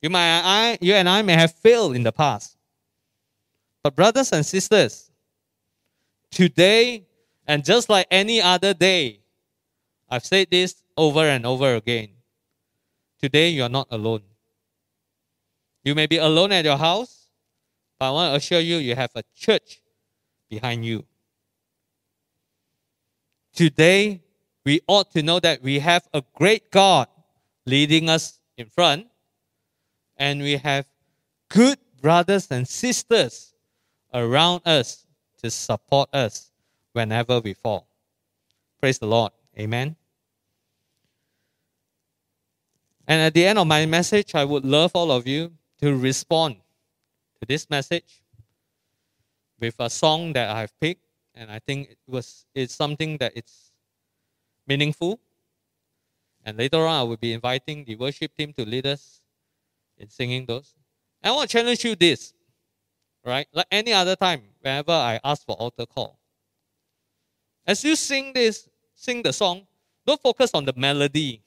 You, 0.00 0.10
might, 0.10 0.40
I, 0.44 0.78
you 0.80 0.94
and 0.94 1.08
I 1.08 1.22
may 1.22 1.34
have 1.34 1.52
failed 1.52 1.94
in 1.94 2.02
the 2.02 2.12
past. 2.12 2.56
But, 3.82 3.94
brothers 3.94 4.32
and 4.32 4.44
sisters, 4.44 5.10
today 6.30 7.06
and 7.46 7.64
just 7.64 7.88
like 7.88 8.06
any 8.10 8.40
other 8.40 8.74
day, 8.74 9.20
I've 10.08 10.24
said 10.24 10.48
this 10.50 10.82
over 10.96 11.22
and 11.22 11.46
over 11.46 11.74
again. 11.74 12.10
Today, 13.20 13.48
you 13.48 13.62
are 13.62 13.68
not 13.68 13.88
alone. 13.90 14.22
You 15.84 15.94
may 15.94 16.06
be 16.06 16.18
alone 16.18 16.52
at 16.52 16.64
your 16.64 16.76
house, 16.76 17.28
but 17.98 18.08
I 18.08 18.10
want 18.12 18.32
to 18.32 18.36
assure 18.36 18.60
you, 18.60 18.76
you 18.76 18.94
have 18.94 19.10
a 19.14 19.22
church 19.34 19.80
behind 20.48 20.84
you. 20.84 21.04
Today, 23.54 24.22
we 24.64 24.80
ought 24.86 25.10
to 25.12 25.22
know 25.22 25.40
that 25.40 25.62
we 25.62 25.78
have 25.80 26.06
a 26.12 26.22
great 26.34 26.70
God 26.70 27.08
leading 27.66 28.08
us 28.08 28.38
in 28.56 28.66
front, 28.66 29.06
and 30.16 30.42
we 30.42 30.56
have 30.56 30.86
good 31.48 31.78
brothers 32.00 32.48
and 32.50 32.68
sisters 32.68 33.54
around 34.14 34.62
us 34.64 35.06
to 35.42 35.50
support 35.50 36.08
us 36.12 36.50
whenever 36.92 37.40
we 37.40 37.54
fall. 37.54 37.88
Praise 38.80 38.98
the 38.98 39.06
Lord. 39.06 39.32
Amen. 39.58 39.96
And 43.08 43.22
at 43.22 43.32
the 43.32 43.46
end 43.46 43.58
of 43.58 43.66
my 43.66 43.86
message, 43.86 44.34
I 44.34 44.44
would 44.44 44.66
love 44.66 44.90
all 44.92 45.10
of 45.10 45.26
you 45.26 45.52
to 45.80 45.96
respond 45.96 46.56
to 47.40 47.46
this 47.46 47.68
message 47.70 48.22
with 49.58 49.74
a 49.78 49.88
song 49.88 50.34
that 50.34 50.50
I've 50.50 50.78
picked, 50.78 51.02
and 51.34 51.50
I 51.50 51.58
think 51.58 51.88
it 51.92 51.98
was 52.06 52.44
it's 52.54 52.74
something 52.74 53.16
that 53.16 53.32
it's 53.34 53.72
meaningful. 54.66 55.18
And 56.44 56.58
later 56.58 56.86
on, 56.86 57.00
I 57.00 57.02
will 57.02 57.16
be 57.16 57.32
inviting 57.32 57.86
the 57.86 57.96
worship 57.96 58.36
team 58.36 58.52
to 58.52 58.64
lead 58.66 58.86
us 58.86 59.22
in 59.96 60.10
singing 60.10 60.44
those. 60.44 60.74
And 61.22 61.32
I 61.32 61.34
want 61.34 61.48
to 61.48 61.56
challenge 61.56 61.82
you 61.84 61.96
this, 61.96 62.34
right? 63.24 63.48
Like 63.54 63.66
any 63.70 63.94
other 63.94 64.16
time, 64.16 64.42
whenever 64.60 64.92
I 64.92 65.18
ask 65.24 65.46
for 65.46 65.56
altar 65.56 65.86
call. 65.86 66.18
As 67.66 67.82
you 67.84 67.96
sing 67.96 68.34
this, 68.34 68.68
sing 68.94 69.22
the 69.22 69.32
song, 69.32 69.66
don't 70.06 70.20
focus 70.20 70.50
on 70.52 70.66
the 70.66 70.74
melody. 70.76 71.42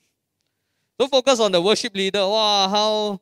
Don't 1.02 1.10
focus 1.10 1.40
on 1.40 1.52
the 1.52 1.60
worship 1.60 1.96
leader. 1.96 2.20
Wow, 2.20 2.70
how 2.70 3.22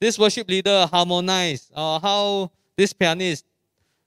this 0.00 0.18
worship 0.18 0.48
leader 0.48 0.88
harmonized, 0.90 1.70
or 1.76 2.00
how 2.00 2.50
this 2.74 2.94
pianist 2.94 3.44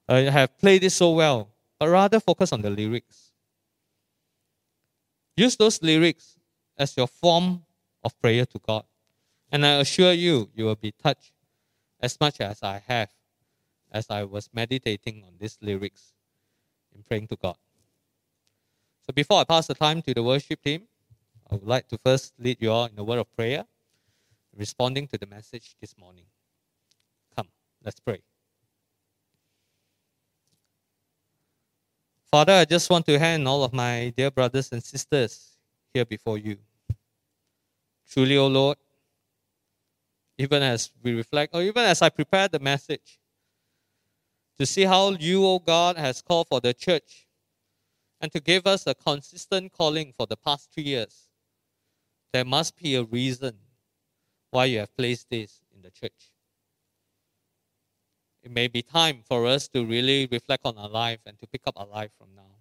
uh, 0.09 0.23
have 0.23 0.57
played 0.57 0.83
it 0.83 0.89
so 0.89 1.11
well. 1.11 1.47
But 1.77 1.89
rather 1.89 2.19
focus 2.19 2.51
on 2.51 2.63
the 2.63 2.71
lyrics. 2.71 3.31
Use 5.37 5.55
those 5.55 5.83
lyrics 5.83 6.35
as 6.75 6.97
your 6.97 7.05
form 7.05 7.61
of 8.03 8.19
prayer 8.19 8.43
to 8.43 8.57
God. 8.57 8.85
And 9.51 9.67
I 9.67 9.73
assure 9.81 10.13
you, 10.13 10.49
you 10.55 10.65
will 10.65 10.75
be 10.75 10.91
touched 10.91 11.33
as 11.99 12.19
much 12.19 12.41
as 12.41 12.63
I 12.63 12.81
have 12.87 13.11
as 13.91 14.09
I 14.09 14.23
was 14.23 14.49
meditating 14.51 15.25
on 15.27 15.33
these 15.39 15.59
lyrics 15.61 16.13
in 16.95 17.03
praying 17.03 17.27
to 17.27 17.35
God. 17.35 17.57
So 19.05 19.13
before 19.13 19.41
I 19.41 19.43
pass 19.43 19.67
the 19.67 19.75
time 19.75 20.01
to 20.01 20.11
the 20.11 20.23
worship 20.23 20.63
team, 20.63 20.87
I 21.51 21.55
would 21.55 21.67
like 21.67 21.87
to 21.89 21.97
first 21.97 22.33
lead 22.39 22.57
you 22.61 22.71
all 22.71 22.85
in 22.85 22.97
a 22.97 23.03
word 23.03 23.19
of 23.19 23.35
prayer, 23.35 23.65
responding 24.55 25.05
to 25.07 25.17
the 25.17 25.25
message 25.25 25.75
this 25.81 25.97
morning. 25.97 26.23
Come, 27.35 27.49
let's 27.83 27.99
pray. 27.99 28.21
Father, 32.31 32.53
I 32.53 32.63
just 32.63 32.89
want 32.89 33.05
to 33.07 33.19
hand 33.19 33.45
all 33.49 33.65
of 33.65 33.73
my 33.73 34.13
dear 34.15 34.31
brothers 34.31 34.71
and 34.71 34.81
sisters 34.81 35.57
here 35.93 36.05
before 36.05 36.37
you. 36.37 36.57
Truly, 38.09 38.37
O 38.37 38.45
oh 38.45 38.47
Lord, 38.47 38.77
even 40.37 40.63
as 40.63 40.89
we 41.03 41.13
reflect, 41.13 41.53
or 41.53 41.61
even 41.63 41.83
as 41.83 42.01
I 42.01 42.07
prepare 42.07 42.47
the 42.47 42.59
message, 42.59 43.19
to 44.57 44.65
see 44.65 44.83
how 44.83 45.09
you, 45.09 45.43
O 45.43 45.55
oh 45.55 45.59
God, 45.59 45.97
has 45.97 46.21
called 46.21 46.47
for 46.47 46.61
the 46.61 46.73
church 46.73 47.27
and 48.21 48.31
to 48.31 48.39
give 48.39 48.65
us 48.65 48.87
a 48.87 48.95
consistent 48.95 49.73
calling 49.73 50.13
for 50.15 50.25
the 50.25 50.37
past 50.37 50.71
three 50.71 50.83
years. 50.83 51.27
There 52.33 52.45
must 52.45 52.77
be 52.77 52.95
a 52.95 53.03
reason 53.03 53.57
why 54.49 54.65
you 54.65 54.79
have 54.79 54.95
placed 54.95 55.29
this 55.29 55.61
in 55.73 55.81
the 55.81 55.91
church 55.91 56.31
it 58.43 58.51
may 58.51 58.67
be 58.67 58.81
time 58.81 59.21
for 59.27 59.45
us 59.45 59.67
to 59.69 59.85
really 59.85 60.27
reflect 60.31 60.65
on 60.65 60.77
our 60.77 60.89
life 60.89 61.19
and 61.25 61.37
to 61.39 61.47
pick 61.47 61.61
up 61.67 61.79
our 61.79 61.85
life 61.85 62.11
from 62.17 62.29
now. 62.35 62.57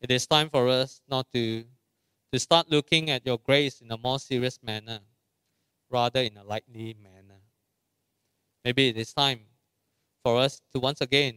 It 0.00 0.10
is 0.10 0.26
time 0.26 0.48
for 0.50 0.68
us 0.68 1.00
not 1.08 1.30
to, 1.32 1.64
to 2.32 2.38
start 2.38 2.70
looking 2.70 3.10
at 3.10 3.24
your 3.24 3.38
grace 3.38 3.80
in 3.80 3.90
a 3.90 3.98
more 3.98 4.18
serious 4.18 4.58
manner, 4.62 5.00
rather 5.90 6.20
in 6.20 6.36
a 6.36 6.44
lightly 6.44 6.96
manner. 7.00 7.40
Maybe 8.64 8.88
it 8.88 8.96
is 8.96 9.12
time 9.12 9.40
for 10.24 10.38
us 10.38 10.60
to 10.72 10.80
once 10.80 11.00
again, 11.00 11.36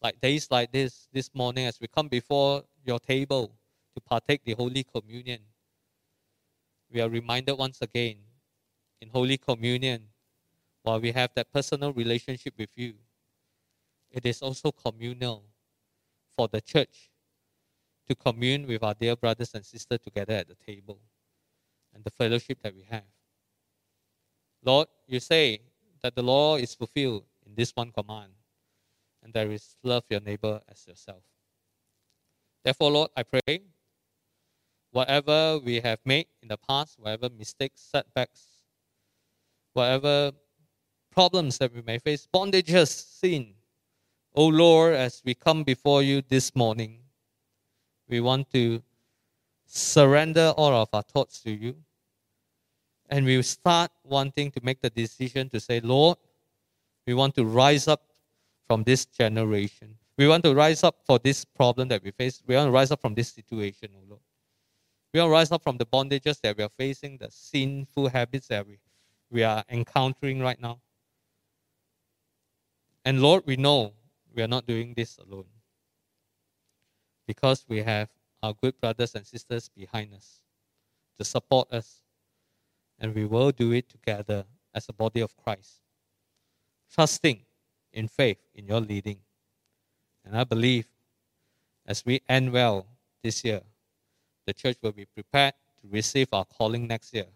like 0.00 0.20
days 0.20 0.48
like 0.50 0.70
this, 0.70 1.08
this 1.12 1.30
morning, 1.34 1.66
as 1.66 1.80
we 1.80 1.88
come 1.88 2.08
before 2.08 2.62
your 2.84 3.00
table 3.00 3.50
to 3.94 4.00
partake 4.00 4.44
the 4.44 4.54
Holy 4.54 4.84
Communion, 4.84 5.40
we 6.90 7.00
are 7.00 7.08
reminded 7.08 7.54
once 7.54 7.80
again 7.82 8.16
in 9.00 9.08
Holy 9.08 9.36
Communion 9.36 10.08
while 10.82 11.00
we 11.00 11.10
have 11.12 11.30
that 11.34 11.52
personal 11.52 11.92
relationship 11.92 12.54
with 12.56 12.70
you, 12.76 12.94
it 14.10 14.24
is 14.24 14.40
also 14.40 14.70
communal 14.70 15.44
for 16.36 16.48
the 16.48 16.60
church 16.60 17.10
to 18.08 18.14
commune 18.14 18.66
with 18.66 18.82
our 18.82 18.94
dear 18.94 19.16
brothers 19.16 19.52
and 19.54 19.66
sisters 19.66 19.98
together 19.98 20.34
at 20.34 20.48
the 20.48 20.54
table 20.54 21.00
and 21.92 22.04
the 22.04 22.10
fellowship 22.10 22.58
that 22.62 22.74
we 22.74 22.86
have. 22.88 23.02
Lord, 24.64 24.88
you 25.06 25.18
say 25.18 25.60
that 26.02 26.14
the 26.14 26.22
law 26.22 26.56
is 26.56 26.74
fulfilled 26.74 27.24
in 27.44 27.54
this 27.54 27.72
one 27.74 27.90
command, 27.90 28.32
and 29.22 29.32
there 29.32 29.50
is 29.50 29.76
love 29.82 30.04
your 30.08 30.20
neighbor 30.20 30.60
as 30.68 30.86
yourself. 30.86 31.22
Therefore, 32.62 32.90
Lord, 32.92 33.10
I 33.16 33.22
pray 33.24 33.62
whatever 34.96 35.58
we 35.58 35.78
have 35.78 35.98
made 36.06 36.26
in 36.42 36.48
the 36.48 36.56
past, 36.56 36.98
whatever 36.98 37.28
mistakes, 37.28 37.82
setbacks, 37.92 38.40
whatever 39.74 40.32
problems 41.12 41.58
that 41.58 41.70
we 41.74 41.82
may 41.82 41.98
face, 41.98 42.26
bondages, 42.32 42.88
sin. 42.88 43.52
Oh 44.34 44.46
Lord, 44.46 44.94
as 44.94 45.20
we 45.22 45.34
come 45.34 45.64
before 45.64 46.02
you 46.02 46.22
this 46.22 46.56
morning, 46.56 47.00
we 48.08 48.20
want 48.20 48.50
to 48.52 48.82
surrender 49.66 50.54
all 50.56 50.72
of 50.72 50.88
our 50.94 51.02
thoughts 51.02 51.40
to 51.40 51.50
you. 51.50 51.76
And 53.10 53.26
we 53.26 53.42
start 53.42 53.90
wanting 54.02 54.50
to 54.52 54.60
make 54.62 54.80
the 54.80 54.88
decision 54.88 55.50
to 55.50 55.60
say, 55.60 55.80
Lord, 55.80 56.16
we 57.06 57.12
want 57.12 57.34
to 57.34 57.44
rise 57.44 57.86
up 57.86 58.02
from 58.66 58.82
this 58.82 59.04
generation. 59.04 59.94
We 60.16 60.26
want 60.26 60.42
to 60.44 60.54
rise 60.54 60.82
up 60.82 60.96
for 61.04 61.18
this 61.18 61.44
problem 61.44 61.88
that 61.88 62.02
we 62.02 62.12
face. 62.12 62.42
We 62.46 62.56
want 62.56 62.68
to 62.68 62.72
rise 62.72 62.90
up 62.90 63.02
from 63.02 63.14
this 63.14 63.28
situation, 63.28 63.90
oh 63.94 64.04
Lord. 64.08 64.25
We 65.16 65.22
to 65.22 65.28
rise 65.28 65.50
up 65.50 65.62
from 65.62 65.78
the 65.78 65.86
bondages 65.86 66.42
that 66.42 66.58
we 66.58 66.62
are 66.62 66.68
facing, 66.68 67.16
the 67.16 67.30
sinful 67.30 68.10
habits 68.10 68.48
that 68.48 68.66
we, 68.66 68.78
we 69.30 69.42
are 69.44 69.64
encountering 69.70 70.40
right 70.40 70.60
now. 70.60 70.82
And 73.02 73.22
Lord, 73.22 73.44
we 73.46 73.56
know 73.56 73.94
we 74.34 74.42
are 74.42 74.46
not 74.46 74.66
doing 74.66 74.92
this 74.92 75.16
alone 75.16 75.46
because 77.26 77.64
we 77.66 77.78
have 77.78 78.10
our 78.42 78.52
good 78.52 78.78
brothers 78.78 79.14
and 79.14 79.26
sisters 79.26 79.70
behind 79.74 80.12
us 80.12 80.42
to 81.18 81.24
support 81.24 81.72
us. 81.72 82.02
And 82.98 83.14
we 83.14 83.24
will 83.24 83.52
do 83.52 83.72
it 83.72 83.88
together 83.88 84.44
as 84.74 84.86
a 84.90 84.92
body 84.92 85.22
of 85.22 85.34
Christ, 85.34 85.80
trusting 86.92 87.40
in 87.90 88.08
faith 88.08 88.42
in 88.54 88.66
your 88.66 88.80
leading. 88.80 89.20
And 90.26 90.36
I 90.36 90.44
believe 90.44 90.88
as 91.86 92.04
we 92.04 92.20
end 92.28 92.52
well 92.52 92.84
this 93.22 93.42
year, 93.46 93.62
the 94.46 94.54
church 94.54 94.76
will 94.82 94.92
be 94.92 95.04
prepared 95.04 95.54
to 95.80 95.88
receive 95.88 96.28
our 96.32 96.44
calling 96.44 96.86
next 96.86 97.12
year. 97.12 97.26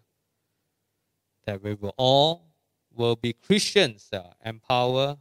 That 1.45 1.61
we 1.61 1.73
will 1.73 1.93
all 1.97 2.47
will 2.93 3.15
be 3.15 3.33
Christians 3.33 4.07
that 4.11 4.21
are 4.25 4.49
empowered 4.49 5.17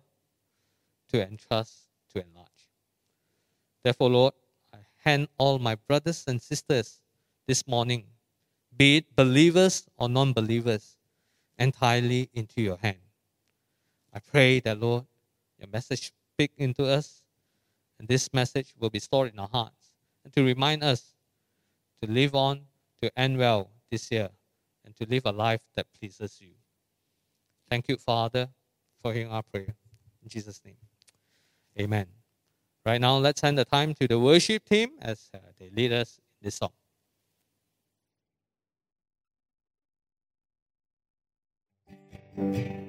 to 1.12 1.26
entrust, 1.26 1.88
to 2.14 2.22
enlarge. 2.22 2.48
Therefore, 3.82 4.10
Lord, 4.10 4.34
I 4.72 4.78
hand 5.04 5.28
all 5.38 5.58
my 5.58 5.74
brothers 5.74 6.24
and 6.26 6.40
sisters 6.40 7.00
this 7.46 7.66
morning, 7.66 8.04
be 8.76 8.98
it 8.98 9.16
believers 9.16 9.86
or 9.96 10.08
non 10.08 10.32
believers, 10.32 10.96
entirely 11.58 12.28
into 12.32 12.60
your 12.62 12.76
hand. 12.76 12.98
I 14.12 14.18
pray 14.18 14.60
that, 14.60 14.80
Lord, 14.80 15.04
your 15.58 15.68
message 15.68 16.12
speak 16.34 16.52
into 16.56 16.84
us, 16.84 17.22
and 17.98 18.08
this 18.08 18.32
message 18.32 18.74
will 18.78 18.90
be 18.90 18.98
stored 18.98 19.32
in 19.32 19.38
our 19.38 19.48
hearts, 19.48 19.94
and 20.24 20.32
to 20.34 20.44
remind 20.44 20.82
us 20.82 21.14
to 22.02 22.10
live 22.10 22.34
on, 22.34 22.62
to 23.02 23.10
end 23.18 23.38
well 23.38 23.70
this 23.90 24.10
year, 24.10 24.30
and 24.84 24.96
to 24.96 25.06
live 25.06 25.26
a 25.26 25.32
life 25.32 25.62
that 25.74 25.86
pleases 25.98 26.38
you. 26.40 26.52
Thank 27.68 27.88
you, 27.88 27.96
Father, 27.96 28.48
for 29.02 29.12
hearing 29.12 29.30
our 29.30 29.42
prayer. 29.42 29.74
In 30.22 30.28
Jesus' 30.28 30.60
name, 30.64 30.76
amen. 31.78 32.06
Right 32.84 33.00
now, 33.00 33.18
let's 33.18 33.40
hand 33.40 33.58
the 33.58 33.64
time 33.64 33.94
to 33.94 34.08
the 34.08 34.18
worship 34.18 34.64
team 34.64 34.90
as 35.00 35.28
uh, 35.34 35.38
they 35.58 35.70
lead 35.70 35.92
us 35.92 36.18
in 36.18 36.46
this 36.46 36.56
song. 36.56 36.72
Thank 42.36 42.56
you. 42.56 42.80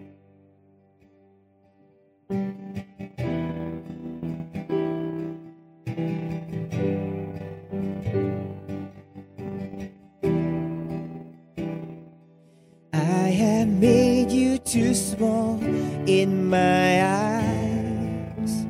too 14.71 14.93
small 14.93 15.61
in 16.07 16.49
my 16.49 17.03
eyes. 17.03 18.65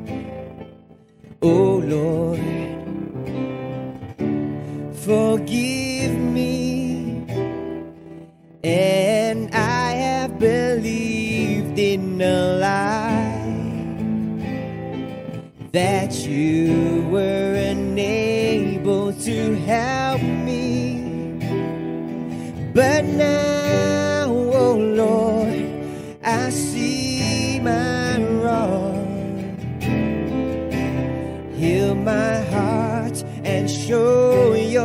Oh 1.44 1.78
Lord, 1.78 2.40
forgive 4.96 6.18
me, 6.18 7.24
and 8.64 9.54
I 9.54 9.92
have 9.92 10.40
believed 10.40 11.78
in 11.78 12.20
a 12.20 12.58
lie 12.58 13.52
that 15.72 16.16
you 16.26 17.08
were 17.12 17.54
unable 17.54 19.14
to 19.14 19.54
help 19.54 20.24
me, 20.24 21.38
but 22.74 23.06
now. 23.06 23.51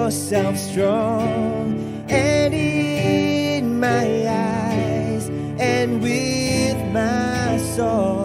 yourself 0.06 0.56
strong 0.56 2.06
and 2.08 2.54
in 2.54 3.80
my 3.80 4.06
eyes 4.28 5.28
and 5.58 6.00
with 6.00 6.78
my 6.92 7.58
soul. 7.74 8.15